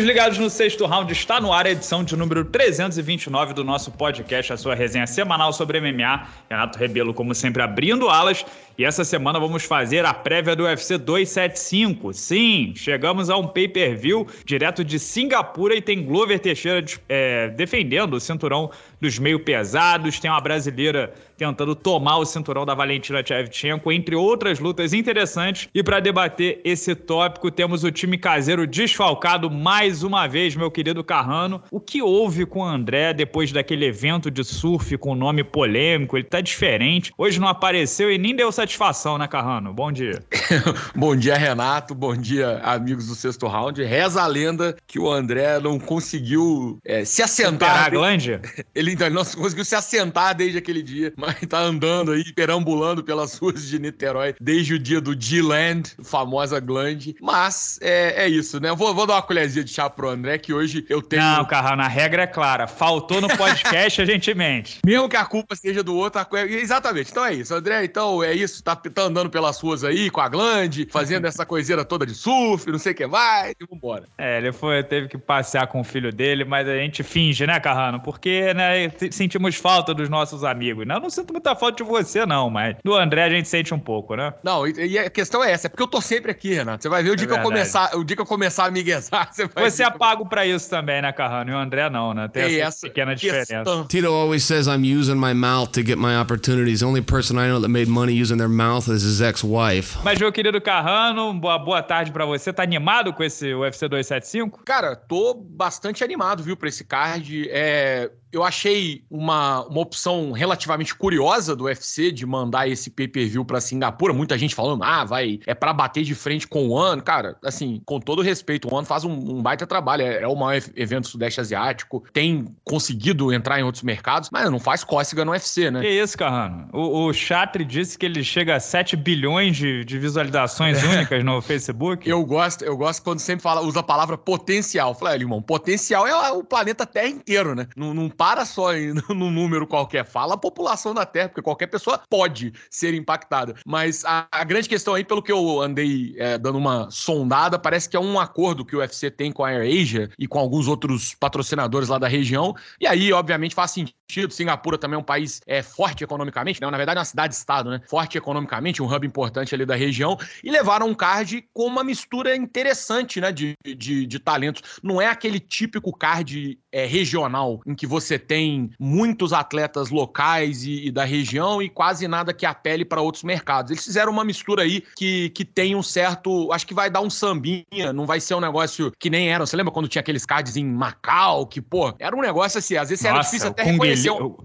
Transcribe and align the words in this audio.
Amigos 0.00 0.16
ligados 0.16 0.38
no 0.38 0.48
sexto 0.48 0.86
round, 0.86 1.12
está 1.12 1.38
no 1.42 1.52
ar 1.52 1.66
a 1.66 1.72
edição 1.72 2.02
de 2.02 2.16
número 2.16 2.42
329 2.42 3.52
do 3.52 3.62
nosso 3.62 3.90
podcast, 3.90 4.50
a 4.50 4.56
sua 4.56 4.74
resenha 4.74 5.06
semanal 5.06 5.52
sobre 5.52 5.78
MMA. 5.78 6.26
Renato 6.48 6.78
Rebelo, 6.78 7.12
como 7.12 7.34
sempre, 7.34 7.60
abrindo 7.60 8.08
alas. 8.08 8.42
E 8.78 8.84
essa 8.86 9.04
semana 9.04 9.38
vamos 9.38 9.64
fazer 9.64 10.06
a 10.06 10.14
prévia 10.14 10.56
do 10.56 10.62
UFC 10.62 10.96
275. 10.96 12.14
Sim, 12.14 12.72
chegamos 12.74 13.28
a 13.28 13.36
um 13.36 13.46
pay-per-view 13.46 14.26
direto 14.46 14.82
de 14.82 14.98
Singapura 14.98 15.74
e 15.74 15.82
tem 15.82 16.02
Glover 16.02 16.40
Teixeira 16.40 16.82
é, 17.06 17.48
defendendo 17.48 18.14
o 18.14 18.20
cinturão 18.20 18.70
dos 19.02 19.18
meio 19.18 19.40
pesados. 19.40 20.18
Tem 20.18 20.30
uma 20.30 20.40
brasileira 20.40 21.12
tentando 21.40 21.74
tomar 21.74 22.18
o 22.18 22.26
cinturão 22.26 22.66
da 22.66 22.74
Valentina 22.74 23.24
Shevchenko, 23.26 23.90
entre 23.90 24.14
outras 24.14 24.58
lutas 24.58 24.92
interessantes. 24.92 25.68
E 25.74 25.82
para 25.82 25.98
debater 25.98 26.60
esse 26.62 26.94
tópico, 26.94 27.50
temos 27.50 27.82
o 27.82 27.90
time 27.90 28.18
caseiro 28.18 28.66
desfalcado 28.66 29.50
mais 29.50 30.02
uma 30.02 30.26
vez, 30.26 30.54
meu 30.54 30.70
querido 30.70 31.02
Carrano. 31.02 31.62
O 31.70 31.80
que 31.80 32.02
houve 32.02 32.44
com 32.44 32.60
o 32.60 32.64
André 32.64 33.14
depois 33.14 33.52
daquele 33.52 33.86
evento 33.86 34.30
de 34.30 34.44
surf 34.44 34.98
com 34.98 35.14
nome 35.14 35.42
polêmico? 35.42 36.18
Ele 36.18 36.24
tá 36.24 36.42
diferente. 36.42 37.10
Hoje 37.16 37.40
não 37.40 37.48
apareceu 37.48 38.12
e 38.12 38.18
nem 38.18 38.36
deu 38.36 38.52
satisfação, 38.52 39.16
né, 39.16 39.26
Carrano? 39.26 39.72
Bom 39.72 39.90
dia. 39.90 40.22
Bom 40.94 41.16
dia, 41.16 41.38
Renato. 41.38 41.94
Bom 41.94 42.14
dia, 42.14 42.60
amigos 42.62 43.06
do 43.06 43.14
sexto 43.14 43.46
round. 43.46 43.82
Reza 43.82 44.20
a 44.20 44.26
lenda 44.26 44.76
que 44.86 44.98
o 44.98 45.10
André 45.10 45.58
não 45.58 45.78
conseguiu 45.78 46.78
é, 46.84 47.02
se 47.02 47.22
assentar. 47.22 47.86
a 47.86 47.88
glande? 47.88 48.38
Ele 48.74 48.92
então, 48.92 49.08
não 49.08 49.24
conseguiu 49.24 49.64
se 49.64 49.74
assentar 49.74 50.34
desde 50.36 50.58
aquele 50.58 50.82
dia, 50.82 51.14
mas 51.16 51.29
tá 51.48 51.58
andando 51.58 52.12
aí, 52.12 52.32
perambulando 52.32 53.02
pelas 53.02 53.36
ruas 53.38 53.66
de 53.66 53.78
Niterói 53.78 54.34
desde 54.40 54.74
o 54.74 54.78
dia 54.78 55.00
do 55.00 55.18
G-Land, 55.18 55.94
famosa 56.02 56.60
glande. 56.60 57.16
Mas 57.20 57.78
é, 57.82 58.24
é 58.24 58.28
isso, 58.28 58.60
né? 58.60 58.74
Vou, 58.74 58.94
vou 58.94 59.06
dar 59.06 59.14
uma 59.14 59.22
colherzinha 59.22 59.64
de 59.64 59.70
chá 59.70 59.88
pro 59.88 60.08
André, 60.08 60.38
que 60.38 60.52
hoje 60.52 60.84
eu 60.88 61.02
tenho. 61.02 61.22
Não, 61.22 61.44
Carrano, 61.44 61.82
a 61.82 61.88
regra 61.88 62.22
é 62.22 62.26
clara. 62.26 62.66
Faltou 62.66 63.20
no 63.20 63.28
podcast, 63.36 64.00
a 64.00 64.04
gente 64.04 64.32
mente. 64.34 64.78
Mesmo 64.86 65.08
que 65.08 65.16
a 65.16 65.24
culpa 65.24 65.54
seja 65.56 65.82
do 65.82 65.94
outro, 65.94 66.20
a... 66.20 66.42
exatamente. 66.46 67.10
Então 67.10 67.24
é 67.24 67.34
isso, 67.34 67.54
André. 67.54 67.84
Então 67.84 68.22
é 68.22 68.32
isso, 68.32 68.62
tá, 68.62 68.76
tá 68.76 69.02
andando 69.02 69.30
pelas 69.30 69.60
ruas 69.60 69.84
aí 69.84 70.10
com 70.10 70.20
a 70.20 70.28
glande, 70.28 70.88
fazendo 70.90 71.26
essa 71.26 71.44
coiseira 71.44 71.84
toda 71.84 72.06
de 72.06 72.14
surf, 72.14 72.70
não 72.70 72.78
sei 72.78 72.92
o 72.92 72.94
que 72.94 73.06
vai, 73.06 73.52
e 73.52 73.66
vambora. 73.66 74.08
É, 74.18 74.38
ele 74.38 74.52
foi, 74.52 74.82
teve 74.82 75.08
que 75.08 75.18
passear 75.18 75.66
com 75.66 75.80
o 75.80 75.84
filho 75.84 76.12
dele, 76.12 76.44
mas 76.44 76.68
a 76.68 76.76
gente 76.76 77.02
finge, 77.02 77.46
né, 77.46 77.58
Carrano? 77.60 78.00
Porque, 78.00 78.52
né, 78.54 78.90
sentimos 79.10 79.56
falta 79.56 79.94
dos 79.94 80.08
nossos 80.08 80.44
amigos. 80.44 80.86
Não, 80.86 81.00
não 81.00 81.10
sinto 81.20 81.32
muita 81.32 81.54
falta 81.54 81.76
de 81.76 81.88
você, 81.88 82.26
não, 82.26 82.50
mas 82.50 82.76
do 82.82 82.94
André 82.94 83.24
a 83.24 83.30
gente 83.30 83.48
sente 83.48 83.72
um 83.72 83.78
pouco, 83.78 84.14
né? 84.16 84.32
Não, 84.42 84.66
e, 84.66 84.72
e 84.92 84.98
a 84.98 85.10
questão 85.10 85.44
é 85.44 85.52
essa, 85.52 85.66
é 85.66 85.68
porque 85.68 85.82
eu 85.82 85.86
tô 85.86 86.00
sempre 86.00 86.30
aqui, 86.30 86.54
Renato. 86.54 86.82
Você 86.82 86.88
vai 86.88 87.02
ver 87.02 87.10
o 87.10 87.16
dia, 87.16 87.26
é 87.26 87.28
que, 87.28 87.34
eu 87.34 87.42
começar, 87.42 87.96
o 87.96 88.04
dia 88.04 88.16
que 88.16 88.22
eu 88.22 88.26
começar 88.26 88.66
a 88.66 88.70
miguezar, 88.70 89.28
você 89.32 89.46
vai 89.46 89.70
Você 89.70 89.82
é 89.82 89.90
pago 89.90 90.26
pra 90.26 90.46
isso 90.46 90.68
também, 90.68 91.02
né, 91.02 91.12
Carrano? 91.12 91.50
E 91.50 91.54
o 91.54 91.58
André 91.58 91.88
não, 91.90 92.14
né? 92.14 92.28
Tem 92.28 92.42
essa, 92.42 92.68
essa 92.68 92.86
pequena 92.86 93.14
diferença. 93.14 93.86
Tito 93.88 94.06
always 94.06 94.44
says 94.44 94.66
I'm 94.66 94.84
using 94.84 95.14
my 95.14 95.34
mouth 95.34 95.70
to 95.72 95.82
get 95.82 95.96
my 95.96 96.18
opportunities. 96.20 96.80
The 96.80 96.86
only 96.86 97.02
person 97.02 97.36
I 97.36 97.48
know 97.48 97.60
that 97.60 97.68
made 97.68 97.90
money 97.90 98.20
using 98.20 98.36
their 98.36 98.48
mouth 98.48 98.88
is 98.88 99.02
his 99.02 99.20
ex-wife. 99.20 99.98
Mas, 100.02 100.18
meu 100.18 100.32
querido 100.32 100.60
Carrano, 100.60 101.32
boa, 101.34 101.58
boa 101.58 101.82
tarde 101.82 102.10
pra 102.10 102.24
você. 102.24 102.52
Tá 102.52 102.62
animado 102.62 103.12
com 103.12 103.22
esse 103.22 103.54
UFC 103.54 103.88
275? 103.88 104.64
Cara, 104.64 104.96
tô 104.96 105.34
bastante 105.34 106.02
animado, 106.02 106.42
viu, 106.42 106.56
pra 106.56 106.68
esse 106.68 106.84
card. 106.84 107.48
É, 107.50 108.10
eu 108.32 108.44
achei 108.44 109.04
uma, 109.10 109.66
uma 109.66 109.80
opção 109.80 110.32
relativamente 110.32 110.94
curiosa 110.94 111.09
do 111.56 111.64
UFC 111.64 112.10
de 112.10 112.26
mandar 112.26 112.68
esse 112.68 112.90
pay-per-view 112.90 113.44
para 113.44 113.60
Singapura. 113.60 114.12
Muita 114.12 114.38
gente 114.38 114.54
falando, 114.54 114.82
ah, 114.84 115.04
vai, 115.04 115.40
é 115.46 115.54
para 115.54 115.72
bater 115.72 116.04
de 116.04 116.14
frente 116.14 116.46
com 116.46 116.68
o 116.68 116.70
One. 116.70 117.02
Cara, 117.02 117.36
assim, 117.44 117.80
com 117.84 117.98
todo 118.00 118.22
respeito, 118.22 118.68
o 118.68 118.74
One 118.74 118.86
faz 118.86 119.04
um, 119.04 119.12
um 119.12 119.42
baita 119.42 119.66
trabalho. 119.66 120.02
É, 120.02 120.22
é, 120.22 120.28
o 120.28 120.34
maior 120.34 120.62
evento 120.76 121.08
sudeste 121.08 121.40
asiático, 121.40 122.04
tem 122.12 122.46
conseguido 122.64 123.32
entrar 123.32 123.58
em 123.60 123.62
outros 123.62 123.82
mercados, 123.82 124.30
mas 124.32 124.50
não 124.50 124.58
faz 124.58 124.84
cócega 124.84 125.24
no 125.24 125.32
UFC, 125.32 125.70
né? 125.70 125.80
Que 125.80 125.88
isso, 125.88 126.16
Carrano? 126.16 126.68
O, 126.72 127.06
o 127.06 127.12
Chatri 127.12 127.64
disse 127.64 127.98
que 127.98 128.06
ele 128.06 128.22
chega 128.22 128.56
a 128.56 128.60
7 128.60 128.96
bilhões 128.96 129.56
de, 129.56 129.84
de 129.84 129.98
visualizações 129.98 130.82
únicas 130.82 131.24
no 131.24 131.40
Facebook. 131.40 132.08
Eu 132.08 132.24
gosto, 132.24 132.64
eu 132.64 132.76
gosto 132.76 133.02
quando 133.02 133.18
sempre 133.18 133.42
fala, 133.42 133.60
usa 133.60 133.80
a 133.80 133.82
palavra 133.82 134.16
potencial. 134.16 134.94
Fala, 134.94 135.14
irmão, 135.14 135.42
potencial 135.42 136.06
é 136.06 136.30
o 136.30 136.44
planeta 136.44 136.86
Terra 136.86 137.08
inteiro, 137.08 137.54
né? 137.54 137.66
Não, 137.76 137.94
não 137.94 138.08
para 138.08 138.44
só 138.44 138.74
em, 138.74 138.94
no 139.08 139.30
número 139.30 139.66
qualquer, 139.66 140.04
fala 140.04 140.34
a 140.34 140.38
população 140.38 140.94
da 140.94 140.99
Terra, 141.06 141.28
porque 141.28 141.42
qualquer 141.42 141.66
pessoa 141.66 142.00
pode 142.08 142.52
ser 142.70 142.94
impactada. 142.94 143.54
Mas 143.66 144.04
a, 144.04 144.26
a 144.30 144.44
grande 144.44 144.68
questão 144.68 144.94
aí, 144.94 145.04
pelo 145.04 145.22
que 145.22 145.32
eu 145.32 145.60
andei 145.60 146.14
é, 146.18 146.38
dando 146.38 146.58
uma 146.58 146.90
sondada, 146.90 147.58
parece 147.58 147.88
que 147.88 147.96
é 147.96 148.00
um 148.00 148.18
acordo 148.18 148.64
que 148.64 148.76
o 148.76 148.80
UFC 148.80 149.10
tem 149.10 149.32
com 149.32 149.44
a 149.44 149.50
AirAsia 149.50 150.10
e 150.18 150.26
com 150.26 150.38
alguns 150.38 150.68
outros 150.68 151.14
patrocinadores 151.14 151.88
lá 151.88 151.98
da 151.98 152.08
região. 152.08 152.54
E 152.80 152.86
aí, 152.86 153.12
obviamente, 153.12 153.54
faz 153.54 153.70
sentido. 153.70 153.94
Singapura 154.30 154.76
também 154.76 154.96
é 154.96 154.98
um 154.98 155.04
país 155.04 155.40
é, 155.46 155.62
forte 155.62 156.02
economicamente, 156.02 156.60
né? 156.60 156.68
Na 156.68 156.76
verdade, 156.76 156.98
é 156.98 157.00
uma 157.00 157.04
cidade-estado, 157.04 157.70
né? 157.70 157.80
Forte 157.88 158.18
economicamente, 158.18 158.82
um 158.82 158.92
hub 158.92 159.06
importante 159.06 159.54
ali 159.54 159.64
da 159.64 159.76
região. 159.76 160.18
E 160.42 160.50
levaram 160.50 160.88
um 160.88 160.94
card 160.94 161.44
com 161.52 161.66
uma 161.66 161.84
mistura 161.84 162.34
interessante, 162.34 163.20
né? 163.20 163.30
De, 163.30 163.54
de, 163.64 164.06
de 164.06 164.18
talentos. 164.18 164.62
Não 164.82 165.00
é 165.00 165.06
aquele 165.06 165.38
típico 165.38 165.96
card 165.96 166.58
é, 166.72 166.86
regional 166.86 167.60
em 167.66 167.74
que 167.74 167.86
você 167.86 168.18
tem 168.18 168.70
muitos 168.78 169.32
atletas 169.32 169.90
locais 169.90 170.64
e, 170.64 170.86
e 170.86 170.90
da 170.90 171.04
região 171.04 171.60
e 171.60 171.68
quase 171.68 172.06
nada 172.06 172.32
que 172.32 172.46
apele 172.46 172.84
para 172.84 173.00
outros 173.00 173.24
mercados. 173.24 173.70
Eles 173.70 173.84
fizeram 173.84 174.12
uma 174.12 174.24
mistura 174.24 174.62
aí 174.62 174.82
que, 174.96 175.30
que 175.30 175.44
tem 175.44 175.74
um 175.74 175.82
certo. 175.82 176.52
Acho 176.52 176.66
que 176.66 176.74
vai 176.74 176.90
dar 176.90 177.00
um 177.00 177.10
sambinha, 177.10 177.92
não 177.92 178.06
vai 178.06 178.20
ser 178.20 178.34
um 178.34 178.40
negócio 178.40 178.92
que 178.98 179.10
nem 179.10 179.30
era. 179.30 179.44
Você 179.44 179.56
lembra 179.56 179.72
quando 179.72 179.88
tinha 179.88 180.00
aqueles 180.00 180.24
cards 180.24 180.56
em 180.56 180.64
Macau, 180.64 181.46
que, 181.46 181.60
pô, 181.60 181.94
era 181.98 182.14
um 182.14 182.20
negócio 182.20 182.58
assim, 182.58 182.76
às 182.76 182.88
vezes 182.88 183.04
Nossa, 183.04 183.14
era 183.14 183.24
difícil 183.24 183.48
até 183.48 183.62
reconhecer. 183.62 184.10
Um... 184.10 184.36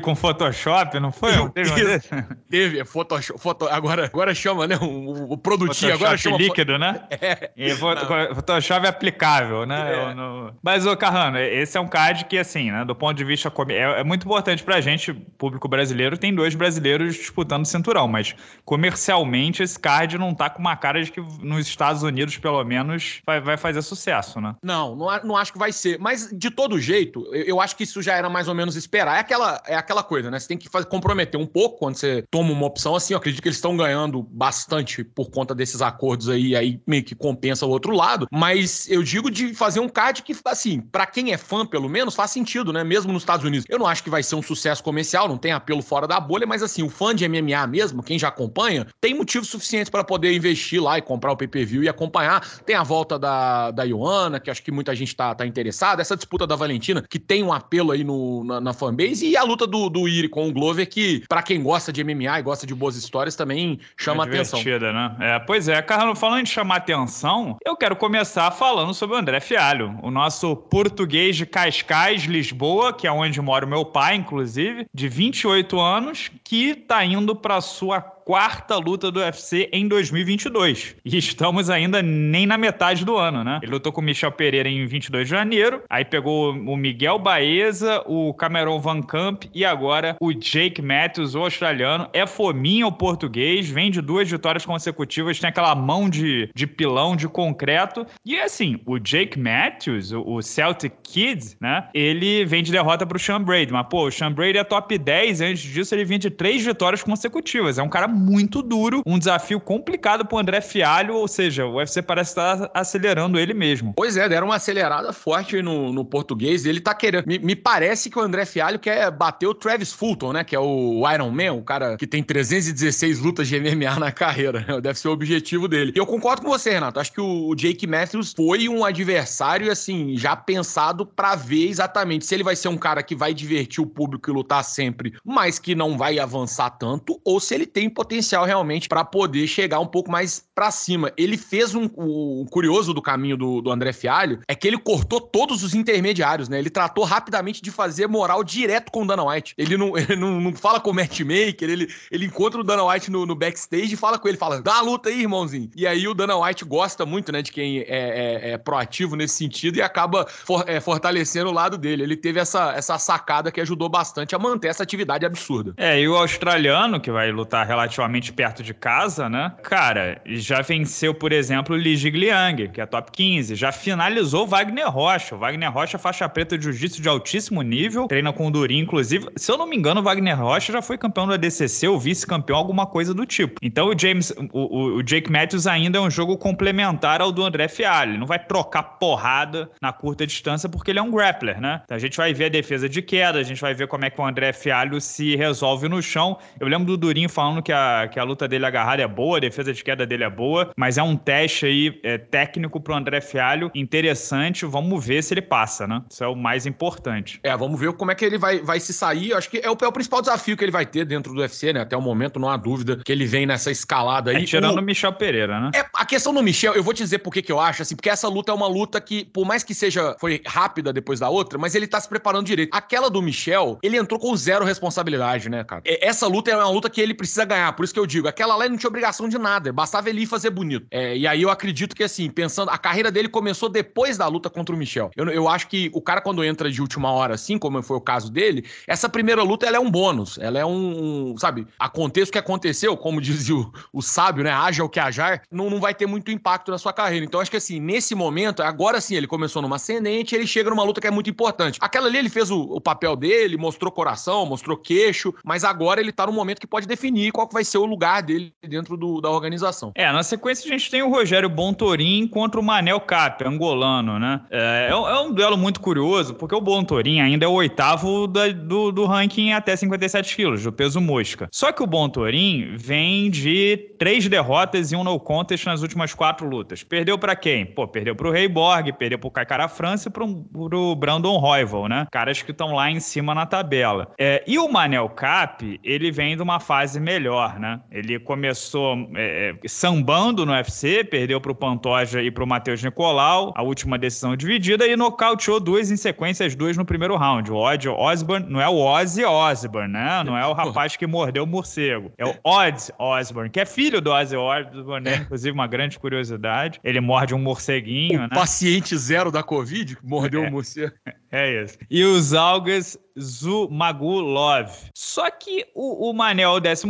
Com 0.00 0.14
Photoshop, 0.14 1.00
não 1.00 1.10
foi? 1.10 1.32
teve, 1.50 2.00
teve 2.50 2.80
é 2.80 2.84
Photoshop, 2.84 3.40
foto, 3.40 3.66
agora, 3.68 4.04
agora 4.04 4.34
chama, 4.34 4.66
né? 4.66 4.76
O, 4.80 5.32
o 5.32 5.38
produtinho 5.38 5.92
Photoshop 5.92 6.04
agora 6.04 6.16
chama. 6.18 6.36
líquido, 6.36 6.78
né? 6.78 7.02
É. 7.20 7.50
E 7.56 7.74
Photoshop 7.74 8.86
aplicável, 8.86 9.66
né? 9.66 9.92
É. 9.92 10.52
Mas, 10.62 10.86
ô 10.86 10.96
Carrano, 10.96 11.39
esse 11.40 11.76
é 11.76 11.80
um 11.80 11.88
card 11.88 12.24
que, 12.26 12.38
assim, 12.38 12.70
né, 12.70 12.84
do 12.84 12.94
ponto 12.94 13.16
de 13.16 13.24
vista. 13.24 13.52
É, 13.68 14.00
é 14.00 14.04
muito 14.04 14.24
importante 14.24 14.62
pra 14.62 14.80
gente, 14.80 15.12
público 15.12 15.68
brasileiro, 15.68 16.16
tem 16.16 16.34
dois 16.34 16.54
brasileiros 16.54 17.14
disputando 17.14 17.66
cinturão, 17.66 18.06
mas 18.08 18.34
comercialmente 18.64 19.62
esse 19.62 19.78
card 19.78 20.18
não 20.18 20.34
tá 20.34 20.50
com 20.50 20.60
uma 20.60 20.76
cara 20.76 21.02
de 21.02 21.10
que 21.10 21.20
nos 21.42 21.66
Estados 21.66 22.02
Unidos, 22.02 22.36
pelo 22.38 22.62
menos, 22.64 23.20
vai, 23.26 23.40
vai 23.40 23.56
fazer 23.56 23.82
sucesso, 23.82 24.40
né? 24.40 24.54
Não, 24.62 24.96
não, 24.96 25.06
não 25.24 25.36
acho 25.36 25.52
que 25.52 25.58
vai 25.58 25.72
ser. 25.72 25.98
Mas, 25.98 26.30
de 26.32 26.50
todo 26.50 26.78
jeito, 26.78 27.26
eu, 27.32 27.42
eu, 27.42 27.60
acho 27.60 27.76
que 27.76 27.84
isso 27.84 28.02
já 28.02 28.14
era 28.14 28.28
mais 28.28 28.48
ou 28.48 28.54
menos 28.54 28.76
esperar. 28.76 29.16
É 29.16 29.20
aquela, 29.20 29.62
é 29.66 29.74
aquela 29.74 30.02
coisa, 30.02 30.30
né? 30.30 30.38
Você 30.38 30.48
tem 30.48 30.58
que 30.58 30.68
fazer, 30.68 30.86
comprometer 30.86 31.38
um 31.38 31.46
pouco 31.46 31.78
quando 31.78 31.96
você 31.96 32.24
toma 32.30 32.52
uma 32.52 32.66
opção 32.66 32.94
assim. 32.94 33.14
Eu 33.14 33.18
acredito 33.18 33.42
que 33.42 33.48
eles 33.48 33.58
estão 33.58 33.76
ganhando 33.76 34.22
bastante 34.22 35.04
por 35.04 35.30
conta 35.30 35.54
desses 35.54 35.82
acordos 35.82 36.28
aí, 36.28 36.56
aí 36.56 36.80
meio 36.86 37.04
que 37.04 37.14
compensa 37.14 37.66
o 37.66 37.70
outro 37.70 37.94
lado. 37.94 38.26
Mas 38.30 38.88
eu 38.88 39.02
digo 39.02 39.30
de 39.30 39.54
fazer 39.54 39.80
um 39.80 39.88
card 39.88 40.22
que, 40.22 40.34
assim, 40.44 40.80
para 40.80 41.06
quem 41.06 41.29
é 41.32 41.38
fã, 41.38 41.66
pelo 41.66 41.88
menos, 41.88 42.14
faz 42.14 42.30
sentido, 42.30 42.72
né? 42.72 42.84
Mesmo 42.84 43.12
nos 43.12 43.22
Estados 43.22 43.44
Unidos. 43.44 43.64
Eu 43.68 43.78
não 43.78 43.86
acho 43.86 44.02
que 44.02 44.10
vai 44.10 44.22
ser 44.22 44.34
um 44.34 44.42
sucesso 44.42 44.82
comercial, 44.82 45.28
não 45.28 45.38
tem 45.38 45.52
apelo 45.52 45.82
fora 45.82 46.06
da 46.06 46.18
bolha, 46.18 46.46
mas 46.46 46.62
assim, 46.62 46.82
o 46.82 46.88
fã 46.88 47.14
de 47.14 47.28
MMA 47.28 47.66
mesmo, 47.66 48.02
quem 48.02 48.18
já 48.18 48.28
acompanha, 48.28 48.86
tem 49.00 49.14
motivos 49.14 49.48
suficientes 49.48 49.90
para 49.90 50.04
poder 50.04 50.32
investir 50.34 50.82
lá 50.82 50.98
e 50.98 51.02
comprar 51.02 51.32
o 51.32 51.36
pay-per-view 51.36 51.82
e 51.82 51.88
acompanhar. 51.88 52.40
Tem 52.64 52.76
a 52.76 52.82
volta 52.82 53.18
da, 53.18 53.70
da 53.70 53.84
Ioana, 53.84 54.40
que 54.40 54.50
acho 54.50 54.62
que 54.62 54.72
muita 54.72 54.94
gente 54.94 55.14
tá, 55.14 55.34
tá 55.34 55.46
interessada, 55.46 56.02
essa 56.02 56.16
disputa 56.16 56.46
da 56.46 56.56
Valentina, 56.56 57.04
que 57.08 57.18
tem 57.18 57.42
um 57.42 57.52
apelo 57.52 57.92
aí 57.92 58.04
no, 58.04 58.44
na, 58.44 58.60
na 58.60 58.72
fanbase, 58.72 59.26
e 59.26 59.36
a 59.36 59.42
luta 59.42 59.66
do, 59.66 59.88
do 59.88 60.08
Iri 60.08 60.28
com 60.28 60.48
o 60.48 60.52
Glover, 60.52 60.88
que 60.88 61.24
para 61.28 61.42
quem 61.42 61.62
gosta 61.62 61.92
de 61.92 62.02
MMA 62.02 62.40
e 62.40 62.42
gosta 62.42 62.66
de 62.66 62.74
boas 62.74 62.96
histórias, 62.96 63.36
também 63.36 63.78
chama 63.96 64.24
é 64.24 64.28
atenção. 64.28 64.60
né? 64.92 65.16
É, 65.20 65.38
pois 65.38 65.68
é, 65.68 65.80
Carlos, 65.82 66.18
falando 66.18 66.44
de 66.44 66.50
chamar 66.50 66.76
atenção, 66.76 67.56
eu 67.64 67.76
quero 67.76 67.96
começar 67.96 68.50
falando 68.50 68.94
sobre 68.94 69.16
o 69.16 69.18
André 69.18 69.40
Fialho, 69.40 69.98
o 70.02 70.10
nosso 70.10 70.56
português 70.56 71.19
de 71.28 71.44
Cascais, 71.44 72.22
Lisboa, 72.22 72.92
que 72.92 73.06
é 73.06 73.12
onde 73.12 73.40
mora 73.40 73.66
o 73.66 73.68
meu 73.68 73.84
pai, 73.84 74.16
inclusive, 74.16 74.86
de 74.92 75.08
28 75.08 75.78
anos, 75.78 76.30
que 76.42 76.74
tá 76.74 77.04
indo 77.04 77.36
para 77.36 77.60
sua 77.60 78.00
quarta 78.30 78.76
luta 78.76 79.10
do 79.10 79.18
UFC 79.18 79.68
em 79.72 79.88
2022. 79.88 80.94
E 81.04 81.18
estamos 81.18 81.68
ainda 81.68 82.00
nem 82.00 82.46
na 82.46 82.56
metade 82.56 83.04
do 83.04 83.16
ano, 83.16 83.42
né? 83.42 83.58
Ele 83.60 83.72
lutou 83.72 83.92
com 83.92 84.00
o 84.00 84.04
Michel 84.04 84.30
Pereira 84.30 84.68
em 84.68 84.86
22 84.86 85.24
de 85.24 85.30
janeiro, 85.34 85.82
aí 85.90 86.04
pegou 86.04 86.52
o 86.52 86.76
Miguel 86.76 87.18
Baeza, 87.18 88.04
o 88.06 88.32
Cameron 88.34 88.78
Van 88.78 89.02
Camp 89.02 89.46
e 89.52 89.64
agora 89.64 90.14
o 90.20 90.32
Jake 90.32 90.80
Matthews, 90.80 91.34
o 91.34 91.40
australiano. 91.40 92.08
É 92.12 92.24
fominha 92.24 92.86
o 92.86 92.92
português, 92.92 93.68
vem 93.68 93.90
de 93.90 94.00
duas 94.00 94.30
vitórias 94.30 94.64
consecutivas, 94.64 95.40
tem 95.40 95.50
aquela 95.50 95.74
mão 95.74 96.08
de, 96.08 96.50
de 96.54 96.68
pilão, 96.68 97.16
de 97.16 97.26
concreto. 97.26 98.06
E 98.24 98.38
assim, 98.38 98.78
o 98.86 98.96
Jake 99.00 99.36
Matthews, 99.40 100.12
o 100.12 100.40
Celtic 100.40 100.92
Kid, 101.02 101.56
né? 101.60 101.88
Ele 101.92 102.44
vem 102.44 102.62
de 102.62 102.70
derrota 102.70 103.04
pro 103.04 103.18
Sean 103.18 103.42
Brady. 103.42 103.72
Mas, 103.72 103.88
pô, 103.90 104.06
o 104.06 104.12
Sean 104.12 104.30
Brady 104.30 104.58
é 104.58 104.62
top 104.62 104.96
10. 104.96 105.40
Antes 105.40 105.62
disso, 105.62 105.92
ele 105.96 106.04
vinha 106.04 106.20
de 106.20 106.30
três 106.30 106.64
vitórias 106.64 107.02
consecutivas. 107.02 107.76
É 107.76 107.82
um 107.82 107.88
cara 107.88 108.06
muito 108.20 108.62
duro, 108.62 109.02
um 109.06 109.18
desafio 109.18 109.58
complicado 109.58 110.24
pro 110.24 110.38
André 110.38 110.60
Fialho, 110.60 111.14
ou 111.14 111.26
seja, 111.26 111.64
o 111.66 111.76
UFC 111.76 112.02
parece 112.02 112.32
estar 112.32 112.70
acelerando 112.74 113.38
ele 113.38 113.54
mesmo. 113.54 113.94
Pois 113.96 114.16
é, 114.16 114.28
deram 114.28 114.48
uma 114.48 114.56
acelerada 114.56 115.12
forte 115.12 115.62
no, 115.62 115.92
no 115.92 116.04
português. 116.04 116.66
Ele 116.66 116.80
tá 116.80 116.94
querendo. 116.94 117.24
Me, 117.26 117.38
me, 117.38 117.56
parece 117.56 118.10
que 118.10 118.18
o 118.18 118.22
André 118.22 118.44
Fialho 118.44 118.78
quer 118.78 119.10
bater 119.10 119.46
o 119.46 119.54
Travis 119.54 119.92
Fulton, 119.92 120.32
né? 120.34 120.44
Que 120.44 120.54
é 120.54 120.60
o 120.60 121.02
Iron 121.12 121.30
Man, 121.30 121.52
o 121.54 121.62
cara 121.62 121.96
que 121.96 122.06
tem 122.06 122.22
316 122.22 123.18
lutas 123.20 123.48
de 123.48 123.58
MMA 123.58 123.98
na 123.98 124.12
carreira. 124.12 124.64
Né? 124.66 124.80
Deve 124.80 124.98
ser 124.98 125.08
o 125.08 125.12
objetivo 125.12 125.66
dele. 125.66 125.92
E 125.94 125.98
eu 125.98 126.06
concordo 126.06 126.42
com 126.42 126.48
você, 126.48 126.70
Renato. 126.70 127.00
Acho 127.00 127.12
que 127.12 127.20
o 127.20 127.54
Jake 127.54 127.86
Matthews 127.86 128.34
foi 128.36 128.68
um 128.68 128.84
adversário, 128.84 129.72
assim, 129.72 130.16
já 130.16 130.36
pensado 130.36 131.06
para 131.06 131.34
ver 131.34 131.68
exatamente 131.68 132.26
se 132.26 132.34
ele 132.34 132.44
vai 132.44 132.54
ser 132.54 132.68
um 132.68 132.76
cara 132.76 133.02
que 133.02 133.14
vai 133.14 133.32
divertir 133.32 133.82
o 133.82 133.86
público 133.86 134.30
e 134.30 134.32
lutar 134.32 134.62
sempre, 134.62 135.14
mas 135.24 135.58
que 135.58 135.74
não 135.74 135.96
vai 135.96 136.18
avançar 136.18 136.70
tanto, 136.70 137.20
ou 137.24 137.40
se 137.40 137.54
ele 137.54 137.66
tem 137.66 137.88
potencial 137.88 138.09
realmente 138.44 138.88
para 138.88 139.04
poder 139.04 139.46
chegar 139.46 139.80
um 139.80 139.86
pouco 139.86 140.10
mais 140.10 140.44
para 140.54 140.70
cima. 140.70 141.12
Ele 141.16 141.36
fez 141.36 141.74
um. 141.74 141.88
O 141.96 142.46
curioso 142.50 142.92
do 142.92 143.02
caminho 143.02 143.36
do, 143.36 143.60
do 143.60 143.70
André 143.70 143.92
Fialho 143.92 144.40
é 144.48 144.54
que 144.54 144.66
ele 144.66 144.78
cortou 144.78 145.20
todos 145.20 145.62
os 145.62 145.74
intermediários, 145.74 146.48
né? 146.48 146.58
Ele 146.58 146.70
tratou 146.70 147.04
rapidamente 147.04 147.62
de 147.62 147.70
fazer 147.70 148.06
moral 148.06 148.42
direto 148.42 148.90
com 148.90 149.02
o 149.02 149.06
Dana 149.06 149.24
White. 149.24 149.54
Ele 149.56 149.76
não, 149.76 149.96
ele 149.98 150.16
não, 150.16 150.40
não 150.40 150.54
fala 150.54 150.80
com 150.80 150.90
o 150.90 150.94
matchmaker, 150.94 151.68
ele, 151.68 151.88
ele 152.10 152.26
encontra 152.26 152.60
o 152.60 152.64
Dana 152.64 152.84
White 152.84 153.10
no, 153.10 153.26
no 153.26 153.34
backstage 153.34 153.94
e 153.94 153.96
fala 153.96 154.18
com 154.18 154.28
ele, 154.28 154.36
fala, 154.36 154.60
dá 154.60 154.74
uma 154.74 154.82
luta 154.82 155.08
aí, 155.08 155.20
irmãozinho. 155.20 155.70
E 155.76 155.86
aí 155.86 156.08
o 156.08 156.14
Dana 156.14 156.36
White 156.36 156.64
gosta 156.64 157.04
muito, 157.04 157.30
né, 157.30 157.42
de 157.42 157.52
quem 157.52 157.80
é, 157.80 157.84
é, 157.88 158.50
é 158.52 158.58
proativo 158.58 159.16
nesse 159.16 159.34
sentido 159.34 159.76
e 159.76 159.82
acaba 159.82 160.26
for, 160.26 160.64
é, 160.66 160.80
fortalecendo 160.80 161.50
o 161.50 161.52
lado 161.52 161.76
dele. 161.76 162.02
Ele 162.02 162.16
teve 162.16 162.40
essa, 162.40 162.72
essa 162.72 162.98
sacada 162.98 163.52
que 163.52 163.60
ajudou 163.60 163.88
bastante 163.88 164.34
a 164.34 164.38
manter 164.38 164.68
essa 164.68 164.82
atividade 164.82 165.24
absurda. 165.26 165.74
É, 165.76 166.00
e 166.00 166.08
o 166.08 166.16
australiano, 166.16 167.00
que 167.00 167.10
vai 167.10 167.30
lutar 167.30 167.66
relativamente 167.66 167.89
perto 168.32 168.62
de 168.62 168.74
casa, 168.74 169.28
né? 169.28 169.52
Cara, 169.62 170.20
já 170.26 170.60
venceu, 170.62 171.14
por 171.14 171.32
exemplo, 171.32 171.76
Li 171.76 171.96
Jigliang, 171.96 172.68
que 172.68 172.80
é 172.80 172.86
top 172.86 173.10
15. 173.12 173.54
Já 173.54 173.72
finalizou 173.72 174.46
Wagner 174.46 174.88
Rocha. 174.88 175.34
O 175.34 175.38
Wagner 175.38 175.72
Rocha, 175.72 175.98
faixa 175.98 176.28
preta 176.28 176.56
de 176.56 176.64
jiu-jitsu 176.64 177.02
de 177.02 177.08
altíssimo 177.08 177.62
nível, 177.62 178.06
treina 178.06 178.32
com 178.32 178.46
o 178.46 178.50
Durinho, 178.50 178.82
inclusive. 178.82 179.28
Se 179.36 179.50
eu 179.50 179.58
não 179.58 179.66
me 179.66 179.76
engano, 179.76 180.00
o 180.00 180.04
Wagner 180.04 180.38
Rocha 180.38 180.72
já 180.72 180.82
foi 180.82 180.98
campeão 180.98 181.26
do 181.26 181.32
ADCC 181.32 181.88
ou 181.88 181.98
vice-campeão, 181.98 182.56
alguma 182.56 182.86
coisa 182.86 183.14
do 183.14 183.26
tipo. 183.26 183.58
Então 183.62 183.88
o 183.88 183.98
James, 183.98 184.32
o, 184.52 184.96
o, 184.96 185.02
Jake 185.02 185.30
Matthews 185.30 185.66
ainda 185.66 185.98
é 185.98 186.00
um 186.00 186.10
jogo 186.10 186.36
complementar 186.36 187.20
ao 187.20 187.32
do 187.32 187.44
André 187.44 187.68
Fialho. 187.68 188.18
Não 188.18 188.26
vai 188.26 188.38
trocar 188.38 188.82
porrada 188.82 189.70
na 189.80 189.92
curta 189.92 190.26
distância 190.26 190.68
porque 190.68 190.90
ele 190.90 190.98
é 190.98 191.02
um 191.02 191.10
grappler, 191.10 191.60
né? 191.60 191.80
Então 191.84 191.96
a 191.96 192.00
gente 192.00 192.16
vai 192.16 192.32
ver 192.32 192.46
a 192.46 192.48
defesa 192.48 192.88
de 192.88 193.02
queda, 193.02 193.38
a 193.38 193.42
gente 193.42 193.60
vai 193.60 193.74
ver 193.74 193.86
como 193.86 194.04
é 194.04 194.10
que 194.10 194.20
o 194.20 194.24
André 194.24 194.52
Fialho 194.52 195.00
se 195.00 195.36
resolve 195.36 195.88
no 195.88 196.02
chão. 196.02 196.38
Eu 196.58 196.68
lembro 196.68 196.86
do 196.86 196.96
Durinho 196.96 197.28
falando 197.28 197.62
que 197.62 197.72
a, 197.72 197.79
que 198.12 198.18
a 198.18 198.24
luta 198.24 198.46
dele 198.46 198.66
agarrada 198.66 199.02
é 199.02 199.08
boa, 199.08 199.38
a 199.38 199.40
defesa 199.40 199.72
de 199.72 199.82
queda 199.82 200.06
dele 200.06 200.24
é 200.24 200.30
boa, 200.30 200.70
mas 200.76 200.98
é 200.98 201.02
um 201.02 201.16
teste 201.16 201.66
aí 201.66 202.00
é, 202.02 202.18
técnico 202.18 202.80
pro 202.80 202.94
André 202.94 203.20
Fialho 203.20 203.70
interessante. 203.74 204.64
Vamos 204.64 205.04
ver 205.04 205.22
se 205.22 205.34
ele 205.34 205.42
passa, 205.42 205.86
né? 205.86 206.02
Isso 206.10 206.22
é 206.22 206.28
o 206.28 206.34
mais 206.34 206.66
importante. 206.66 207.40
É, 207.42 207.56
vamos 207.56 207.78
ver 207.78 207.92
como 207.92 208.10
é 208.10 208.14
que 208.14 208.24
ele 208.24 208.38
vai, 208.38 208.60
vai 208.60 208.80
se 208.80 208.92
sair. 208.92 209.30
Eu 209.30 209.38
acho 209.38 209.50
que 209.50 209.58
é 209.58 209.70
o, 209.70 209.76
é 209.80 209.86
o 209.86 209.92
principal 209.92 210.20
desafio 210.20 210.56
que 210.56 210.64
ele 210.64 210.72
vai 210.72 210.86
ter 210.86 211.04
dentro 211.04 211.32
do 211.32 211.40
UFC, 211.40 211.72
né? 211.72 211.80
Até 211.80 211.96
o 211.96 212.02
momento, 212.02 212.38
não 212.38 212.48
há 212.48 212.56
dúvida 212.56 213.00
que 213.04 213.12
ele 213.12 213.26
vem 213.26 213.46
nessa 213.46 213.70
escalada 213.70 214.30
aí. 214.30 214.42
É, 214.42 214.44
tirando 214.44 214.78
o 214.78 214.82
Michel 214.82 215.12
Pereira, 215.12 215.60
né? 215.60 215.70
É, 215.74 215.84
a 215.94 216.04
questão 216.04 216.32
do 216.32 216.42
Michel, 216.42 216.74
eu 216.74 216.82
vou 216.82 216.94
te 216.94 217.02
dizer 217.02 217.18
por 217.18 217.32
que, 217.32 217.42
que 217.42 217.52
eu 217.52 217.60
acho, 217.60 217.82
assim, 217.82 217.96
porque 217.96 218.10
essa 218.10 218.28
luta 218.28 218.52
é 218.52 218.54
uma 218.54 218.66
luta 218.66 219.00
que, 219.00 219.24
por 219.24 219.46
mais 219.46 219.62
que 219.62 219.74
seja, 219.74 220.16
foi 220.18 220.42
rápida 220.46 220.92
depois 220.92 221.20
da 221.20 221.28
outra, 221.28 221.58
mas 221.58 221.74
ele 221.74 221.86
tá 221.86 222.00
se 222.00 222.08
preparando 222.08 222.46
direito. 222.46 222.70
Aquela 222.74 223.10
do 223.10 223.20
Michel, 223.22 223.78
ele 223.82 223.96
entrou 223.96 224.18
com 224.18 224.34
zero 224.36 224.64
responsabilidade, 224.64 225.48
né, 225.48 225.64
cara? 225.64 225.82
Essa 225.84 226.26
luta 226.26 226.50
é 226.50 226.56
uma 226.56 226.70
luta 226.70 226.90
que 226.90 227.00
ele 227.00 227.14
precisa 227.14 227.44
ganhar, 227.44 227.69
por 227.72 227.84
isso 227.84 227.94
que 227.94 228.00
eu 228.00 228.06
digo, 228.06 228.28
aquela 228.28 228.56
lá 228.56 228.68
não 228.68 228.76
tinha 228.76 228.88
obrigação 228.88 229.28
de 229.28 229.38
nada, 229.38 229.72
bastava 229.72 230.08
ele 230.08 230.22
ir 230.22 230.26
fazer 230.26 230.50
bonito. 230.50 230.86
É, 230.90 231.16
e 231.16 231.26
aí 231.26 231.42
eu 231.42 231.50
acredito 231.50 231.94
que, 231.94 232.04
assim, 232.04 232.30
pensando, 232.30 232.70
a 232.70 232.78
carreira 232.78 233.10
dele 233.10 233.28
começou 233.28 233.68
depois 233.68 234.16
da 234.16 234.26
luta 234.26 234.50
contra 234.50 234.74
o 234.74 234.78
Michel. 234.78 235.10
Eu, 235.16 235.28
eu 235.28 235.48
acho 235.48 235.68
que 235.68 235.90
o 235.94 236.00
cara, 236.00 236.20
quando 236.20 236.44
entra 236.44 236.70
de 236.70 236.80
última 236.80 237.10
hora, 237.10 237.34
assim, 237.34 237.58
como 237.58 237.82
foi 237.82 237.96
o 237.96 238.00
caso 238.00 238.30
dele, 238.30 238.64
essa 238.86 239.08
primeira 239.08 239.42
luta, 239.42 239.66
ela 239.66 239.76
é 239.76 239.80
um 239.80 239.90
bônus, 239.90 240.38
ela 240.38 240.58
é 240.58 240.64
um, 240.64 241.32
um 241.32 241.38
sabe, 241.38 241.66
aconteça 241.78 242.28
o 242.28 242.32
que 242.32 242.38
aconteceu, 242.38 242.96
como 242.96 243.20
dizia 243.22 243.54
o, 243.54 243.72
o 243.92 244.02
sábio, 244.02 244.44
né, 244.44 244.50
haja 244.50 244.84
o 244.84 244.88
que 244.88 245.00
ajar, 245.00 245.42
não, 245.50 245.70
não 245.70 245.80
vai 245.80 245.94
ter 245.94 246.06
muito 246.06 246.30
impacto 246.30 246.70
na 246.70 246.78
sua 246.78 246.92
carreira. 246.92 247.24
Então, 247.24 247.40
acho 247.40 247.50
que, 247.50 247.56
assim, 247.56 247.80
nesse 247.80 248.14
momento, 248.14 248.62
agora 248.62 249.00
sim, 249.00 249.14
ele 249.14 249.26
começou 249.26 249.62
numa 249.62 249.76
ascendente, 249.76 250.34
ele 250.34 250.46
chega 250.46 250.70
numa 250.70 250.82
luta 250.82 251.00
que 251.00 251.06
é 251.06 251.10
muito 251.10 251.30
importante. 251.30 251.78
Aquela 251.80 252.06
ali, 252.06 252.18
ele 252.18 252.28
fez 252.28 252.50
o, 252.50 252.60
o 252.60 252.80
papel 252.80 253.16
dele, 253.16 253.56
mostrou 253.56 253.90
coração, 253.90 254.46
mostrou 254.46 254.76
queixo, 254.76 255.34
mas 255.44 255.64
agora 255.64 256.00
ele 256.00 256.12
tá 256.12 256.26
num 256.26 256.32
momento 256.32 256.60
que 256.60 256.66
pode 256.66 256.86
definir 256.86 257.32
qual 257.32 257.46
que 257.46 257.54
vai 257.54 257.59
ser 257.64 257.78
o 257.78 257.86
lugar 257.86 258.22
dele 258.22 258.52
dentro 258.66 258.96
do, 258.96 259.20
da 259.20 259.30
organização. 259.30 259.92
É, 259.94 260.10
na 260.12 260.22
sequência 260.22 260.66
a 260.66 260.70
gente 260.70 260.90
tem 260.90 261.02
o 261.02 261.10
Rogério 261.10 261.48
Bontorin 261.48 262.26
contra 262.26 262.60
o 262.60 262.62
Manel 262.62 263.00
Cap, 263.00 263.44
angolano, 263.44 264.18
né? 264.18 264.40
É, 264.50 264.88
é, 264.88 264.92
é 264.92 265.20
um 265.20 265.32
duelo 265.32 265.56
muito 265.56 265.80
curioso, 265.80 266.34
porque 266.34 266.54
o 266.54 266.60
Bontorin 266.60 267.20
ainda 267.20 267.44
é 267.44 267.48
o 267.48 267.52
oitavo 267.52 268.26
da, 268.26 268.48
do, 268.48 268.92
do 268.92 269.06
ranking 269.06 269.52
até 269.52 269.74
57 269.76 270.36
quilos, 270.36 270.62
do 270.62 270.72
peso 270.72 271.00
mosca. 271.00 271.48
Só 271.52 271.72
que 271.72 271.82
o 271.82 271.86
Bontorin 271.86 272.76
vem 272.76 273.30
de 273.30 273.76
três 273.98 274.28
derrotas 274.28 274.92
e 274.92 274.96
um 274.96 275.04
no 275.04 275.18
contest 275.18 275.66
nas 275.66 275.82
últimas 275.82 276.14
quatro 276.14 276.48
lutas. 276.48 276.82
Perdeu 276.82 277.18
para 277.18 277.36
quem? 277.36 277.66
Pô, 277.66 277.86
perdeu 277.86 278.14
pro 278.14 278.30
Rei 278.30 278.48
Borg, 278.48 278.92
perdeu 278.92 279.18
pro 279.18 279.30
Kaikara 279.30 279.68
França 279.68 280.08
e 280.08 280.12
pro, 280.12 280.44
pro 280.44 280.94
Brandon 280.94 281.36
Royval, 281.38 281.88
né? 281.88 282.06
Caras 282.10 282.42
que 282.42 282.50
estão 282.50 282.72
lá 282.74 282.90
em 282.90 283.00
cima 283.00 283.34
na 283.34 283.46
tabela. 283.46 284.12
É, 284.18 284.42
e 284.46 284.58
o 284.58 284.70
Manel 284.70 285.08
Cap, 285.10 285.80
ele 285.82 286.10
vem 286.10 286.36
de 286.36 286.42
uma 286.42 286.60
fase 286.60 287.00
melhor, 287.00 287.49
né? 287.58 287.80
Ele 287.90 288.18
começou 288.18 289.10
é, 289.14 289.50
é 289.50 289.68
sambando 289.68 290.44
no 290.44 290.52
UFC, 290.52 291.04
perdeu 291.04 291.40
pro 291.40 291.54
Pantoja 291.54 292.22
e 292.22 292.30
pro 292.30 292.46
Matheus 292.46 292.82
Nicolau, 292.82 293.52
a 293.56 293.62
última 293.62 293.98
decisão 293.98 294.36
dividida, 294.36 294.86
e 294.86 294.96
nocauteou 294.96 295.60
duas 295.60 295.90
em 295.90 295.96
sequência, 295.96 296.46
as 296.46 296.54
duas 296.54 296.76
no 296.76 296.84
primeiro 296.84 297.16
round. 297.16 297.50
O 297.50 297.56
Odd 297.56 297.88
Osborne, 297.88 298.46
não 298.48 298.60
é 298.60 298.68
o 298.68 298.76
Ozzy 298.76 299.24
Osborne, 299.24 299.92
né? 299.92 300.22
Não 300.24 300.36
é 300.36 300.46
o 300.46 300.52
rapaz 300.52 300.96
que 300.96 301.06
mordeu 301.06 301.44
o 301.44 301.46
morcego. 301.46 302.12
É 302.18 302.24
o 302.24 302.34
Odd 302.44 302.92
Osborne, 302.98 303.50
que 303.50 303.60
é 303.60 303.66
filho 303.66 304.00
do 304.00 304.10
Ozzy 304.10 304.36
Osborne, 304.36 305.04
né? 305.04 305.14
É. 305.14 305.16
Inclusive, 305.18 305.52
uma 305.52 305.66
grande 305.66 305.98
curiosidade. 305.98 306.80
Ele 306.84 307.00
morde 307.00 307.34
um 307.34 307.38
morceguinho, 307.38 308.18
o 308.18 308.22
né? 308.22 308.28
Paciente 308.32 308.96
zero 308.96 309.30
da 309.30 309.42
Covid, 309.42 309.96
mordeu 310.02 310.42
o 310.42 310.44
é. 310.44 310.48
um 310.48 310.50
morcego. 310.50 310.92
É 311.32 311.62
isso. 311.62 311.78
E 311.88 312.02
os 312.02 312.34
algas 312.34 312.98
Zumagulov. 313.18 314.70
Só 314.94 315.30
que 315.30 315.66
o, 315.74 316.10
o 316.10 316.12
Manel, 316.12 316.52
o 316.52 316.60
14, 316.60 316.86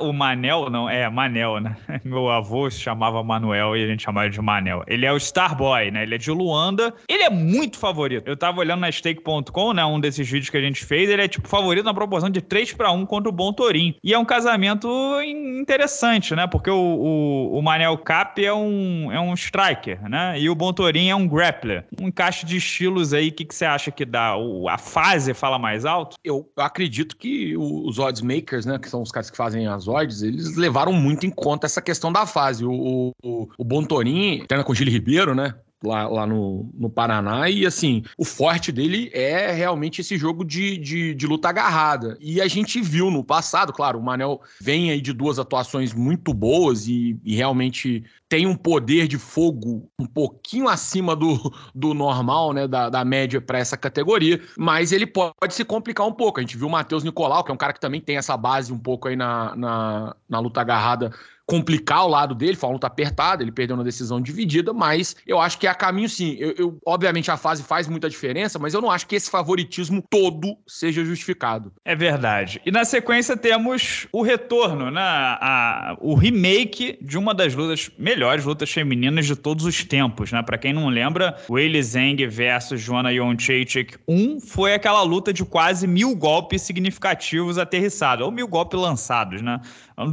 o 0.00 0.12
Manel, 0.12 0.70
não, 0.70 0.88
é 0.88 1.08
Manel, 1.08 1.60
né? 1.60 1.76
Meu 2.04 2.30
avô 2.30 2.70
chamava 2.70 3.22
Manuel 3.22 3.76
e 3.76 3.84
a 3.84 3.86
gente 3.86 4.02
chamava 4.02 4.28
de 4.28 4.40
Manel. 4.40 4.82
Ele 4.86 5.06
é 5.06 5.12
o 5.12 5.16
Starboy, 5.16 5.90
né? 5.90 6.02
Ele 6.02 6.14
é 6.14 6.18
de 6.18 6.30
Luanda. 6.30 6.92
Ele 7.08 7.22
é 7.22 7.30
muito 7.30 7.78
favorito. 7.78 8.26
Eu 8.26 8.36
tava 8.36 8.60
olhando 8.60 8.80
na 8.80 8.90
stake.com, 8.90 9.72
né? 9.72 9.84
Um 9.84 10.00
desses 10.00 10.28
vídeos 10.28 10.50
que 10.50 10.56
a 10.56 10.60
gente 10.60 10.84
fez. 10.84 11.08
Ele 11.08 11.22
é, 11.22 11.28
tipo, 11.28 11.48
favorito 11.48 11.84
na 11.84 11.94
proporção 11.94 12.30
de 12.30 12.40
3 12.40 12.72
para 12.72 12.90
1 12.90 13.06
contra 13.06 13.28
o 13.28 13.32
Bom 13.32 13.52
Torim. 13.52 13.94
E 14.02 14.12
é 14.12 14.18
um 14.18 14.24
casamento 14.24 14.88
interessante, 15.22 16.34
né? 16.34 16.46
Porque 16.46 16.70
o, 16.70 16.76
o, 16.76 17.58
o 17.58 17.62
Manel 17.62 17.96
Cap 17.98 18.44
é 18.44 18.52
um, 18.52 19.12
é 19.12 19.20
um 19.20 19.34
striker, 19.34 20.08
né? 20.08 20.38
E 20.38 20.48
o 20.48 20.54
Bom 20.54 20.72
Torim 20.72 21.08
é 21.08 21.14
um 21.14 21.28
grappler. 21.28 21.84
Um 22.00 22.08
encaixe 22.08 22.46
de 22.46 22.56
estilos 22.56 23.12
aí, 23.12 23.28
o 23.28 23.32
que, 23.32 23.44
que 23.44 23.54
você 23.54 23.64
acha 23.64 23.90
que 23.90 24.04
dá? 24.04 24.36
O, 24.36 24.68
a 24.68 24.78
fase 24.78 25.34
fala 25.34 25.58
mais 25.60 25.84
alto? 25.84 26.16
Eu 26.24 26.50
acredito 26.56 27.16
que 27.16 27.56
os 27.56 27.98
odds 27.98 28.22
makers, 28.22 28.66
né, 28.66 28.78
que 28.78 28.88
são 28.88 29.02
os 29.02 29.12
caras 29.12 29.30
que 29.30 29.36
fazem 29.36 29.66
as 29.66 29.86
odds, 29.86 30.22
eles 30.22 30.56
levaram 30.56 30.92
muito 30.92 31.26
em 31.26 31.30
conta 31.30 31.66
essa 31.66 31.80
questão 31.80 32.12
da 32.12 32.26
fase. 32.26 32.64
O, 32.64 33.12
o, 33.22 33.48
o 33.56 33.64
Bontorin, 33.64 34.44
treina 34.46 34.64
com 34.64 34.72
o 34.72 34.74
Gili 34.74 34.90
Ribeiro, 34.90 35.34
né? 35.34 35.54
Lá, 35.82 36.06
lá 36.06 36.26
no, 36.26 36.70
no 36.74 36.90
Paraná. 36.90 37.48
E 37.48 37.66
assim, 37.66 38.02
o 38.16 38.24
forte 38.24 38.70
dele 38.70 39.10
é 39.12 39.50
realmente 39.52 40.00
esse 40.00 40.16
jogo 40.16 40.44
de, 40.44 40.76
de, 40.76 41.14
de, 41.14 41.26
luta 41.26 41.48
agarrada. 41.48 42.16
E 42.20 42.40
a 42.40 42.48
gente 42.48 42.80
viu 42.80 43.10
no 43.10 43.24
passado, 43.24 43.72
claro, 43.72 43.98
o 43.98 44.02
Manel 44.02 44.40
vem 44.60 44.90
aí 44.90 45.00
de 45.00 45.12
duas 45.12 45.38
atuações 45.38 45.94
muito 45.94 46.34
boas 46.34 46.86
e, 46.86 47.18
e 47.24 47.34
realmente 47.34 48.04
tem 48.28 48.46
um 48.46 48.54
poder 48.54 49.08
de 49.08 49.18
fogo 49.18 49.90
um 49.98 50.06
pouquinho 50.06 50.68
acima 50.68 51.16
do, 51.16 51.52
do 51.74 51.92
normal, 51.94 52.52
né, 52.52 52.68
da, 52.68 52.88
da 52.88 53.04
média 53.04 53.40
para 53.40 53.58
essa 53.58 53.76
categoria, 53.76 54.40
mas 54.56 54.92
ele 54.92 55.06
pode 55.06 55.34
se 55.50 55.64
complicar 55.64 56.06
um 56.06 56.12
pouco. 56.12 56.38
A 56.38 56.42
gente 56.42 56.56
viu 56.56 56.68
o 56.68 56.70
Matheus 56.70 57.02
Nicolau, 57.02 57.42
que 57.42 57.50
é 57.50 57.54
um 57.54 57.58
cara 57.58 57.72
que 57.72 57.80
também 57.80 58.00
tem 58.00 58.16
essa 58.16 58.36
base 58.36 58.72
um 58.72 58.78
pouco 58.78 59.08
aí 59.08 59.16
na, 59.16 59.56
na, 59.56 60.16
na 60.28 60.38
luta 60.38 60.60
agarrada 60.60 61.10
complicar 61.50 62.04
o 62.04 62.08
lado 62.08 62.32
dele, 62.32 62.56
uma 62.62 62.70
luta 62.70 62.86
apertada, 62.86 63.42
ele 63.42 63.50
perdeu 63.50 63.76
na 63.76 63.82
decisão 63.82 64.20
dividida, 64.20 64.72
mas 64.72 65.16
eu 65.26 65.40
acho 65.40 65.58
que 65.58 65.66
é 65.66 65.70
a 65.70 65.74
caminho 65.74 66.08
sim. 66.08 66.36
Eu, 66.38 66.54
eu, 66.56 66.78
obviamente 66.86 67.28
a 67.28 67.36
fase 67.36 67.64
faz 67.64 67.88
muita 67.88 68.08
diferença, 68.08 68.56
mas 68.56 68.72
eu 68.72 68.80
não 68.80 68.88
acho 68.88 69.04
que 69.04 69.16
esse 69.16 69.28
favoritismo 69.28 70.00
todo 70.08 70.56
seja 70.64 71.04
justificado. 71.04 71.72
É 71.84 71.96
verdade. 71.96 72.62
E 72.64 72.70
na 72.70 72.84
sequência 72.84 73.36
temos 73.36 74.06
o 74.12 74.22
retorno, 74.22 74.92
né? 74.92 75.00
A, 75.00 75.96
o 76.00 76.14
remake 76.14 76.96
de 77.02 77.18
uma 77.18 77.34
das 77.34 77.52
lutas, 77.52 77.90
melhores 77.98 78.44
lutas 78.44 78.70
femininas 78.70 79.26
de 79.26 79.34
todos 79.34 79.64
os 79.64 79.82
tempos, 79.82 80.30
né? 80.30 80.40
Pra 80.44 80.56
quem 80.56 80.72
não 80.72 80.88
lembra, 80.88 81.36
o 81.48 81.54
Weili 81.54 81.82
Zhang 81.82 82.24
versus 82.28 82.80
Joanna 82.80 83.12
Jędrzejczyk 83.12 83.98
1 84.06 84.38
foi 84.38 84.74
aquela 84.74 85.02
luta 85.02 85.32
de 85.32 85.44
quase 85.44 85.88
mil 85.88 86.14
golpes 86.14 86.62
significativos 86.62 87.58
aterrissados, 87.58 88.24
ou 88.24 88.30
mil 88.30 88.46
golpes 88.46 88.78
lançados, 88.78 89.42
né? 89.42 89.60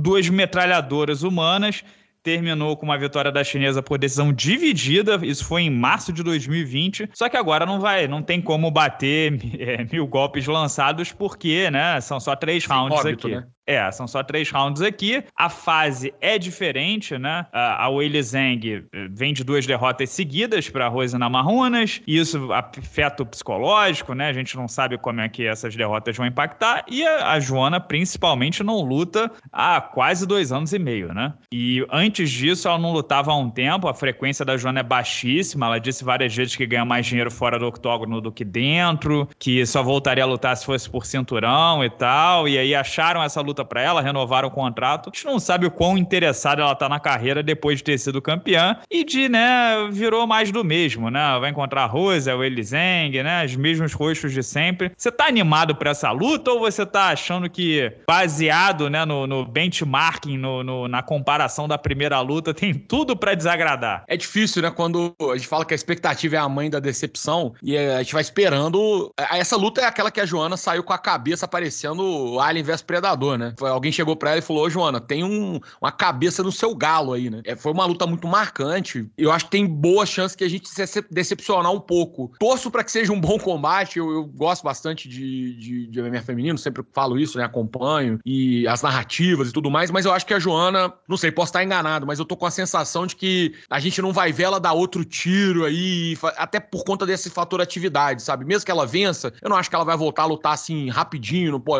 Duas 0.01 0.27
metralhadoras 0.27 1.26
humanas 1.27 1.83
terminou 2.23 2.75
com 2.75 2.85
uma 2.85 2.97
vitória 2.97 3.31
da 3.31 3.41
chinesa 3.41 3.81
por 3.81 3.97
decisão 3.97 4.33
dividida. 4.33 5.17
Isso 5.23 5.45
foi 5.45 5.61
em 5.61 5.69
março 5.69 6.11
de 6.11 6.21
2020. 6.23 7.09
Só 7.13 7.29
que 7.29 7.37
agora 7.37 7.65
não 7.65 7.79
vai, 7.79 8.05
não 8.05 8.21
tem 8.21 8.41
como 8.41 8.69
bater 8.69 9.39
é, 9.59 9.85
mil 9.85 10.05
golpes 10.07 10.45
lançados, 10.45 11.11
porque, 11.13 11.71
né? 11.71 12.01
São 12.01 12.19
só 12.19 12.35
três 12.35 12.65
rounds 12.65 12.99
óbito, 12.99 13.27
aqui. 13.27 13.35
Né? 13.37 13.47
É, 13.67 13.91
são 13.91 14.07
só 14.07 14.23
três 14.23 14.49
rounds 14.49 14.81
aqui. 14.81 15.21
A 15.35 15.49
fase 15.49 16.13
é 16.21 16.39
diferente, 16.39 17.17
né? 17.17 17.45
A 17.51 17.89
Weili 17.89 18.23
Zhang 18.23 18.87
eh, 18.93 19.07
vem 19.11 19.33
de 19.33 19.43
duas 19.43 19.67
derrotas 19.67 20.09
seguidas 20.09 20.69
para 20.69 20.85
a 20.85 20.87
Rose 20.87 21.17
Namarunas. 21.17 22.01
Isso 22.07 22.51
afeta 22.53 23.23
o 23.23 23.25
psicológico, 23.25 24.13
né? 24.13 24.29
A 24.29 24.33
gente 24.33 24.55
não 24.55 24.69
sabe 24.69 24.97
como 24.97 25.19
é 25.19 25.27
que 25.27 25.45
essas 25.45 25.75
derrotas 25.75 26.15
vão 26.15 26.25
impactar. 26.25 26.85
E 26.89 27.05
a 27.05 27.37
Joana, 27.41 27.79
principalmente, 27.79 28.63
não 28.63 28.79
luta 28.79 29.29
há 29.51 29.81
quase 29.81 30.25
dois 30.25 30.53
anos 30.53 30.71
e 30.71 30.79
meio, 30.79 31.13
né? 31.13 31.33
E 31.51 31.85
antes 31.91 32.31
disso, 32.31 32.69
ela 32.69 32.77
não 32.77 32.93
lutava 32.93 33.31
há 33.31 33.35
um 33.35 33.49
tempo. 33.49 33.89
A 33.89 33.93
frequência 33.93 34.45
da 34.45 34.55
Joana 34.55 34.79
é 34.79 34.83
baixíssima. 34.83 35.65
Ela 35.65 35.79
disse 35.79 36.05
várias 36.05 36.33
vezes 36.33 36.55
que 36.55 36.65
ganha 36.65 36.85
mais 36.85 37.05
dinheiro 37.05 37.29
fora 37.29 37.59
do 37.59 37.67
octógono 37.67 38.21
do 38.21 38.31
que 38.31 38.45
dentro, 38.45 39.27
que 39.37 39.65
só 39.65 39.83
voltaria 39.83 40.23
a 40.23 40.27
lutar 40.27 40.55
se 40.55 40.65
fosse 40.65 40.89
por 40.89 41.05
cinturão 41.05 41.83
e 41.83 41.89
tal. 41.89 42.47
E 42.47 42.57
aí 42.57 42.73
acharam 42.73 43.21
essa 43.21 43.41
luta 43.41 43.56
para 43.65 43.81
ela, 43.81 44.01
renovaram 44.01 44.47
o 44.47 44.51
contrato. 44.51 45.09
A 45.09 45.15
gente 45.15 45.25
não 45.25 45.39
sabe 45.39 45.65
o 45.65 45.71
quão 45.71 45.97
interessada 45.97 46.61
ela 46.61 46.75
tá 46.75 46.87
na 46.89 46.99
carreira 46.99 47.43
depois 47.43 47.77
de 47.77 47.83
ter 47.83 47.97
sido 47.97 48.21
campeã 48.21 48.77
e 48.89 49.03
de, 49.03 49.29
né, 49.29 49.87
virou 49.91 50.25
mais 50.27 50.51
do 50.51 50.63
mesmo, 50.63 51.09
né? 51.09 51.37
Vai 51.39 51.49
encontrar 51.49 51.83
a 51.83 51.85
Rosa, 51.85 52.35
o 52.35 52.43
Elizeng, 52.43 53.23
né? 53.23 53.45
Os 53.45 53.55
mesmos 53.55 53.93
rostos 53.93 54.31
de 54.31 54.43
sempre. 54.43 54.91
Você 54.97 55.11
tá 55.11 55.27
animado 55.27 55.75
para 55.75 55.91
essa 55.91 56.11
luta 56.11 56.51
ou 56.51 56.59
você 56.59 56.85
tá 56.85 57.09
achando 57.09 57.49
que, 57.49 57.91
baseado, 58.07 58.89
né, 58.89 59.05
no, 59.05 59.27
no 59.27 59.45
benchmarking, 59.45 60.37
no, 60.37 60.63
no, 60.63 60.87
na 60.87 61.01
comparação 61.01 61.67
da 61.67 61.77
primeira 61.77 62.19
luta, 62.21 62.53
tem 62.53 62.73
tudo 62.73 63.15
para 63.15 63.33
desagradar? 63.33 64.03
É 64.07 64.17
difícil, 64.17 64.61
né? 64.61 64.71
Quando 64.71 65.15
a 65.31 65.35
gente 65.35 65.47
fala 65.47 65.65
que 65.65 65.73
a 65.73 65.75
expectativa 65.75 66.35
é 66.35 66.39
a 66.39 66.49
mãe 66.49 66.69
da 66.69 66.79
decepção 66.79 67.53
e 67.61 67.77
a 67.77 67.99
gente 67.99 68.13
vai 68.13 68.21
esperando. 68.21 69.11
Essa 69.31 69.55
luta 69.55 69.81
é 69.81 69.85
aquela 69.85 70.11
que 70.11 70.19
a 70.19 70.25
Joana 70.25 70.57
saiu 70.57 70.83
com 70.83 70.93
a 70.93 70.97
cabeça 70.97 71.45
aparecendo 71.45 72.01
o 72.01 72.39
Alien 72.39 72.63
vs 72.63 72.81
Predador, 72.81 73.37
né? 73.37 73.46
Alguém 73.61 73.91
chegou 73.91 74.15
para 74.15 74.31
ela 74.31 74.39
e 74.39 74.41
falou: 74.41 74.65
Ô, 74.65 74.69
Joana, 74.69 74.99
tem 74.99 75.23
um, 75.23 75.59
uma 75.81 75.91
cabeça 75.91 76.43
no 76.43 76.51
seu 76.51 76.75
galo 76.75 77.13
aí, 77.13 77.29
né? 77.29 77.41
É, 77.45 77.55
foi 77.55 77.71
uma 77.71 77.85
luta 77.85 78.05
muito 78.05 78.27
marcante. 78.27 79.09
Eu 79.17 79.31
acho 79.31 79.45
que 79.45 79.51
tem 79.51 79.65
boa 79.65 80.05
chance 80.05 80.35
que 80.35 80.43
a 80.43 80.49
gente 80.49 80.67
se 80.69 81.05
decepcionar 81.09 81.71
um 81.71 81.79
pouco. 81.79 82.31
Torço 82.39 82.71
para 82.71 82.83
que 82.83 82.91
seja 82.91 83.11
um 83.11 83.19
bom 83.19 83.37
combate. 83.37 83.99
Eu, 83.99 84.11
eu 84.11 84.25
gosto 84.25 84.63
bastante 84.63 85.07
de, 85.07 85.55
de, 85.55 85.87
de 85.87 86.01
MMA 86.01 86.21
feminino, 86.21 86.57
sempre 86.57 86.83
falo 86.93 87.19
isso, 87.19 87.37
né? 87.37 87.43
Acompanho. 87.43 88.19
E 88.25 88.67
as 88.67 88.81
narrativas 88.81 89.49
e 89.49 89.53
tudo 89.53 89.69
mais. 89.69 89.91
Mas 89.91 90.05
eu 90.05 90.13
acho 90.13 90.25
que 90.25 90.33
a 90.33 90.39
Joana, 90.39 90.93
não 91.07 91.17
sei, 91.17 91.31
posso 91.31 91.49
estar 91.49 91.63
enganado, 91.63 92.05
mas 92.05 92.19
eu 92.19 92.25
tô 92.25 92.35
com 92.35 92.45
a 92.45 92.51
sensação 92.51 93.05
de 93.05 93.15
que 93.15 93.53
a 93.69 93.79
gente 93.79 94.01
não 94.01 94.11
vai 94.11 94.31
ver 94.31 94.43
ela 94.43 94.59
dar 94.59 94.73
outro 94.73 95.03
tiro 95.03 95.65
aí, 95.65 96.17
até 96.37 96.59
por 96.59 96.83
conta 96.83 97.05
desse 97.05 97.29
fator 97.29 97.61
atividade, 97.61 98.21
sabe? 98.21 98.45
Mesmo 98.45 98.65
que 98.65 98.71
ela 98.71 98.85
vença, 98.85 99.33
eu 99.41 99.49
não 99.49 99.57
acho 99.57 99.69
que 99.69 99.75
ela 99.75 99.85
vai 99.85 99.97
voltar 99.97 100.23
a 100.23 100.25
lutar 100.25 100.53
assim 100.53 100.89
rapidinho, 100.89 101.51
não, 101.51 101.59
pô, 101.59 101.77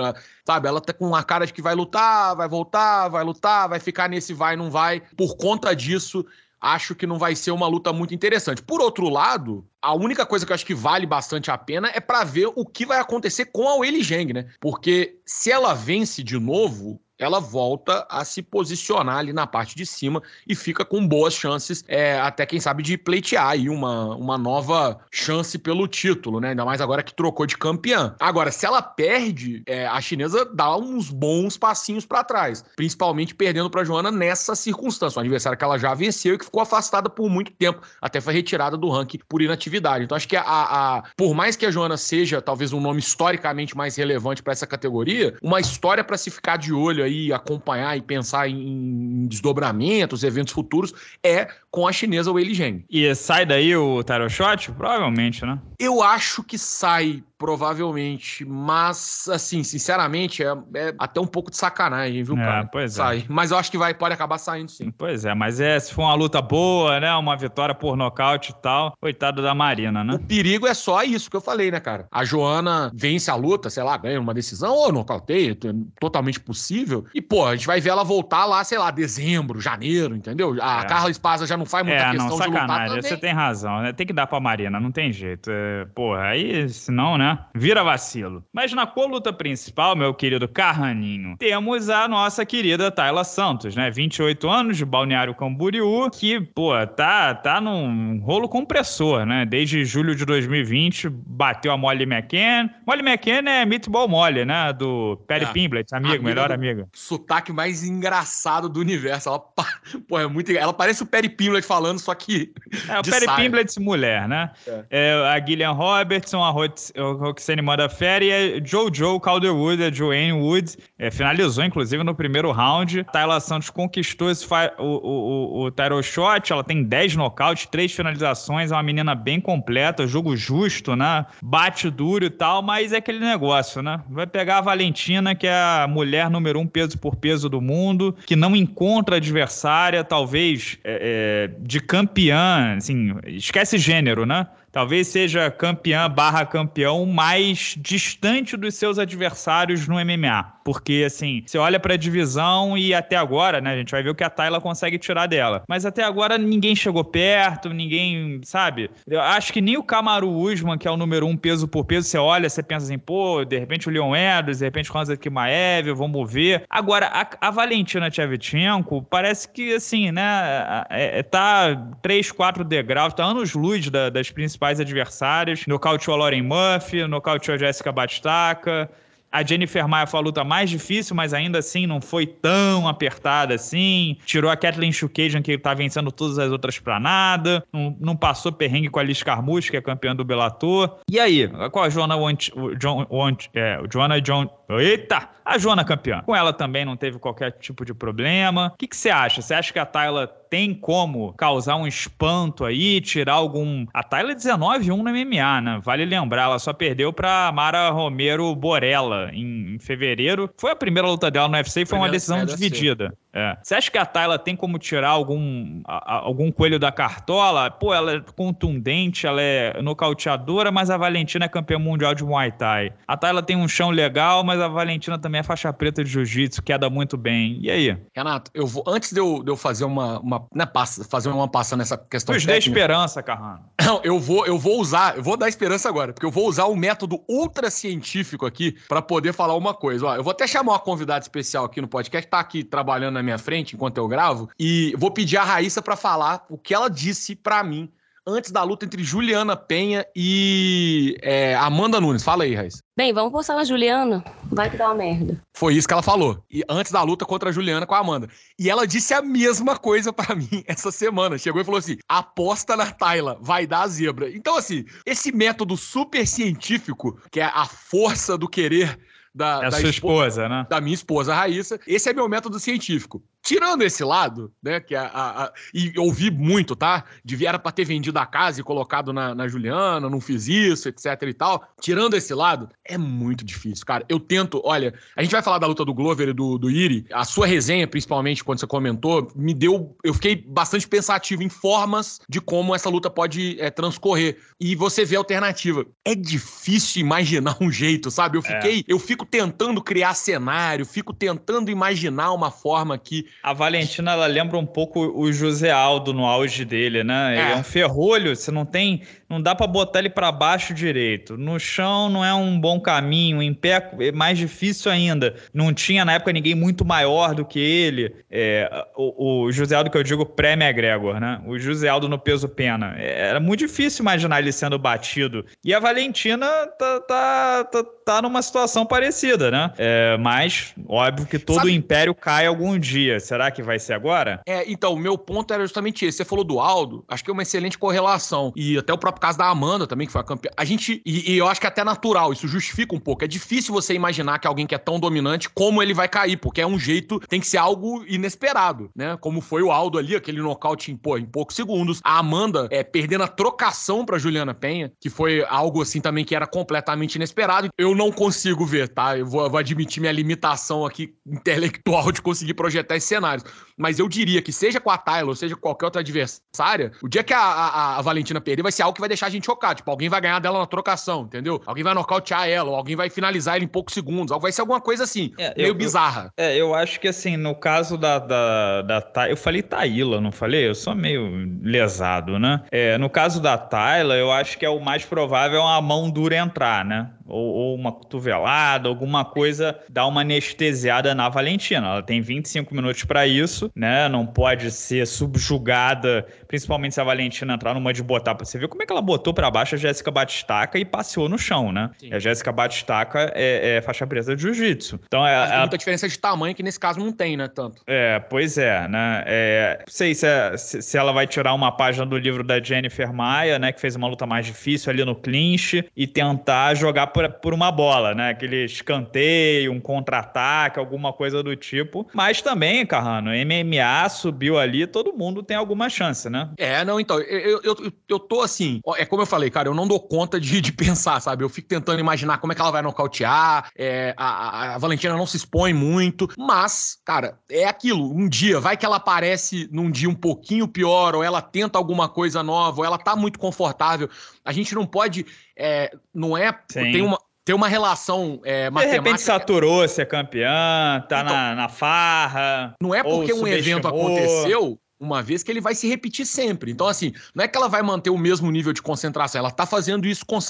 sabe? 0.48 0.70
Ela 0.70 0.80
tá 0.80 0.94
com 0.94 1.06
uma 1.06 1.24
cara 1.24 1.46
de 1.46 1.52
que 1.52 1.62
vai 1.62 1.76
lutar, 1.76 2.34
vai 2.34 2.48
voltar, 2.48 3.10
vai 3.10 3.22
lutar, 3.22 3.68
vai 3.68 3.82
ficar 3.82 4.08
nesse 4.08 4.34
vai, 4.34 4.56
não 4.56 4.72
vai. 4.72 5.02
Por 5.18 5.36
conta 5.36 5.76
disso, 5.76 6.26
acho 6.62 6.96
que 6.96 7.06
não 7.06 7.20
vai 7.20 7.36
ser 7.36 7.52
uma 7.52 7.68
luta 7.68 7.92
muito 7.92 8.16
interessante. 8.16 8.64
Por 8.64 8.80
outro 8.80 9.10
lado, 9.10 9.68
a 9.82 9.94
única 9.94 10.26
coisa 10.26 10.46
que 10.46 10.54
eu 10.54 10.56
acho 10.56 10.66
que 10.66 10.74
vale 10.74 11.06
bastante 11.06 11.52
a 11.52 11.58
pena 11.58 11.92
é 11.94 12.00
para 12.00 12.24
ver 12.24 12.48
o 12.56 12.66
que 12.66 12.86
vai 12.86 12.98
acontecer 12.98 13.48
com 13.48 13.68
a 13.68 13.76
Weili 13.76 14.02
Zhang, 14.02 14.32
né? 14.32 14.48
Porque 14.62 15.20
se 15.26 15.52
ela 15.52 15.74
vence 15.74 16.24
de 16.24 16.40
novo, 16.40 17.02
ela 17.20 17.40
volta 17.40 18.06
a 18.10 18.24
se 18.24 18.42
posicionar 18.42 19.18
ali 19.18 19.34
na 19.34 19.48
parte 19.48 19.76
de 19.76 19.86
cima 19.86 20.22
e 20.48 20.56
fica 20.56 20.86
com 20.86 21.08
boas 21.08 21.34
chances, 21.34 21.84
é, 21.88 22.20
até 22.20 22.46
quem 22.46 22.60
sabe, 22.60 22.84
de 22.84 22.98
pleitear 22.98 23.48
aí 23.48 23.70
uma, 23.70 24.16
uma 24.16 24.38
nova 24.38 25.00
chance 25.12 25.58
pelo 25.58 25.88
título, 25.88 26.40
né? 26.40 26.50
Ainda 26.50 26.66
mais 26.66 26.82
agora 26.82 27.04
que 27.04 27.14
trocou 27.14 27.46
de 27.46 27.58
campeã. 27.58 28.16
Agora, 28.20 28.52
se 28.52 28.66
ela 28.66 28.82
perde, 28.82 29.64
é, 29.66 29.88
a 29.88 30.00
chinesa 30.00 30.46
dá 30.46 30.76
uns 30.78 31.10
bons 31.10 31.58
passinhos 31.58 32.06
para 32.06 32.24
trás, 32.24 32.64
principalmente 32.76 33.34
perdendo 33.34 33.70
para 33.70 33.84
Joana 33.84 34.12
nessa 34.12 34.56
circunstância, 34.56 35.20
um 35.20 35.22
adversário 35.22 35.58
que 35.58 35.64
ela 35.64 35.78
já 35.78 35.94
venceu 35.94 36.36
e 36.36 36.38
que 36.38 36.46
ficou 36.46 36.62
afastada 36.62 37.10
por 37.10 37.30
muito 37.30 37.52
tempo, 37.52 37.82
até 38.02 38.22
foi 38.22 38.34
retirada 38.34 38.78
do 38.78 38.90
ranking 38.90 39.20
por 39.28 39.42
inatividade. 39.42 40.04
Então, 40.04 40.16
acho 40.16 40.28
que 40.28 40.36
a, 40.36 40.44
a 40.44 41.04
por 41.16 41.34
mais 41.34 41.56
que 41.56 41.66
a 41.66 41.72
Joana 41.72 41.98
seja 41.98 42.42
talvez 42.42 42.74
um 42.74 42.80
nome 42.80 43.00
historicamente 43.00 43.76
mais 43.76 43.96
relevante 43.96 44.44
para 44.44 44.54
essa 44.54 44.68
categoria, 44.68 45.36
uma 45.42 45.60
história 45.60 46.04
para 46.04 46.18
se 46.18 46.30
ficar 46.30 46.58
de 46.58 46.74
olho 46.74 47.07
aí 47.08 47.34
acompanhar 47.34 47.98
e 47.98 48.02
pensar 48.02 48.48
em 48.48 49.26
desdobramentos, 49.28 50.24
eventos 50.24 50.54
futuros, 50.54 50.94
é 51.24 51.48
com 51.72 51.88
a 51.88 51.92
chinesa 51.92 52.32
Weili 52.32 52.54
Zheng. 52.54 52.86
E 52.90 53.14
sai 53.16 53.46
daí 53.46 53.76
o 53.76 54.04
Taro 54.04 54.30
Shot? 54.30 54.72
Provavelmente, 54.72 55.46
né? 55.46 55.60
Eu 55.80 56.02
acho 56.02 56.44
que 56.44 56.58
sai 56.58 57.24
provavelmente. 57.38 58.44
Mas, 58.44 59.28
assim, 59.32 59.64
sinceramente, 59.64 60.44
é, 60.44 60.58
é, 60.74 60.96
até 60.98 61.22
um 61.22 61.28
pouco 61.28 61.52
de 61.52 61.58
sacanagem, 61.58 62.24
viu, 62.24 62.36
é, 62.38 62.44
cara? 62.44 62.66
Pois 62.66 62.94
é. 62.94 62.96
Sai. 62.96 63.26
Mas 63.30 63.52
eu 63.52 63.58
acho 63.58 63.72
que 63.72 63.78
vai, 63.78 63.94
pode 63.94 64.14
acabar 64.14 64.38
saindo, 64.38 64.72
sim. 64.72 64.92
Pois 64.92 65.24
é, 65.24 65.34
mas 65.34 65.60
é, 65.60 65.80
se 65.80 65.94
for 65.94 66.04
uma 66.04 66.16
luta 66.16 66.42
boa, 66.42 67.00
né? 67.00 67.14
Uma 67.16 67.38
vitória 67.38 67.76
por 67.76 67.96
nocaute 67.96 68.52
e 68.52 68.62
tal, 68.62 68.94
coitado 69.00 69.42
da 69.42 69.54
Marina, 69.54 70.04
né? 70.04 70.16
O 70.16 70.20
perigo 70.20 70.68
é 70.68 70.74
só 70.74 71.04
isso 71.04 71.30
que 71.30 71.36
eu 71.36 71.42
falei, 71.42 71.70
né, 71.72 71.80
cara? 71.80 72.08
A 72.12 72.26
Joana 72.26 72.92
vence 72.94 73.30
a 73.30 73.36
luta, 73.36 73.70
sei 73.70 73.84
lá, 73.84 73.96
ganha 73.98 74.20
uma 74.20 74.34
decisão 74.34 74.74
ou 74.74 74.92
nocauteia, 74.92 75.52
é 75.52 75.56
totalmente 76.00 76.40
possível. 76.40 76.97
E, 77.14 77.22
pô, 77.22 77.46
a 77.46 77.56
gente 77.56 77.68
vai 77.68 77.80
ver 77.80 77.90
ela 77.90 78.04
voltar 78.04 78.46
lá, 78.46 78.64
sei 78.64 78.78
lá, 78.78 78.92
dezembro, 78.92 79.60
janeiro, 79.60 80.16
entendeu? 80.16 80.56
A 80.62 80.82
é. 80.82 80.86
Carla 80.86 81.10
Esparza 81.10 81.46
já 81.46 81.58
não 81.58 81.66
faz 81.66 81.86
muita 81.86 82.02
é, 82.02 82.12
questão 82.12 82.30
não, 82.30 82.38
sacanagem. 82.38 82.66
de 82.66 82.72
lutar 82.72 82.88
também. 82.88 83.02
Você 83.02 83.18
tem 83.18 83.34
razão, 83.34 83.82
né? 83.82 83.94
Tem 83.94 84.08
que 84.08 84.14
dar 84.14 84.28
pra 84.28 84.40
Marina, 84.40 84.80
não 84.80 84.92
tem 84.92 85.12
jeito. 85.12 85.50
É, 85.52 85.86
porra, 85.94 86.24
aí, 86.24 86.70
senão, 86.70 87.18
né? 87.18 87.40
Vira 87.56 87.84
vacilo. 87.84 88.44
Mas 88.54 88.74
na 88.74 88.86
coluta 88.86 89.32
principal, 89.34 89.96
meu 89.96 90.14
querido 90.14 90.48
Carraninho, 90.48 91.36
temos 91.38 91.90
a 91.90 92.08
nossa 92.08 92.46
querida 92.46 92.92
Tayla 92.92 93.24
Santos, 93.24 93.76
né? 93.76 93.90
28 93.90 94.50
anos, 94.50 94.78
de 94.78 94.86
Balneário 94.86 95.36
Camboriú, 95.36 96.10
que, 96.10 96.40
pô, 96.40 96.74
tá, 96.88 97.34
tá 97.36 97.60
num 97.60 98.20
rolo 98.20 98.48
compressor, 98.48 99.26
né? 99.26 99.46
Desde 99.46 99.84
julho 99.86 100.16
de 100.16 100.26
2020, 100.26 101.10
bateu 101.10 101.72
a 101.72 101.78
Molly 101.78 102.04
McCann. 102.04 102.70
Molly 102.86 103.02
McCann 103.02 103.48
é 103.48 103.66
Meatball 103.66 104.08
Molly, 104.08 104.46
né? 104.46 104.74
Do 104.74 105.18
Perry 105.28 105.46
é, 105.46 105.48
Pimblett, 105.48 105.94
amigo, 105.94 106.16
amiga 106.16 106.24
melhor 106.24 106.52
amiga. 106.52 106.87
Sotaque 106.94 107.52
mais 107.52 107.84
engraçado 107.84 108.70
do 108.70 108.80
universo. 108.80 109.30
Ela, 109.30 109.40
pô, 109.40 110.20
é 110.20 110.28
muito... 110.28 110.52
Ela 110.52 110.74
parece 110.74 111.04
o 111.04 111.06
Perry 111.06 111.30
Pimblett 111.30 111.66
falando, 111.66 112.00
só 112.00 112.14
que... 112.14 112.54
É, 112.88 113.00
o 113.00 113.04
Perry 113.04 113.26
Pimblett 113.36 113.80
mulher, 113.80 114.28
né? 114.28 114.52
É. 114.66 114.86
É, 114.90 115.14
a 115.30 115.46
Gillian 115.46 115.72
Robertson, 115.72 116.44
a 116.44 116.50
Roxane 116.50 117.62
Modafferi 117.62 118.32
e 118.32 118.62
Jojo 118.66 119.20
Calderwood, 119.20 119.84
a 119.84 119.92
Joanne 119.92 120.34
Woods, 120.34 120.78
é, 120.98 121.12
finalizou 121.12 121.64
inclusive 121.64 122.04
no 122.04 122.16
primeiro 122.16 122.52
round. 122.52 123.04
Tayla 123.12 123.40
Santos 123.40 123.70
conquistou 123.70 124.32
esse 124.32 124.46
o, 124.78 124.84
o, 124.84 125.66
o 125.66 125.72
title 125.72 126.02
shot, 126.02 126.52
ela 126.52 126.64
tem 126.64 126.84
10 126.84 127.16
nocautes, 127.16 127.66
3 127.68 127.92
finalizações, 127.92 128.72
é 128.72 128.76
uma 128.76 128.84
menina 128.84 129.14
bem 129.14 129.40
completa, 129.40 130.08
jogo 130.08 130.36
justo, 130.36 130.96
né? 130.96 131.26
Bate 131.42 131.90
duro 131.90 132.26
e 132.26 132.30
tal, 132.30 132.62
mas 132.62 132.94
é 132.94 132.98
aquele 132.98 133.20
negócio, 133.20 133.82
né? 133.82 134.02
Vai 134.10 134.28
pegar 134.28 134.60
a 134.60 134.62
Valentina, 134.62 135.36
que 135.36 135.48
é 135.48 135.54
a 135.54 135.88
mulher 135.88 136.30
número 136.30 136.60
um 136.60 136.68
peso 136.78 136.98
por 137.00 137.16
peso 137.16 137.50
do 137.50 137.60
mundo, 137.60 138.16
que 138.28 138.36
não 138.36 138.56
encontra 138.56 139.16
adversária, 139.16 140.04
talvez 140.04 140.78
é, 140.84 141.50
é, 141.50 141.60
de 141.60 141.80
campeã, 141.80 142.76
assim, 142.78 143.16
esquece 143.26 143.80
gênero, 143.80 144.28
né? 144.28 144.46
Talvez 144.72 145.08
seja 145.08 145.50
campeã 145.50 146.10
barra 146.10 146.46
campeão 146.46 147.06
mais 147.06 147.76
distante 147.78 148.56
dos 148.56 148.76
seus 148.76 149.00
adversários 149.00 149.88
no 149.88 149.96
MMA. 149.96 150.58
Porque, 150.64 151.04
assim, 151.08 151.44
você 151.46 151.58
olha 151.58 151.80
pra 151.80 151.96
divisão 151.96 152.78
e 152.78 152.94
até 152.94 153.16
agora, 153.16 153.62
né, 153.62 153.72
a 153.72 153.78
gente 153.78 153.92
vai 153.92 154.04
ver 154.04 154.10
o 154.10 154.16
que 154.16 154.24
a 154.24 154.30
Tayla 154.30 154.60
consegue 154.60 154.98
tirar 154.98 155.26
dela. 155.26 155.64
Mas 155.66 155.86
até 155.86 156.04
agora 156.04 156.38
ninguém 156.38 156.76
chegou 156.76 157.06
perto, 157.06 157.70
ninguém, 157.70 158.42
sabe? 158.44 158.92
Eu 159.08 159.22
acho 159.22 159.54
que 159.54 159.62
nem 159.62 159.78
o 159.78 159.84
Kamaru 159.84 160.30
Usman, 160.30 160.78
que 160.78 160.86
é 160.86 160.92
o 160.92 160.98
número 160.98 161.26
um 161.26 161.38
peso 161.38 161.70
por 161.70 161.86
peso, 161.86 162.10
você 162.10 162.18
olha, 162.18 162.50
você 162.50 162.62
pensa 162.62 162.86
assim, 162.86 162.98
pô, 162.98 163.46
de 163.46 163.58
repente 163.58 163.88
o 163.88 163.92
Leon 163.92 164.14
Edwards, 164.14 164.60
de 164.60 164.66
repente 164.66 164.92
o 164.92 164.98
Hansa 164.98 165.16
Kimaev, 165.16 165.94
vamos 165.94 166.32
ver. 166.32 166.66
Agora, 166.70 167.08
a, 167.14 167.48
a 167.48 167.50
Valentina 167.50 168.12
Tchevchenko 168.12 169.02
parece 169.04 169.48
que, 169.48 169.74
assim, 169.74 170.12
né, 170.12 170.86
é, 170.90 171.20
é, 171.20 171.24
tá 171.24 171.82
três, 172.02 172.30
quatro 172.30 172.66
degraus, 172.66 173.14
tá 173.14 173.24
anos-luz 173.24 173.90
da, 173.90 174.10
das 174.10 174.30
principais 174.30 174.57
adversárias. 174.62 175.66
Nocauteou 175.68 176.16
a 176.16 176.20
Lauren 176.20 176.42
Murphy, 176.42 177.06
nocauteou 177.08 177.56
a 177.56 177.58
Jessica 177.58 177.92
Batistaca, 177.92 178.90
a 179.32 179.44
Jennifer 179.44 179.88
Maia 179.88 180.08
foi 180.08 180.20
a 180.20 180.24
luta 180.24 180.44
mais 180.44 180.70
difícil, 180.70 181.16
mas 181.16 181.34
ainda 181.34 181.60
assim 181.60 181.86
não 181.86 182.00
foi 182.00 182.26
tão 182.26 182.88
apertada 182.88 183.54
assim. 183.54 184.18
Tirou 184.26 184.50
a 184.50 184.56
Kathleen 184.56 184.92
Chukajan, 184.92 185.42
que 185.42 185.58
tá 185.58 185.74
vencendo 185.74 186.12
todas 186.12 186.40
as 186.40 186.52
outras 186.52 186.80
pra 186.80 187.00
nada. 187.00 187.64
Não, 187.72 187.96
não 188.00 188.16
passou 188.16 188.52
perrengue 188.52 188.90
com 188.90 189.00
a 189.00 189.04
Liz 189.04 189.22
Carmouche, 189.22 189.70
que 189.70 189.78
é 189.78 189.82
campeã 189.82 190.16
do 190.16 190.24
Bellator. 190.24 190.98
E 191.12 191.20
aí, 191.20 191.48
com 191.72 191.82
a 191.82 191.90
Joana 191.90 192.16
Want, 192.16 192.50
John, 192.80 193.06
Want, 193.10 193.48
é, 193.54 193.80
Joana 193.92 194.22
John... 194.22 194.50
Eita! 194.70 195.30
A 195.48 195.58
Joana 195.58 195.86
campeã. 195.86 196.22
Com 196.26 196.36
ela 196.36 196.52
também 196.52 196.84
não 196.84 196.98
teve 196.98 197.18
qualquer 197.20 197.54
tipo 197.54 197.86
de 197.86 197.94
problema. 197.94 198.74
O 198.74 198.78
que 198.78 198.94
você 198.94 199.10
acha? 199.10 199.42
Você 199.42 199.54
acha 199.54 199.72
que 199.72 199.80
a 199.80 199.86
Tayla 199.86 200.28
tem 200.50 200.74
como 200.74 201.34
causar 201.34 201.78
um 201.78 201.88
espanto 201.88 202.66
aí, 202.66 203.00
tirar 203.00 203.36
algum. 203.36 203.86
A 203.94 204.04
Tayla 204.04 204.34
é 204.34 204.36
19-1 204.36 204.88
no 204.98 205.04
MMA, 205.04 205.62
né? 205.62 205.80
Vale 205.82 206.04
lembrar, 206.04 206.44
ela 206.44 206.60
só 206.60 206.74
perdeu 206.74 207.14
pra 207.14 207.50
Mara 207.54 207.90
Romero 207.92 208.54
Borella 208.56 209.30
em, 209.32 209.76
em 209.76 209.80
fevereiro. 209.80 210.50
Foi 210.58 210.72
a 210.72 210.76
primeira 210.76 211.08
luta 211.08 211.32
dela 211.32 211.48
no 211.48 211.56
UFC 211.56 211.82
e 211.82 211.86
foi 211.86 211.98
uma 211.98 212.10
decisão 212.10 212.44
dividida. 212.44 213.14
É. 213.34 213.58
Você 213.62 213.76
acha 213.76 213.92
que 213.92 213.98
a 213.98 214.06
Tayla 214.06 214.40
tem 214.40 214.56
como 214.56 214.80
tirar 214.80 215.10
algum, 215.10 215.82
a, 215.86 216.16
algum 216.16 216.52
coelho 216.52 216.80
da 216.80 216.92
cartola? 216.92 217.70
Pô, 217.70 217.94
ela 217.94 218.14
é 218.14 218.22
contundente, 218.36 219.28
ela 219.28 219.42
é 219.42 219.80
nocauteadora, 219.82 220.72
mas 220.72 220.90
a 220.90 220.98
Valentina 220.98 221.46
é 221.46 221.48
campeã 221.48 221.78
mundial 221.78 222.16
de 222.16 222.24
Muay 222.24 222.52
Thai. 222.52 222.94
A 223.08 223.16
Tayla 223.16 223.44
tem 223.44 223.56
um 223.56 223.68
chão 223.68 223.90
legal, 223.90 224.44
mas 224.44 224.60
a 224.60 224.68
Valentina 224.68 225.20
também 225.20 225.40
é 225.40 225.44
faixa 225.44 225.72
preta 225.72 226.04
de 226.04 226.10
jiu-jitsu, 226.10 226.64
queda 226.64 226.90
muito 226.90 227.18
bem. 227.18 227.60
E 227.62 227.70
aí? 227.70 227.98
Renato, 228.16 228.50
eu 228.54 228.66
vou, 228.66 228.84
antes 228.88 229.12
de 229.12 229.20
eu, 229.20 229.44
de 229.44 229.52
eu 229.52 229.58
fazer 229.58 229.86
uma, 229.86 230.20
uma 230.20 230.48
né, 230.54 230.66
passa, 230.66 231.04
fazer 231.04 231.30
uma 231.30 231.48
passa 231.48 231.78
nessa 231.78 231.98
questão 231.98 232.34
Nos 232.34 232.46
dê 232.46 232.58
esperança, 232.58 233.22
Carrano. 233.22 233.62
Não, 233.86 234.02
eu 234.04 234.20
vou, 234.20 234.46
eu 234.46 234.58
vou 234.58 234.80
usar, 234.80 235.16
eu 235.18 235.24
vou 235.24 235.38
dar 235.38 235.48
esperança 235.48 235.88
agora, 235.88 236.12
porque 236.12 236.26
eu 236.26 236.32
vou 236.32 236.48
usar 236.48 236.66
o 236.66 236.76
método 236.76 237.24
ultra 237.30 237.70
científico 237.70 238.46
aqui 238.46 238.76
para 238.88 239.02
poder 239.02 239.34
falar 239.34 239.56
uma 239.56 239.74
coisa. 239.74 240.08
Ó, 240.08 240.16
eu 240.16 240.24
vou 240.24 240.32
até 240.32 240.48
chamar 240.48 240.74
uma 240.74 240.80
convidada 240.80 241.24
especial 241.24 241.66
aqui 241.66 241.80
no 241.80 241.88
podcast, 241.88 242.30
tá 242.30 242.40
aqui 242.40 242.64
trabalhando 242.64 243.14
na 243.14 243.24
minha 243.28 243.38
frente 243.38 243.76
enquanto 243.76 243.98
eu 243.98 244.08
gravo, 244.08 244.50
e 244.60 244.96
vou 244.98 245.12
pedir 245.12 245.38
a 245.38 245.44
Raíssa 245.44 245.82
para 245.82 245.96
falar 245.96 246.46
o 246.50 246.58
que 246.58 246.74
ela 246.74 246.90
disse 246.90 247.36
para 247.36 247.64
mim 247.64 247.92
antes 248.28 248.52
da 248.52 248.62
luta 248.62 248.86
entre 248.86 249.02
Juliana 249.04 249.56
Penha 249.56 250.06
e 250.14 251.18
é, 251.22 251.56
Amanda 251.56 252.02
Nunes. 252.02 252.24
Fala 252.24 252.44
aí, 252.44 252.54
Raíssa. 252.54 252.84
Bem, 252.96 253.14
vamos 253.14 253.32
postar 253.32 253.56
na 253.56 253.64
Juliana. 253.64 254.24
Vai 254.52 254.70
que 254.70 254.76
dá 254.76 254.88
uma 254.88 254.96
merda. 254.96 255.42
Foi 255.56 255.74
isso 255.74 255.88
que 255.88 255.94
ela 255.94 256.04
falou. 256.04 256.44
E 256.52 256.62
antes 256.68 256.92
da 256.92 257.02
luta 257.02 257.26
contra 257.26 257.50
a 257.50 257.54
Juliana 257.54 257.86
com 257.86 257.96
a 257.96 258.00
Amanda. 258.00 258.28
E 258.60 258.70
ela 258.70 258.86
disse 258.86 259.14
a 259.14 259.22
mesma 259.22 259.78
coisa 259.78 260.12
para 260.12 260.36
mim 260.36 260.64
essa 260.68 260.92
semana. 260.92 261.38
Chegou 261.38 261.62
e 261.62 261.66
falou 261.66 261.80
assim: 261.80 261.98
aposta 262.10 262.76
na 262.76 262.92
Tayla, 262.92 263.38
vai 263.40 263.66
dar 263.66 263.84
a 263.84 263.88
zebra. 263.88 264.30
Então, 264.30 264.58
assim, 264.58 264.84
esse 265.06 265.32
método 265.32 265.78
super 265.78 266.28
científico, 266.28 267.18
que 267.32 267.40
é 267.40 267.46
a 267.46 267.66
força 267.66 268.38
do 268.38 268.50
querer 268.50 269.00
da, 269.38 269.60
é 269.64 269.70
da 269.70 269.80
sua 269.80 269.90
esposa, 269.90 270.50
né? 270.50 270.66
Da 270.68 270.82
minha 270.82 270.96
esposa, 270.96 271.34
Raíssa. 271.34 271.80
Esse 271.86 272.10
é 272.10 272.14
meu 272.14 272.28
método 272.28 272.60
científico. 272.60 273.24
Tirando 273.48 273.82
esse 273.84 274.04
lado, 274.04 274.52
né? 274.62 274.82
Que 274.82 274.94
a, 274.94 275.06
a, 275.06 275.44
a 275.46 275.54
e 275.74 275.94
ouvi 275.98 276.30
muito, 276.30 276.76
tá? 276.76 277.06
Devia 277.24 277.48
era 277.48 277.58
pra 277.58 277.72
ter 277.72 277.86
vendido 277.86 278.20
a 278.20 278.26
casa 278.26 278.60
e 278.60 278.64
colocado 278.64 279.14
na, 279.14 279.34
na 279.34 279.48
Juliana, 279.48 280.10
não 280.10 280.20
fiz 280.20 280.50
isso, 280.50 280.90
etc 280.90 281.06
e 281.22 281.34
tal. 281.34 281.66
Tirando 281.80 282.16
esse 282.16 282.34
lado, 282.34 282.68
é 282.84 282.98
muito 282.98 283.46
difícil, 283.46 283.86
cara. 283.86 284.04
Eu 284.10 284.20
tento, 284.20 284.62
olha, 284.66 284.94
a 285.16 285.24
gente 285.24 285.32
vai 285.32 285.42
falar 285.42 285.60
da 285.60 285.68
luta 285.68 285.86
do 285.86 285.94
Glover 285.94 286.28
e 286.28 286.34
do, 286.34 286.58
do 286.58 286.70
Iri. 286.70 287.06
A 287.10 287.24
sua 287.24 287.48
resenha, 287.48 287.88
principalmente, 287.88 288.44
quando 288.44 288.60
você 288.60 288.68
comentou, 288.68 289.32
me 289.34 289.54
deu. 289.54 289.96
Eu 290.04 290.14
fiquei 290.14 290.36
bastante 290.36 290.86
pensativo 290.86 291.42
em 291.42 291.48
formas 291.48 292.20
de 292.28 292.42
como 292.42 292.76
essa 292.76 292.90
luta 292.90 293.10
pode 293.10 293.56
é, 293.62 293.70
transcorrer. 293.70 294.40
E 294.60 294.76
você 294.76 295.06
vê 295.06 295.16
a 295.16 295.20
alternativa. 295.20 295.86
É 296.04 296.14
difícil 296.14 297.00
imaginar 297.00 297.56
um 297.62 297.72
jeito, 297.72 298.12
sabe? 298.12 298.38
Eu 298.38 298.44
é. 298.46 298.56
fiquei. 298.56 298.80
É. 298.80 298.84
Eu 298.90 299.00
fico 299.00 299.26
tentando 299.26 299.82
criar 299.82 300.16
cenário, 300.16 300.86
fico 300.86 301.14
tentando 301.14 301.72
imaginar 301.72 302.34
uma 302.34 302.52
forma 302.52 302.98
que 302.98 303.26
a 303.44 303.54
Valentina, 303.54 304.12
ela 304.12 304.28
lembra 304.28 304.58
um 304.58 304.66
pouco 304.66 305.00
o 305.00 305.32
José 305.32 305.72
Aldo 305.72 306.14
no 306.14 306.26
auge 306.26 306.66
dele, 306.66 307.04
né? 307.04 307.34
Ele 307.34 307.42
é, 307.42 307.52
é 307.54 307.56
um 307.56 307.64
ferrolho, 307.64 308.36
você 308.36 308.52
não 308.52 308.66
tem. 308.66 309.02
Não 309.30 309.42
dá 309.42 309.54
para 309.54 309.68
botar 309.68 310.00
ele 310.00 310.10
para 310.10 310.32
baixo 310.32 310.74
direito. 310.74 311.38
No 311.38 311.60
chão 311.60 312.10
não 312.10 312.24
é 312.24 312.34
um 312.34 312.60
bom 312.60 312.80
caminho, 312.80 313.42
em 313.42 313.54
pé 313.54 313.92
é 314.00 314.12
mais 314.12 314.38
difícil 314.38 314.92
ainda. 314.92 315.36
Não 315.54 315.74
tinha 315.74 316.04
na 316.04 316.14
época 316.14 316.32
ninguém 316.32 316.56
muito 316.56 316.84
maior 316.84 317.36
do 317.36 317.46
que 317.46 317.60
ele. 317.60 318.16
É, 318.32 318.70
o, 318.96 319.46
o 319.46 319.52
José 319.52 319.76
Aldo 319.76 319.90
que 319.90 319.98
eu 319.98 320.04
digo 320.04 320.26
pré-McGregor, 320.26 321.20
né? 321.20 321.42
O 321.46 321.60
José 321.60 321.88
Aldo 321.88 322.10
no 322.10 322.18
peso 322.18 322.48
pena. 322.48 322.96
É, 322.98 323.30
era 323.30 323.40
muito 323.40 323.60
difícil 323.60 324.04
imaginar 324.04 324.40
ele 324.40 324.52
sendo 324.52 324.80
batido. 324.80 325.46
E 325.64 325.74
a 325.74 325.80
Valentina 325.80 326.48
tá, 326.78 327.00
tá, 327.02 327.64
tá, 327.66 327.84
tá 328.06 328.22
numa 328.22 328.42
situação 328.42 328.86
parecida, 328.86 329.52
né? 329.52 329.72
É, 329.78 330.18
mas, 330.18 330.74
óbvio 330.88 331.28
que 331.28 331.38
todo 331.38 331.58
Sabe... 331.58 331.68
o 331.68 331.74
império 331.74 332.16
cai 332.16 332.46
algum 332.46 332.78
dia. 332.80 333.20
Será 333.28 333.52
que 333.52 333.62
vai 333.62 333.78
ser 333.78 333.92
agora? 333.92 334.42
É, 334.48 334.64
então, 334.72 334.94
o 334.94 334.98
meu 334.98 335.18
ponto 335.18 335.54
era 335.54 335.62
justamente 335.64 336.06
esse. 336.06 336.20
Você 336.20 336.26
falou 336.26 336.46
do 336.46 336.62
Aldo, 336.62 337.04
acho 337.10 337.22
que 337.22 337.30
é 337.30 337.34
uma 337.34 337.42
excelente 337.42 337.78
correlação. 337.78 338.54
E 338.56 338.78
até 338.78 338.94
o 338.94 338.98
próprio 338.98 339.22
caso 339.22 339.38
da 339.38 339.50
Amanda 339.50 339.86
também, 339.86 340.08
que 340.08 340.14
foi 340.14 340.22
a 340.22 340.24
campeã. 340.24 340.50
A 340.56 340.64
gente, 340.64 341.02
e, 341.06 341.34
e, 341.34 341.38
eu 341.38 341.46
acho 341.46 341.60
que 341.60 341.68
é 341.68 341.70
até 341.70 341.84
natural, 341.84 342.32
isso 342.32 342.48
justifica 342.48 342.96
um 342.96 343.00
pouco. 343.00 343.26
É 343.26 343.28
difícil 343.28 343.74
você 343.74 343.94
imaginar 343.94 344.40
que 344.40 344.48
alguém 344.48 344.66
que 344.66 344.74
é 344.74 344.78
tão 344.78 344.98
dominante, 344.98 345.50
como 345.50 345.84
ele 345.84 345.94
vai 345.94 346.08
cair, 346.08 346.38
porque 346.38 346.62
é 346.62 346.66
um 346.68 346.80
jeito, 346.80 347.20
tem 347.20 347.42
que 347.42 347.48
ser 347.48 347.58
algo 347.58 348.06
inesperado, 348.08 348.90
né? 348.96 349.18
Como 349.20 349.42
foi 349.42 349.62
o 349.62 349.72
Aldo 349.74 349.98
ali, 349.98 350.16
aquele 350.16 350.42
nocaute 350.42 350.90
em, 350.90 350.96
pô, 350.96 351.18
em 351.18 351.26
poucos 351.26 351.54
segundos. 351.54 352.00
A 352.06 352.20
Amanda 352.20 352.70
é, 352.72 352.82
perdendo 352.82 353.26
a 353.26 353.28
trocação 353.28 354.06
pra 354.06 354.18
Juliana 354.18 354.54
Penha, 354.54 354.90
que 355.02 355.10
foi 355.10 355.44
algo 355.50 355.82
assim 355.82 356.00
também 356.00 356.24
que 356.24 356.34
era 356.34 356.48
completamente 356.48 357.16
inesperado. 357.16 357.68
Eu 357.78 357.94
não 357.94 358.10
consigo 358.10 358.66
ver, 358.66 358.88
tá? 358.88 359.18
Eu 359.18 359.26
vou, 359.26 359.50
vou 359.50 359.60
admitir 359.60 360.00
minha 360.00 360.14
limitação 360.14 360.86
aqui 360.86 361.14
intelectual 361.28 362.10
de 362.10 362.22
conseguir 362.22 362.54
projetar 362.54 362.96
esse 362.96 363.17
cenários. 363.18 363.44
Mas 363.78 364.00
eu 364.00 364.10
diria 364.10 364.42
que, 364.42 364.52
seja 364.52 364.80
com 364.80 364.90
a 364.90 364.98
Tyler, 364.98 365.36
seja 365.36 365.56
com 365.56 365.62
qualquer 365.62 365.86
outra 365.86 366.02
adversária, 366.02 366.92
o 367.02 367.08
dia 367.08 367.24
que 367.24 367.34
a, 367.34 367.40
a, 367.40 367.98
a, 367.98 368.02
Valentina 368.02 368.42
perder 368.42 368.64
vai 368.64 368.72
ser 368.72 368.82
algo 368.82 368.96
que 368.96 369.00
vai 369.00 369.08
deixar 369.08 369.28
a 369.28 369.30
gente 369.30 369.46
chocado. 369.46 369.76
Tipo, 369.76 369.92
alguém 369.92 370.10
vai 370.10 370.20
ganhar 370.20 370.40
dela 370.40 370.58
na 370.58 370.66
trocação, 370.66 371.24
entendeu? 371.24 371.62
Alguém 371.66 371.84
vai 371.84 371.94
nocautear 371.94 372.50
ela, 372.50 372.76
alguém 372.76 372.96
vai 372.96 373.10
finalizar 373.10 373.56
ela 373.56 373.64
em 373.64 373.68
poucos 373.68 373.94
segundos. 373.94 374.36
Vai 374.42 374.52
ser 374.52 374.62
alguma 374.62 374.82
coisa 374.82 375.04
assim, 375.04 375.32
é, 375.38 375.54
meio 375.56 375.70
eu, 375.70 375.76
bizarra. 375.76 376.32
Eu, 376.38 376.44
é, 376.44 376.56
eu 376.58 376.74
acho 376.74 377.00
que 377.00 377.08
assim, 377.08 377.38
no 377.38 377.54
caso 377.54 377.98
da. 377.98 378.18
da, 378.18 378.82
da 378.82 379.30
eu 379.30 379.38
falei 379.38 379.62
Taíla, 379.62 380.20
não 380.20 380.32
falei? 380.32 380.68
Eu 380.68 380.74
sou 380.74 380.96
meio 380.96 381.48
lesado, 381.62 382.40
né? 382.40 382.64
É, 382.72 382.98
no 382.98 383.10
caso 383.10 383.40
da 383.40 383.58
Tyler, 383.58 384.18
eu 384.18 384.32
acho 384.32 384.58
que 384.58 384.66
é 384.66 384.70
o 384.70 384.80
mais 384.80 385.06
provável 385.06 385.62
a 385.62 385.80
mão 385.82 386.10
dura 386.10 386.36
entrar, 386.36 386.84
né? 386.84 387.12
Ou, 387.28 387.54
ou 387.54 387.76
uma 387.76 387.92
cotovelada, 387.92 388.88
alguma 388.88 389.26
coisa, 389.26 389.78
dar 389.90 390.08
uma 390.08 390.22
anestesiada 390.22 391.14
na 391.14 391.30
Valentina. 391.30 391.88
Ela 391.88 392.04
tem 392.04 392.22
25 392.22 392.74
minutos 392.74 393.04
para 393.04 393.28
isso, 393.28 393.72
né? 393.76 394.08
Não 394.10 394.26
pode 394.26 394.72
ser 394.72 395.06
subjugada, 395.06 396.26
principalmente 396.48 396.94
se 396.94 397.02
a 397.02 397.04
Valentina 397.04 397.54
entrar 397.54 397.74
numa 397.74 397.94
de 397.94 398.04
botar. 398.04 398.36
Você 398.40 398.58
vê 398.58 398.68
como 398.68 398.84
é 398.84 398.86
que 398.86 398.92
ela 398.92 399.02
botou 399.02 399.34
para 399.34 399.50
baixo 399.50 399.76
a 399.76 399.78
Jéssica 399.78 400.12
Batistaca 400.12 400.80
e 400.80 400.86
passeou 400.86 401.28
no 401.28 401.38
chão, 401.38 401.72
né? 401.72 401.90
Sim. 402.00 402.14
a 402.14 402.20
Jéssica 402.20 402.52
Batistaca 402.52 403.32
é, 403.36 403.78
é, 403.78 403.82
faixa 403.82 404.06
presa 404.06 404.36
de 404.36 404.42
jiu-jitsu. 404.42 405.00
Então 405.08 405.26
é. 405.26 405.38
Mas 405.38 405.50
tem 405.50 405.60
muita 405.60 405.78
diferença 405.78 406.08
de 406.08 406.18
tamanho 406.18 406.56
que 406.56 406.64
nesse 406.64 406.80
caso 406.80 407.00
não 407.00 407.12
tem, 407.12 407.38
né? 407.38 407.48
Tanto. 407.48 407.82
É, 407.88 408.20
pois 408.20 408.58
é, 408.58 408.88
né? 408.88 409.24
É, 409.26 409.78
não 409.80 409.94
sei 409.94 410.14
se, 410.14 410.26
é, 410.26 410.58
se, 410.58 410.98
ela 410.98 411.12
vai 411.12 411.28
tirar 411.28 411.54
uma 411.54 411.72
página 411.72 412.06
do 412.06 412.18
livro 412.18 412.44
da 412.44 412.62
Jennifer 412.62 413.14
Maia, 413.14 413.60
né? 413.60 413.72
Que 413.72 413.80
fez 413.80 413.96
uma 413.96 414.08
luta 414.08 414.26
mais 414.26 414.46
difícil 414.46 414.92
ali 414.92 415.04
no 415.04 415.16
clinch 415.16 415.86
e 415.96 416.08
tentar 416.08 416.74
jogar 416.74 417.08
por, 417.18 417.30
por 417.30 417.54
uma 417.54 417.72
bola, 417.72 418.14
né? 418.14 418.30
Aquele 418.30 418.66
escanteio, 418.66 419.72
um 419.72 419.80
contra-ataque, 419.80 420.78
alguma 420.78 421.12
coisa 421.12 421.42
do 421.42 421.56
tipo. 421.56 422.08
Mas 422.14 422.44
também, 422.44 422.86
Carrano, 422.86 423.32
MMA 423.32 424.08
subiu 424.10 424.60
ali, 424.60 424.86
todo 424.86 425.14
mundo 425.14 425.42
tem 425.42 425.58
alguma 425.58 425.90
chance, 425.90 426.30
né? 426.30 426.52
É, 426.58 426.86
não, 426.86 427.00
então, 427.00 427.20
eu, 427.20 427.62
eu, 427.64 427.76
eu, 427.80 427.94
eu 428.08 428.20
tô 428.20 428.42
assim, 428.42 428.82
é 428.98 429.06
como 429.06 429.24
eu 429.24 429.26
falei, 429.26 429.50
cara, 429.50 429.68
eu 429.68 429.74
não 429.74 429.88
dou 429.88 430.00
conta 430.00 430.40
de, 430.40 430.62
de 430.62 430.72
pensar, 430.72 431.20
sabe? 431.20 431.44
Eu 431.44 431.50
fico 431.50 431.68
tentando 431.68 432.00
imaginar 432.00 432.38
como 432.38 432.54
é 432.54 432.56
que 432.56 432.62
ela 432.62 432.72
vai 432.72 432.84
nocautear, 432.84 433.72
é, 433.76 434.14
a, 434.16 434.76
a 434.76 434.78
Valentina 434.78 435.18
não 435.18 435.26
se 435.26 435.38
expõe 435.38 435.74
muito, 435.74 436.28
mas, 436.38 437.00
cara, 437.04 437.40
é 437.50 437.66
aquilo, 437.66 438.14
um 438.14 438.30
dia, 438.30 438.60
vai 438.60 438.78
que 438.78 438.86
ela 438.86 438.98
aparece 438.98 439.68
num 439.72 439.90
dia 439.90 440.10
um 440.10 440.16
pouquinho 440.16 440.68
pior, 440.68 441.16
ou 441.16 441.24
ela 441.24 441.42
tenta 441.42 441.80
alguma 441.80 442.08
coisa 442.08 442.44
nova, 442.44 442.82
ou 442.82 442.86
ela 442.86 442.98
tá 442.98 443.16
muito 443.16 443.40
confortável, 443.40 444.08
a 444.46 444.52
gente 444.52 444.74
não 444.76 444.86
pode, 444.86 445.26
é, 445.58 445.92
não 446.14 446.38
é, 446.38 446.58
Sim. 446.70 446.92
tem 446.92 447.02
uma, 447.02 447.18
tem 447.44 447.56
uma 447.56 447.68
relação 447.68 448.42
é, 448.44 448.70
matemática. 448.70 449.02
De 449.02 449.10
repente 449.10 449.22
saturou 449.22 449.88
ser 449.88 450.06
campeã, 450.06 451.04
tá 451.08 451.22
então, 451.22 451.34
na, 451.34 451.56
na 451.56 451.70
farra. 451.70 452.76
Não 452.82 452.94
é 452.94 453.04
porque 453.04 453.34
um 453.34 453.48
evento 453.48 453.88
aconteceu 453.88 454.80
uma 455.00 455.22
vez 455.22 455.44
que 455.44 455.52
ele 455.52 455.62
vai 455.62 455.76
se 455.76 455.88
repetir 455.88 456.26
sempre. 456.26 456.72
Então, 456.72 456.88
assim, 456.88 457.14
não 457.34 457.44
é 457.44 457.48
que 457.48 457.56
ela 457.56 457.70
vai 457.70 457.82
manter 457.82 458.10
o 458.10 458.18
mesmo 458.18 458.50
nível 458.52 458.74
de 458.74 458.82
concentração, 458.82 459.40
ela 459.40 459.52
tá 459.52 459.66
fazendo 459.66 460.08
isso 460.08 460.26
cons 460.26 460.50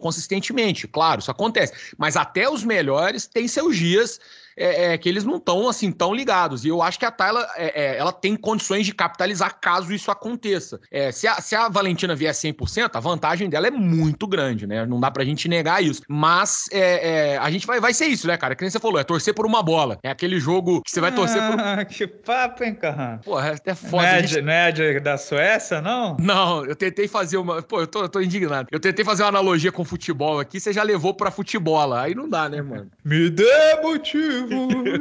consistentemente. 0.00 0.86
Claro, 0.86 1.20
isso 1.20 1.30
acontece. 1.30 1.94
Mas 1.98 2.16
até 2.16 2.48
os 2.48 2.64
melhores 2.64 3.26
têm 3.26 3.48
seus 3.48 3.76
dias 3.76 4.20
é, 4.58 4.92
é, 4.92 4.98
que 4.98 5.08
eles 5.08 5.24
não 5.24 5.36
estão 5.36 5.68
assim 5.68 5.90
tão 5.92 6.14
ligados. 6.14 6.64
E 6.64 6.68
eu 6.68 6.82
acho 6.82 6.98
que 6.98 7.04
a 7.04 7.10
Tayla 7.10 7.46
é, 7.56 7.82
é, 7.82 7.98
ela 7.98 8.12
tem 8.12 8.36
condições 8.36 8.84
de 8.84 8.92
capitalizar 8.92 9.58
caso 9.60 9.92
isso 9.92 10.10
aconteça. 10.10 10.80
É, 10.90 11.12
se, 11.12 11.26
a, 11.26 11.40
se 11.40 11.54
a 11.54 11.68
Valentina 11.68 12.14
vier 12.14 12.32
100%, 12.32 12.90
a 12.92 13.00
vantagem 13.00 13.48
dela 13.48 13.68
é 13.68 13.70
muito 13.70 14.26
grande, 14.26 14.66
né? 14.66 14.84
Não 14.84 15.00
dá 15.00 15.10
pra 15.10 15.24
gente 15.24 15.48
negar 15.48 15.82
isso. 15.82 16.02
Mas 16.08 16.64
é, 16.72 17.38
a 17.38 17.50
gente 17.50 17.66
vai, 17.66 17.80
vai 17.80 17.94
ser 17.94 18.06
isso, 18.06 18.26
né, 18.26 18.36
cara? 18.36 18.54
Que 18.54 18.62
nem 18.62 18.70
você 18.70 18.80
falou, 18.80 18.98
é 18.98 19.04
torcer 19.04 19.34
por 19.34 19.46
uma 19.46 19.62
bola. 19.62 19.98
É 20.02 20.10
aquele 20.10 20.40
jogo 20.40 20.82
que 20.82 20.90
você 20.90 21.00
vai 21.00 21.12
torcer 21.12 21.40
por. 21.50 21.60
Ah, 21.60 21.84
que 21.84 22.06
papo, 22.06 22.64
hein, 22.64 22.74
Carran? 22.74 23.18
Porra, 23.18 23.48
é 23.48 23.54
até 23.54 23.74
foda. 23.74 24.02
Não 24.02 24.08
é, 24.08 24.26
gente... 24.26 24.42
não 24.42 24.52
é 24.52 24.72
de, 24.72 25.00
da 25.00 25.16
Suécia, 25.16 25.80
não? 25.80 26.16
Não, 26.18 26.64
eu 26.64 26.74
tentei 26.74 27.06
fazer 27.06 27.36
uma. 27.36 27.62
Pô, 27.62 27.80
eu 27.80 27.86
tô, 27.86 28.02
eu 28.02 28.08
tô 28.08 28.20
indignado. 28.20 28.68
Eu 28.70 28.80
tentei 28.80 29.04
fazer 29.04 29.22
uma 29.22 29.28
analogia 29.28 29.70
com 29.70 29.84
futebol 29.84 30.40
aqui, 30.40 30.58
você 30.58 30.72
já 30.72 30.82
levou 30.82 31.14
pra 31.14 31.30
futebol. 31.30 31.92
Aí 31.94 32.14
não 32.14 32.28
dá, 32.28 32.48
né, 32.48 32.60
mano? 32.60 32.90
Me 33.04 33.30
dê 33.30 33.80
motivo. 33.82 34.47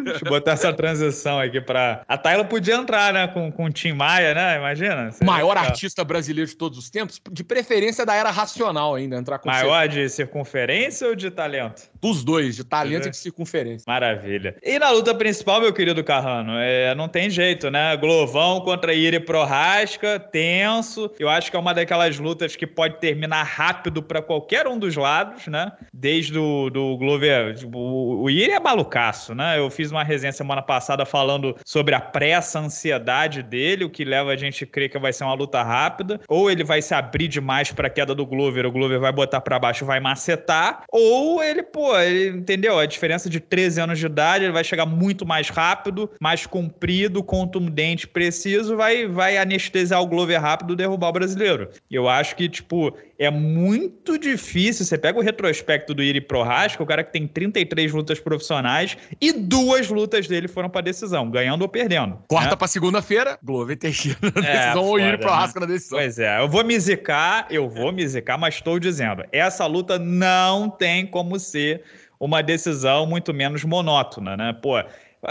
Deixa 0.04 0.26
eu 0.26 0.30
botar 0.30 0.52
essa 0.52 0.74
transição 0.74 1.40
aqui 1.40 1.62
pra. 1.62 2.04
A 2.08 2.18
Tayla 2.18 2.44
podia 2.44 2.76
entrar, 2.76 3.14
né? 3.14 3.28
Com, 3.28 3.52
com 3.52 3.66
o 3.66 3.72
Tim 3.72 3.94
Maia, 3.94 4.34
né? 4.34 4.58
Imagina. 4.58 5.12
Maior 5.24 5.58
artista 5.58 6.04
brasileiro 6.04 6.50
de 6.50 6.56
todos 6.56 6.78
os 6.78 6.90
tempos, 6.90 7.22
de 7.32 7.44
preferência 7.44 8.06
da 8.06 8.16
era 8.16 8.32
racional 8.32 8.96
ainda, 8.96 9.16
entrar 9.16 9.40
com 9.40 9.50
Maior 9.50 9.88
de 9.88 10.10
circunferência 10.10 11.08
ou 11.08 11.16
de 11.16 11.32
talento? 11.32 11.90
Dos 12.02 12.24
dois, 12.24 12.56
de 12.56 12.64
talento 12.64 13.08
e 13.08 13.12
de 13.12 13.18
circunferência. 13.18 13.84
Maravilha. 13.88 14.56
E 14.64 14.78
na 14.80 14.90
luta 14.92 15.14
principal, 15.14 15.62
meu 15.62 15.74
querido 15.74 16.04
Carrano, 16.04 16.54
é, 16.58 16.94
não 16.96 17.08
tem 17.08 17.30
jeito, 17.30 17.70
né? 17.70 17.96
Glovão 17.98 18.62
contra 18.62 18.94
Iri 18.94 19.20
Prorasca, 19.20 20.20
tenso. 20.20 21.12
Eu 21.20 21.30
acho 21.30 21.50
que 21.50 21.58
é 21.58 21.60
uma 21.60 21.74
daquelas 21.74 22.18
lutas 22.20 22.56
que 22.56 22.68
pode 22.68 23.00
terminar 23.00 23.44
rápido 23.44 24.02
para 24.02 24.22
qualquer 24.22 24.68
um 24.68 24.78
dos 24.78 24.96
lados, 24.96 25.48
né? 25.48 25.72
Desde 25.94 26.38
o 26.38 26.70
do 26.70 26.98
Glover. 26.98 27.56
O, 27.74 28.24
o 28.24 28.30
Iri 28.30 28.52
é 28.52 28.60
malucaço, 28.60 29.34
né? 29.34 29.58
Eu 29.58 29.70
fiz 29.70 29.92
uma 29.92 30.04
resenha 30.04 30.32
semana 30.32 30.62
passada 30.62 31.06
falando 31.06 31.56
sobre 31.66 31.96
a 31.96 32.00
pressa, 32.00 32.60
a 32.60 32.64
ansiedade 32.64 33.42
dele, 33.42 33.86
o 33.86 33.90
que 33.90 34.06
leva 34.06 34.32
a 34.32 34.36
gente 34.36 34.64
a 34.64 34.68
crer 34.68 34.90
que 34.90 35.00
vai 35.00 35.14
ser 35.14 35.24
uma 35.24 35.34
luta 35.34 35.64
rápida. 35.64 36.20
Ou 36.28 36.50
ele 36.50 36.64
vai 36.64 36.82
se 36.82 36.94
abrir 36.94 37.28
demais 37.28 37.72
para 37.72 37.88
a 37.88 37.90
queda 37.90 38.14
do 38.14 38.26
Glover, 38.26 38.66
o 38.66 38.72
Glover 38.72 39.00
vai 39.00 39.12
botar 39.12 39.42
para 39.42 39.60
baixo 39.60 39.86
vai 39.86 40.00
macetar. 40.00 40.84
Ou 40.92 41.44
ele, 41.44 41.64
pô, 41.64 41.87
ele, 41.96 42.38
entendeu? 42.38 42.80
A 42.80 42.86
diferença 42.86 43.30
de 43.30 43.40
13 43.40 43.82
anos 43.82 44.00
de 44.00 44.06
idade, 44.06 44.46
ele 44.46 44.54
vai 44.54 44.64
chegar 44.64 44.86
muito 44.86 45.26
mais 45.26 45.50
rápido, 45.50 46.10
mais 46.20 46.46
comprido, 46.46 47.24
contundente, 47.24 48.08
preciso, 48.08 48.76
vai, 48.76 49.08
vai 49.08 49.38
anestesiar 49.38 50.02
o 50.02 50.08
Glover 50.08 50.42
rápido 50.42 50.74
e 50.74 50.76
derrubar 50.76 51.10
o 51.10 51.14
brasileiro. 51.14 51.70
E 51.90 51.96
eu 51.96 52.08
acho 52.08 52.36
que, 52.36 52.50
tipo, 52.50 52.96
é 53.20 53.30
muito 53.32 54.18
difícil. 54.18 54.86
Você 54.86 54.98
pega 54.98 55.18
o 55.18 55.22
retrospecto 55.22 55.94
do 55.94 56.04
Iri 56.04 56.22
Prohaska, 56.22 56.82
o 56.82 56.86
cara 56.86 57.04
que 57.04 57.12
tem 57.12 57.28
33 57.28 57.92
lutas 57.92 58.20
profissionais 58.20 58.98
e 59.20 59.32
duas 59.32 59.90
lutas 59.90 60.28
dele 60.28 60.48
foram 60.48 60.70
para 60.70 60.82
decisão, 60.82 61.30
ganhando 61.30 61.62
ou 61.64 61.68
perdendo. 61.68 62.20
Quarta 62.28 62.52
né? 62.52 62.56
para 62.56 62.68
segunda-feira, 62.68 63.38
Glover 63.44 63.78
Teixeira 63.78 64.18
na 64.36 64.48
é, 64.48 64.54
decisão 64.54 64.84
ou 64.86 65.00
Iri 65.00 65.18
Prohaska 65.18 65.60
né? 65.60 65.66
na 65.66 65.74
decisão. 65.74 66.00
Pois 66.00 66.20
é, 66.20 66.40
eu 66.40 66.48
vou 66.48 66.64
me 66.64 66.80
zicar, 66.80 67.48
eu 67.50 67.68
vou 67.70 67.92
me 67.92 68.08
zicar, 68.08 68.38
mas 68.38 68.56
estou 68.56 68.80
dizendo, 68.80 69.24
essa 69.32 69.66
luta 69.66 69.98
não 69.98 70.70
tem 70.70 71.06
como 71.06 71.40
ser 71.40 71.84
uma 72.20 72.42
decisão 72.42 73.06
muito 73.06 73.34
menos 73.34 73.64
monótona, 73.64 74.36
né? 74.36 74.54
Pô, 74.62 74.84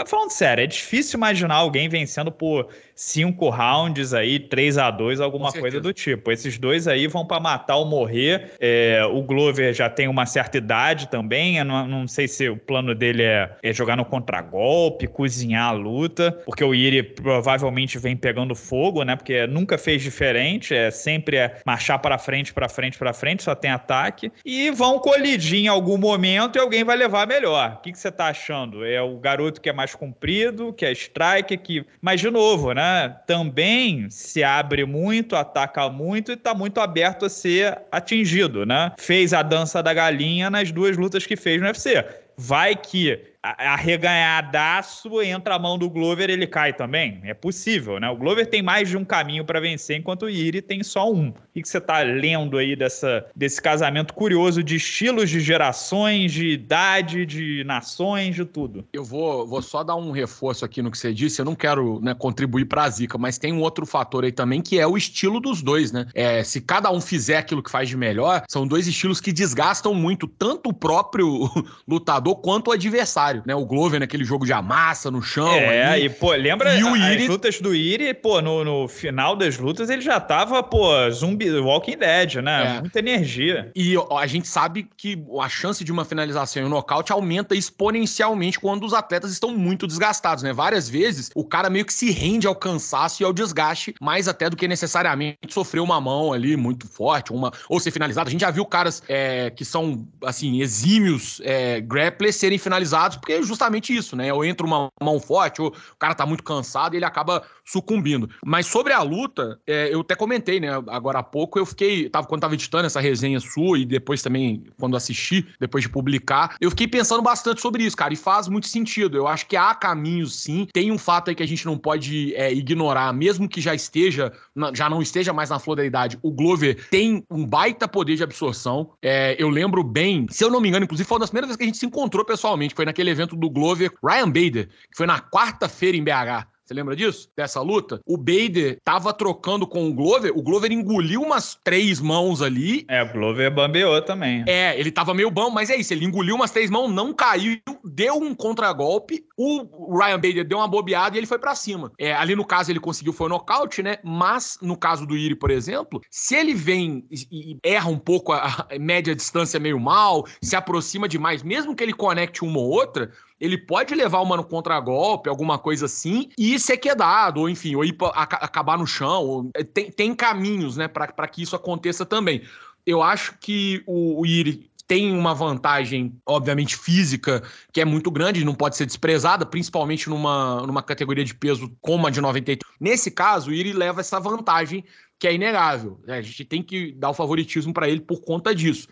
falando 0.05 0.31
sério, 0.31 0.63
é 0.63 0.67
difícil 0.67 1.17
imaginar 1.17 1.55
alguém 1.55 1.87
vencendo 1.87 2.31
por 2.31 2.67
cinco 2.95 3.49
rounds 3.49 4.13
aí, 4.13 4.39
3 4.39 4.77
a 4.77 4.91
2 4.91 5.21
alguma 5.21 5.51
coisa 5.51 5.79
do 5.79 5.93
tipo. 5.93 6.31
Esses 6.31 6.57
dois 6.57 6.87
aí 6.87 7.07
vão 7.07 7.25
para 7.25 7.39
matar 7.39 7.77
ou 7.77 7.85
morrer. 7.85 8.51
É, 8.59 9.01
o 9.05 9.21
Glover 9.21 9.73
já 9.73 9.89
tem 9.89 10.07
uma 10.07 10.25
certa 10.25 10.57
idade 10.57 11.07
também. 11.07 11.63
Não, 11.63 11.87
não 11.87 12.07
sei 12.07 12.27
se 12.27 12.49
o 12.49 12.57
plano 12.57 12.93
dele 12.93 13.23
é, 13.23 13.55
é 13.61 13.71
jogar 13.71 13.95
no 13.95 14.03
contragolpe, 14.03 15.07
cozinhar 15.07 15.69
a 15.69 15.71
luta, 15.71 16.31
porque 16.45 16.63
o 16.63 16.73
Iri 16.73 17.03
provavelmente 17.03 17.99
vem 17.99 18.17
pegando 18.17 18.55
fogo, 18.55 19.03
né? 19.03 19.15
Porque 19.15 19.45
nunca 19.47 19.77
fez 19.77 20.01
diferente, 20.01 20.73
é 20.73 20.91
sempre 20.91 21.37
é 21.37 21.61
marchar 21.65 21.99
para 21.99 22.17
frente, 22.17 22.53
para 22.53 22.67
frente, 22.67 22.97
para 22.97 23.13
frente, 23.13 23.43
só 23.43 23.53
tem 23.53 23.71
ataque. 23.71 24.31
E 24.43 24.71
vão 24.71 24.99
colidir 24.99 25.59
em 25.59 25.67
algum 25.67 25.97
momento 25.97 26.57
e 26.57 26.59
alguém 26.59 26.83
vai 26.83 26.97
levar 26.97 27.27
melhor. 27.27 27.75
O 27.77 27.81
que, 27.81 27.91
que 27.91 27.99
você 27.99 28.11
tá 28.11 28.27
achando? 28.27 28.83
É 28.83 29.01
o 29.01 29.17
garoto 29.17 29.61
que 29.61 29.69
é 29.69 29.73
mais 29.77 29.93
comprido, 29.93 30.73
que 30.73 30.83
é 30.83 30.91
strike, 30.91 31.55
que. 31.57 31.85
Mas, 32.01 32.19
de 32.19 32.29
novo, 32.29 32.73
né? 32.73 33.15
também 33.27 34.09
se 34.09 34.43
abre 34.43 34.83
muito, 34.83 35.35
ataca 35.35 35.87
muito 35.89 36.31
e 36.31 36.33
está 36.33 36.53
muito 36.55 36.79
aberto 36.79 37.25
a 37.25 37.29
ser 37.29 37.77
atingido, 37.91 38.65
né? 38.65 38.91
Fez 38.97 39.33
a 39.33 39.43
dança 39.43 39.83
da 39.83 39.93
galinha 39.93 40.49
nas 40.49 40.71
duas 40.71 40.97
lutas 40.97 41.25
que 41.25 41.35
fez 41.35 41.61
no 41.61 41.67
UFC. 41.67 42.03
Vai 42.35 42.75
que 42.75 43.19
arreganhadaço, 43.57 45.21
entra 45.21 45.55
a 45.55 45.59
mão 45.59 45.77
do 45.77 45.89
Glover, 45.89 46.29
ele 46.29 46.47
cai 46.47 46.73
também? 46.73 47.19
É 47.23 47.33
possível, 47.33 47.99
né? 47.99 48.09
O 48.09 48.15
Glover 48.15 48.47
tem 48.47 48.61
mais 48.61 48.89
de 48.89 48.97
um 48.97 49.05
caminho 49.05 49.45
para 49.45 49.59
vencer, 49.59 49.97
enquanto 49.97 50.23
o 50.23 50.29
Iri 50.29 50.61
tem 50.61 50.83
só 50.83 51.11
um. 51.11 51.29
O 51.29 51.33
que 51.53 51.67
você 51.67 51.77
está 51.77 51.99
lendo 51.99 52.57
aí 52.57 52.75
dessa, 52.75 53.25
desse 53.35 53.61
casamento 53.61 54.13
curioso 54.13 54.63
de 54.63 54.75
estilos, 54.75 55.29
de 55.29 55.39
gerações, 55.39 56.31
de 56.31 56.49
idade, 56.49 57.25
de 57.25 57.63
nações, 57.65 58.35
de 58.35 58.45
tudo? 58.45 58.85
Eu 58.93 59.03
vou, 59.03 59.47
vou 59.47 59.61
só 59.61 59.83
dar 59.83 59.95
um 59.95 60.11
reforço 60.11 60.63
aqui 60.63 60.81
no 60.81 60.91
que 60.91 60.97
você 60.97 61.13
disse. 61.13 61.41
Eu 61.41 61.45
não 61.45 61.55
quero 61.55 61.99
né, 62.01 62.13
contribuir 62.13 62.65
para 62.65 62.83
a 62.83 62.89
zica, 62.89 63.17
mas 63.17 63.37
tem 63.37 63.53
um 63.53 63.61
outro 63.61 63.85
fator 63.85 64.23
aí 64.23 64.31
também 64.31 64.61
que 64.61 64.79
é 64.79 64.87
o 64.87 64.97
estilo 64.97 65.39
dos 65.39 65.61
dois, 65.61 65.91
né? 65.91 66.07
É, 66.13 66.43
se 66.43 66.61
cada 66.61 66.91
um 66.91 67.01
fizer 67.01 67.37
aquilo 67.37 67.63
que 67.63 67.71
faz 67.71 67.89
de 67.89 67.97
melhor, 67.97 68.43
são 68.47 68.67
dois 68.67 68.87
estilos 68.87 69.19
que 69.19 69.31
desgastam 69.31 69.93
muito 69.93 70.27
tanto 70.27 70.69
o 70.69 70.73
próprio 70.73 71.49
lutador 71.87 72.35
quanto 72.37 72.69
o 72.69 72.71
adversário 72.71 73.36
né? 73.45 73.55
O 73.55 73.65
Glover 73.65 73.99
naquele 73.99 74.23
jogo 74.23 74.45
de 74.45 74.53
amassa 74.53 75.09
no 75.11 75.21
chão. 75.21 75.51
É, 75.51 75.85
ali. 75.85 76.05
e 76.05 76.09
pô, 76.09 76.31
lembra 76.31 76.75
e 76.75 76.83
o 76.83 76.95
Iri... 76.95 77.23
as 77.23 77.29
lutas 77.29 77.61
do 77.61 77.75
Iri, 77.75 78.13
pô, 78.13 78.41
no, 78.41 78.63
no 78.63 78.87
final 78.87 79.35
das 79.35 79.57
lutas 79.57 79.89
ele 79.89 80.01
já 80.01 80.19
tava, 80.19 80.61
pô, 80.63 81.09
zumbi, 81.11 81.51
Walking 81.51 81.97
Dead, 81.97 82.35
né? 82.35 82.77
É. 82.77 82.81
Muita 82.81 82.99
energia. 82.99 83.71
E 83.75 83.97
ó, 83.97 84.17
a 84.17 84.27
gente 84.27 84.47
sabe 84.47 84.87
que 84.95 85.21
a 85.41 85.49
chance 85.49 85.83
de 85.83 85.91
uma 85.91 86.05
finalização 86.05 86.63
e 86.63 86.65
um 86.65 86.69
nocaute 86.69 87.11
aumenta 87.11 87.55
exponencialmente 87.55 88.59
quando 88.59 88.85
os 88.85 88.93
atletas 88.93 89.31
estão 89.31 89.55
muito 89.55 89.87
desgastados, 89.87 90.43
né? 90.43 90.53
Várias 90.53 90.89
vezes 90.89 91.29
o 91.35 91.43
cara 91.43 91.69
meio 91.69 91.85
que 91.85 91.93
se 91.93 92.11
rende 92.11 92.47
ao 92.47 92.55
cansaço 92.55 93.21
e 93.21 93.25
ao 93.25 93.33
desgaste, 93.33 93.93
mais 94.01 94.27
até 94.27 94.49
do 94.49 94.55
que 94.55 94.67
necessariamente 94.67 95.37
sofrer 95.49 95.79
uma 95.79 95.99
mão 95.99 96.33
ali 96.33 96.55
muito 96.55 96.87
forte, 96.87 97.31
uma 97.31 97.51
ou 97.69 97.79
ser 97.79 97.91
finalizado. 97.91 98.27
A 98.27 98.31
gente 98.31 98.41
já 98.41 98.51
viu 98.51 98.65
caras 98.65 99.01
é, 99.07 99.49
que 99.49 99.65
são, 99.65 100.07
assim, 100.23 100.61
exímios 100.61 101.41
é, 101.43 101.81
grapplers 101.81 102.35
serem 102.35 102.57
finalizados 102.57 103.16
porque 103.17 103.33
é 103.33 103.41
justamente 103.41 103.95
isso, 103.95 104.15
né? 104.15 104.31
Ou 104.33 104.43
entra 104.43 104.65
uma 104.65 104.89
mão 105.01 105.19
forte, 105.19 105.61
ou 105.61 105.69
o 105.69 105.95
cara 105.97 106.15
tá 106.15 106.25
muito 106.25 106.43
cansado 106.43 106.93
e 106.93 106.97
ele 106.97 107.05
acaba 107.05 107.43
sucumbindo. 107.65 108.29
Mas 108.45 108.65
sobre 108.65 108.93
a 108.93 109.01
luta, 109.01 109.59
é, 109.67 109.93
eu 109.93 110.01
até 110.01 110.15
comentei, 110.15 110.59
né? 110.59 110.69
Agora 110.87 111.19
há 111.19 111.23
pouco 111.23 111.59
eu 111.59 111.65
fiquei, 111.65 112.09
tava, 112.09 112.27
quando 112.27 112.41
tava 112.41 112.53
editando 112.53 112.85
essa 112.85 113.01
resenha 113.01 113.39
sua 113.39 113.79
e 113.79 113.85
depois 113.85 114.21
também, 114.21 114.63
quando 114.79 114.95
assisti, 114.95 115.45
depois 115.59 115.83
de 115.83 115.89
publicar, 115.89 116.55
eu 116.61 116.69
fiquei 116.69 116.87
pensando 116.87 117.21
bastante 117.21 117.61
sobre 117.61 117.83
isso, 117.83 117.97
cara, 117.97 118.13
e 118.13 118.17
faz 118.17 118.47
muito 118.47 118.67
sentido. 118.67 119.17
Eu 119.17 119.27
acho 119.27 119.45
que 119.45 119.57
há 119.57 119.75
caminhos 119.75 120.35
sim. 120.35 120.67
Tem 120.71 120.91
um 120.91 120.97
fato 120.97 121.29
aí 121.29 121.35
que 121.35 121.43
a 121.43 121.47
gente 121.47 121.65
não 121.65 121.77
pode 121.77 122.33
é, 122.35 122.53
ignorar, 122.53 123.11
mesmo 123.13 123.49
que 123.49 123.59
já 123.59 123.75
esteja, 123.75 124.31
já 124.73 124.89
não 124.89 125.01
esteja 125.01 125.33
mais 125.33 125.49
na 125.49 125.59
flor 125.59 125.75
da 125.75 125.85
idade, 125.85 126.17
o 126.21 126.31
Glover 126.31 126.87
tem 126.89 127.23
um 127.29 127.45
baita 127.45 127.87
poder 127.87 128.15
de 128.15 128.23
absorção. 128.23 128.91
É, 129.01 129.35
eu 129.37 129.49
lembro 129.49 129.83
bem, 129.83 130.25
se 130.29 130.43
eu 130.43 130.49
não 130.49 130.61
me 130.61 130.69
engano, 130.69 130.85
inclusive 130.85 131.07
foi 131.07 131.15
uma 131.15 131.21
das 131.21 131.29
primeiras 131.29 131.49
vezes 131.49 131.57
que 131.57 131.63
a 131.63 131.67
gente 131.67 131.77
se 131.77 131.85
encontrou 131.85 132.23
pessoalmente, 132.23 132.75
foi 132.75 132.85
naquele 132.85 133.06
evento 133.09 133.35
do 133.35 133.49
Glover, 133.49 133.91
Ryan 134.03 134.27
Bader, 134.27 134.67
que 134.67 134.95
foi 134.95 135.05
na 135.05 135.19
quarta-feira 135.19 135.97
em 135.97 136.03
BH. 136.03 136.56
Você 136.67 136.73
lembra 136.73 136.97
disso? 136.97 137.29
Dessa 137.33 137.61
luta? 137.61 138.01
O 138.05 138.17
Bader 138.17 138.77
tava 138.83 139.13
trocando 139.13 139.65
com 139.65 139.87
o 139.87 139.93
Glover, 139.93 140.37
o 140.37 140.41
Glover 140.41 140.69
engoliu 140.69 141.21
umas 141.21 141.57
três 141.63 142.01
mãos 142.01 142.41
ali. 142.41 142.85
É, 142.89 143.01
o 143.01 143.13
Glover 143.13 143.49
bambeou 143.49 144.01
também. 144.01 144.43
É, 144.45 144.77
ele 144.77 144.91
tava 144.91 145.13
meio 145.13 145.31
bom, 145.31 145.49
mas 145.49 145.69
é 145.69 145.77
isso, 145.77 145.93
ele 145.93 146.03
engoliu 146.03 146.35
umas 146.35 146.51
três 146.51 146.69
mãos, 146.69 146.91
não 146.91 147.13
caiu, 147.13 147.57
deu 147.85 148.15
um 148.15 148.35
contragolpe, 148.35 149.23
o 149.37 149.97
Ryan 149.97 150.19
Bader 150.19 150.45
deu 150.45 150.57
uma 150.57 150.67
bobeada 150.67 151.15
e 151.15 151.19
ele 151.19 151.25
foi 151.25 151.39
para 151.39 151.55
cima. 151.55 151.89
É, 151.97 152.13
ali 152.13 152.35
no 152.35 152.43
caso 152.43 152.69
ele 152.69 152.81
conseguiu 152.81 153.13
foi 153.13 153.27
o 153.27 153.29
nocaute, 153.29 153.81
né? 153.81 153.99
Mas 154.03 154.57
no 154.61 154.75
caso 154.75 155.05
do 155.05 155.15
Iri, 155.15 155.35
por 155.35 155.49
exemplo, 155.49 156.01
se 156.11 156.35
ele 156.35 156.53
vem 156.53 157.05
e 157.09 157.57
erra 157.63 157.89
um 157.89 157.97
pouco 157.97 158.33
a, 158.33 158.67
a 158.69 158.77
média 158.77 159.15
distância 159.15 159.57
meio 159.57 159.79
mal, 159.79 160.27
se 160.41 160.55
aproxima 160.55 161.07
demais, 161.07 161.43
mesmo 161.43 161.73
que 161.73 161.81
ele 161.81 161.93
conecte 161.93 162.43
uma 162.43 162.59
ou 162.59 162.69
outra, 162.69 163.09
ele 163.39 163.57
pode 163.57 163.93
levar 163.93 164.21
uma 164.21 164.37
no 164.37 164.43
contragolpe, 164.43 165.29
alguma 165.29 165.59
coisa 165.59 165.85
assim, 165.85 166.29
e 166.37 166.59
ser 166.59 166.77
quedado, 166.77 167.41
ou 167.41 167.49
enfim, 167.49 167.75
ou 167.75 167.85
ir 167.85 167.93
pra, 167.93 168.07
a, 168.09 168.23
acabar 168.23 168.77
no 168.77 168.87
chão. 168.87 169.23
Ou, 169.23 169.51
é, 169.53 169.63
tem, 169.63 169.91
tem 169.91 170.15
caminhos, 170.15 170.77
né, 170.77 170.87
para 170.87 171.27
que 171.27 171.43
isso 171.43 171.55
aconteça 171.55 172.05
também. 172.05 172.41
Eu 172.85 173.03
acho 173.03 173.37
que 173.39 173.83
o, 173.85 174.21
o 174.21 174.25
Iri 174.25 174.69
tem 174.87 175.11
uma 175.11 175.33
vantagem, 175.35 176.15
obviamente, 176.25 176.77
física, 176.77 177.43
que 177.73 177.81
é 177.81 177.85
muito 177.85 178.09
grande, 178.09 178.45
não 178.45 178.55
pode 178.55 178.77
ser 178.77 178.85
desprezada, 178.85 179.45
principalmente 179.45 180.09
numa, 180.09 180.65
numa 180.65 180.81
categoria 180.81 181.25
de 181.25 181.35
peso 181.35 181.75
como 181.81 182.07
a 182.07 182.09
de 182.09 182.21
93. 182.21 182.59
Nesse 182.79 183.11
caso, 183.11 183.51
o 183.51 183.53
Iri 183.53 183.73
leva 183.73 183.99
essa 183.99 184.19
vantagem 184.19 184.85
que 185.19 185.27
é 185.27 185.33
inegável. 185.33 185.99
Né? 186.05 186.17
A 186.17 186.21
gente 186.21 186.45
tem 186.45 186.63
que 186.63 186.93
dar 186.93 187.09
o 187.09 187.13
favoritismo 187.13 187.73
para 187.73 187.89
ele 187.89 187.99
por 187.99 188.21
conta 188.21 188.55
disso. 188.55 188.87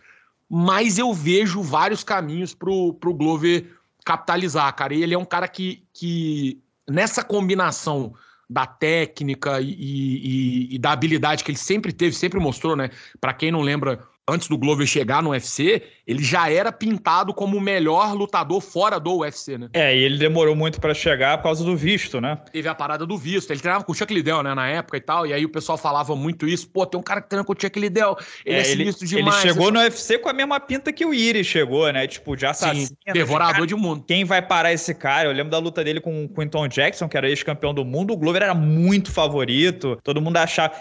Mas 0.49 0.99
eu 0.99 1.13
vejo 1.13 1.61
vários 1.61 2.03
caminhos 2.03 2.53
para 2.53 2.69
o 2.69 2.93
Glover 2.93 3.65
capitalizar, 4.05 4.73
cara. 4.75 4.93
E 4.93 5.01
ele 5.01 5.15
é 5.15 5.17
um 5.17 5.25
cara 5.25 5.47
que, 5.47 5.83
que 5.91 6.61
nessa 6.87 7.23
combinação 7.23 8.13
da 8.47 8.65
técnica 8.67 9.59
e, 9.59 9.71
e, 9.71 10.75
e, 10.75 10.79
da 10.79 10.91
habilidade 10.91 11.43
que 11.43 11.49
ele 11.49 11.57
sempre 11.57 11.91
teve, 11.91 12.15
sempre 12.15 12.39
mostrou, 12.39 12.75
né? 12.75 12.91
Para 13.19 13.33
quem 13.33 13.51
não 13.51 13.61
lembra, 13.61 14.07
antes 14.27 14.47
do 14.47 14.57
Glover 14.57 14.87
chegar 14.87 15.21
no 15.21 15.29
UFC, 15.29 15.83
ele 16.07 16.23
já 16.23 16.49
era 16.49 16.71
pintado 16.71 17.33
como 17.33 17.57
o 17.57 17.61
melhor 17.61 18.13
lutador 18.13 18.59
fora 18.61 18.99
do 18.99 19.19
UFC, 19.19 19.57
né? 19.57 19.69
É, 19.73 19.95
e 19.95 20.03
ele 20.03 20.17
demorou 20.17 20.55
muito 20.55 20.79
para 20.79 20.93
chegar 20.93 21.37
por 21.37 21.43
causa 21.43 21.63
do 21.63 21.75
visto, 21.75 22.19
né? 22.19 22.37
Teve 22.51 22.67
a 22.67 22.75
parada 22.75 23.05
do 23.05 23.17
visto. 23.17 23.51
Ele 23.51 23.59
treinava 23.59 23.83
com 23.83 23.91
o 23.91 23.95
Chuck 23.95 24.13
Liddell, 24.13 24.43
né, 24.43 24.53
na 24.53 24.67
época 24.67 24.97
e 24.97 25.01
tal, 25.01 25.25
e 25.27 25.33
aí 25.33 25.45
o 25.45 25.49
pessoal 25.49 25.77
falava 25.77 26.15
muito 26.15 26.47
isso. 26.47 26.67
Pô, 26.69 26.85
tem 26.85 26.99
um 26.99 27.03
cara 27.03 27.21
que 27.21 27.29
treina 27.29 27.43
com 27.43 27.53
o 27.53 27.55
Chuck 27.59 27.79
Liddell, 27.79 28.17
ele 28.45 28.57
é, 28.57 28.61
é 28.61 28.63
sinistro 28.63 29.05
ele, 29.05 29.15
demais. 29.15 29.43
Ele 29.43 29.53
chegou 29.53 29.71
no 29.71 29.79
UFC 29.79 30.17
com 30.17 30.29
a 30.29 30.33
mesma 30.33 30.59
pinta 30.59 30.91
que 30.91 31.05
o 31.05 31.13
Iri 31.13 31.43
chegou, 31.43 31.91
né? 31.91 32.07
Tipo, 32.07 32.35
de 32.35 32.45
assassino. 32.45 32.87
Sim, 32.87 33.13
devorador 33.13 33.53
de, 33.53 33.59
cara, 33.59 33.67
de 33.67 33.75
mundo. 33.75 34.03
Quem 34.07 34.25
vai 34.25 34.41
parar 34.41 34.73
esse 34.73 34.93
cara? 34.93 35.29
Eu 35.29 35.33
lembro 35.33 35.51
da 35.51 35.59
luta 35.59 35.83
dele 35.83 36.01
com 36.01 36.25
o 36.25 36.29
Quinton 36.29 36.67
Jackson, 36.67 37.07
que 37.07 37.17
era 37.17 37.29
ex-campeão 37.29 37.73
do 37.73 37.85
mundo. 37.85 38.13
O 38.13 38.17
Glover 38.17 38.41
era 38.41 38.55
muito 38.55 39.11
favorito. 39.11 39.99
Todo 40.03 40.21
mundo 40.21 40.37
achava... 40.37 40.73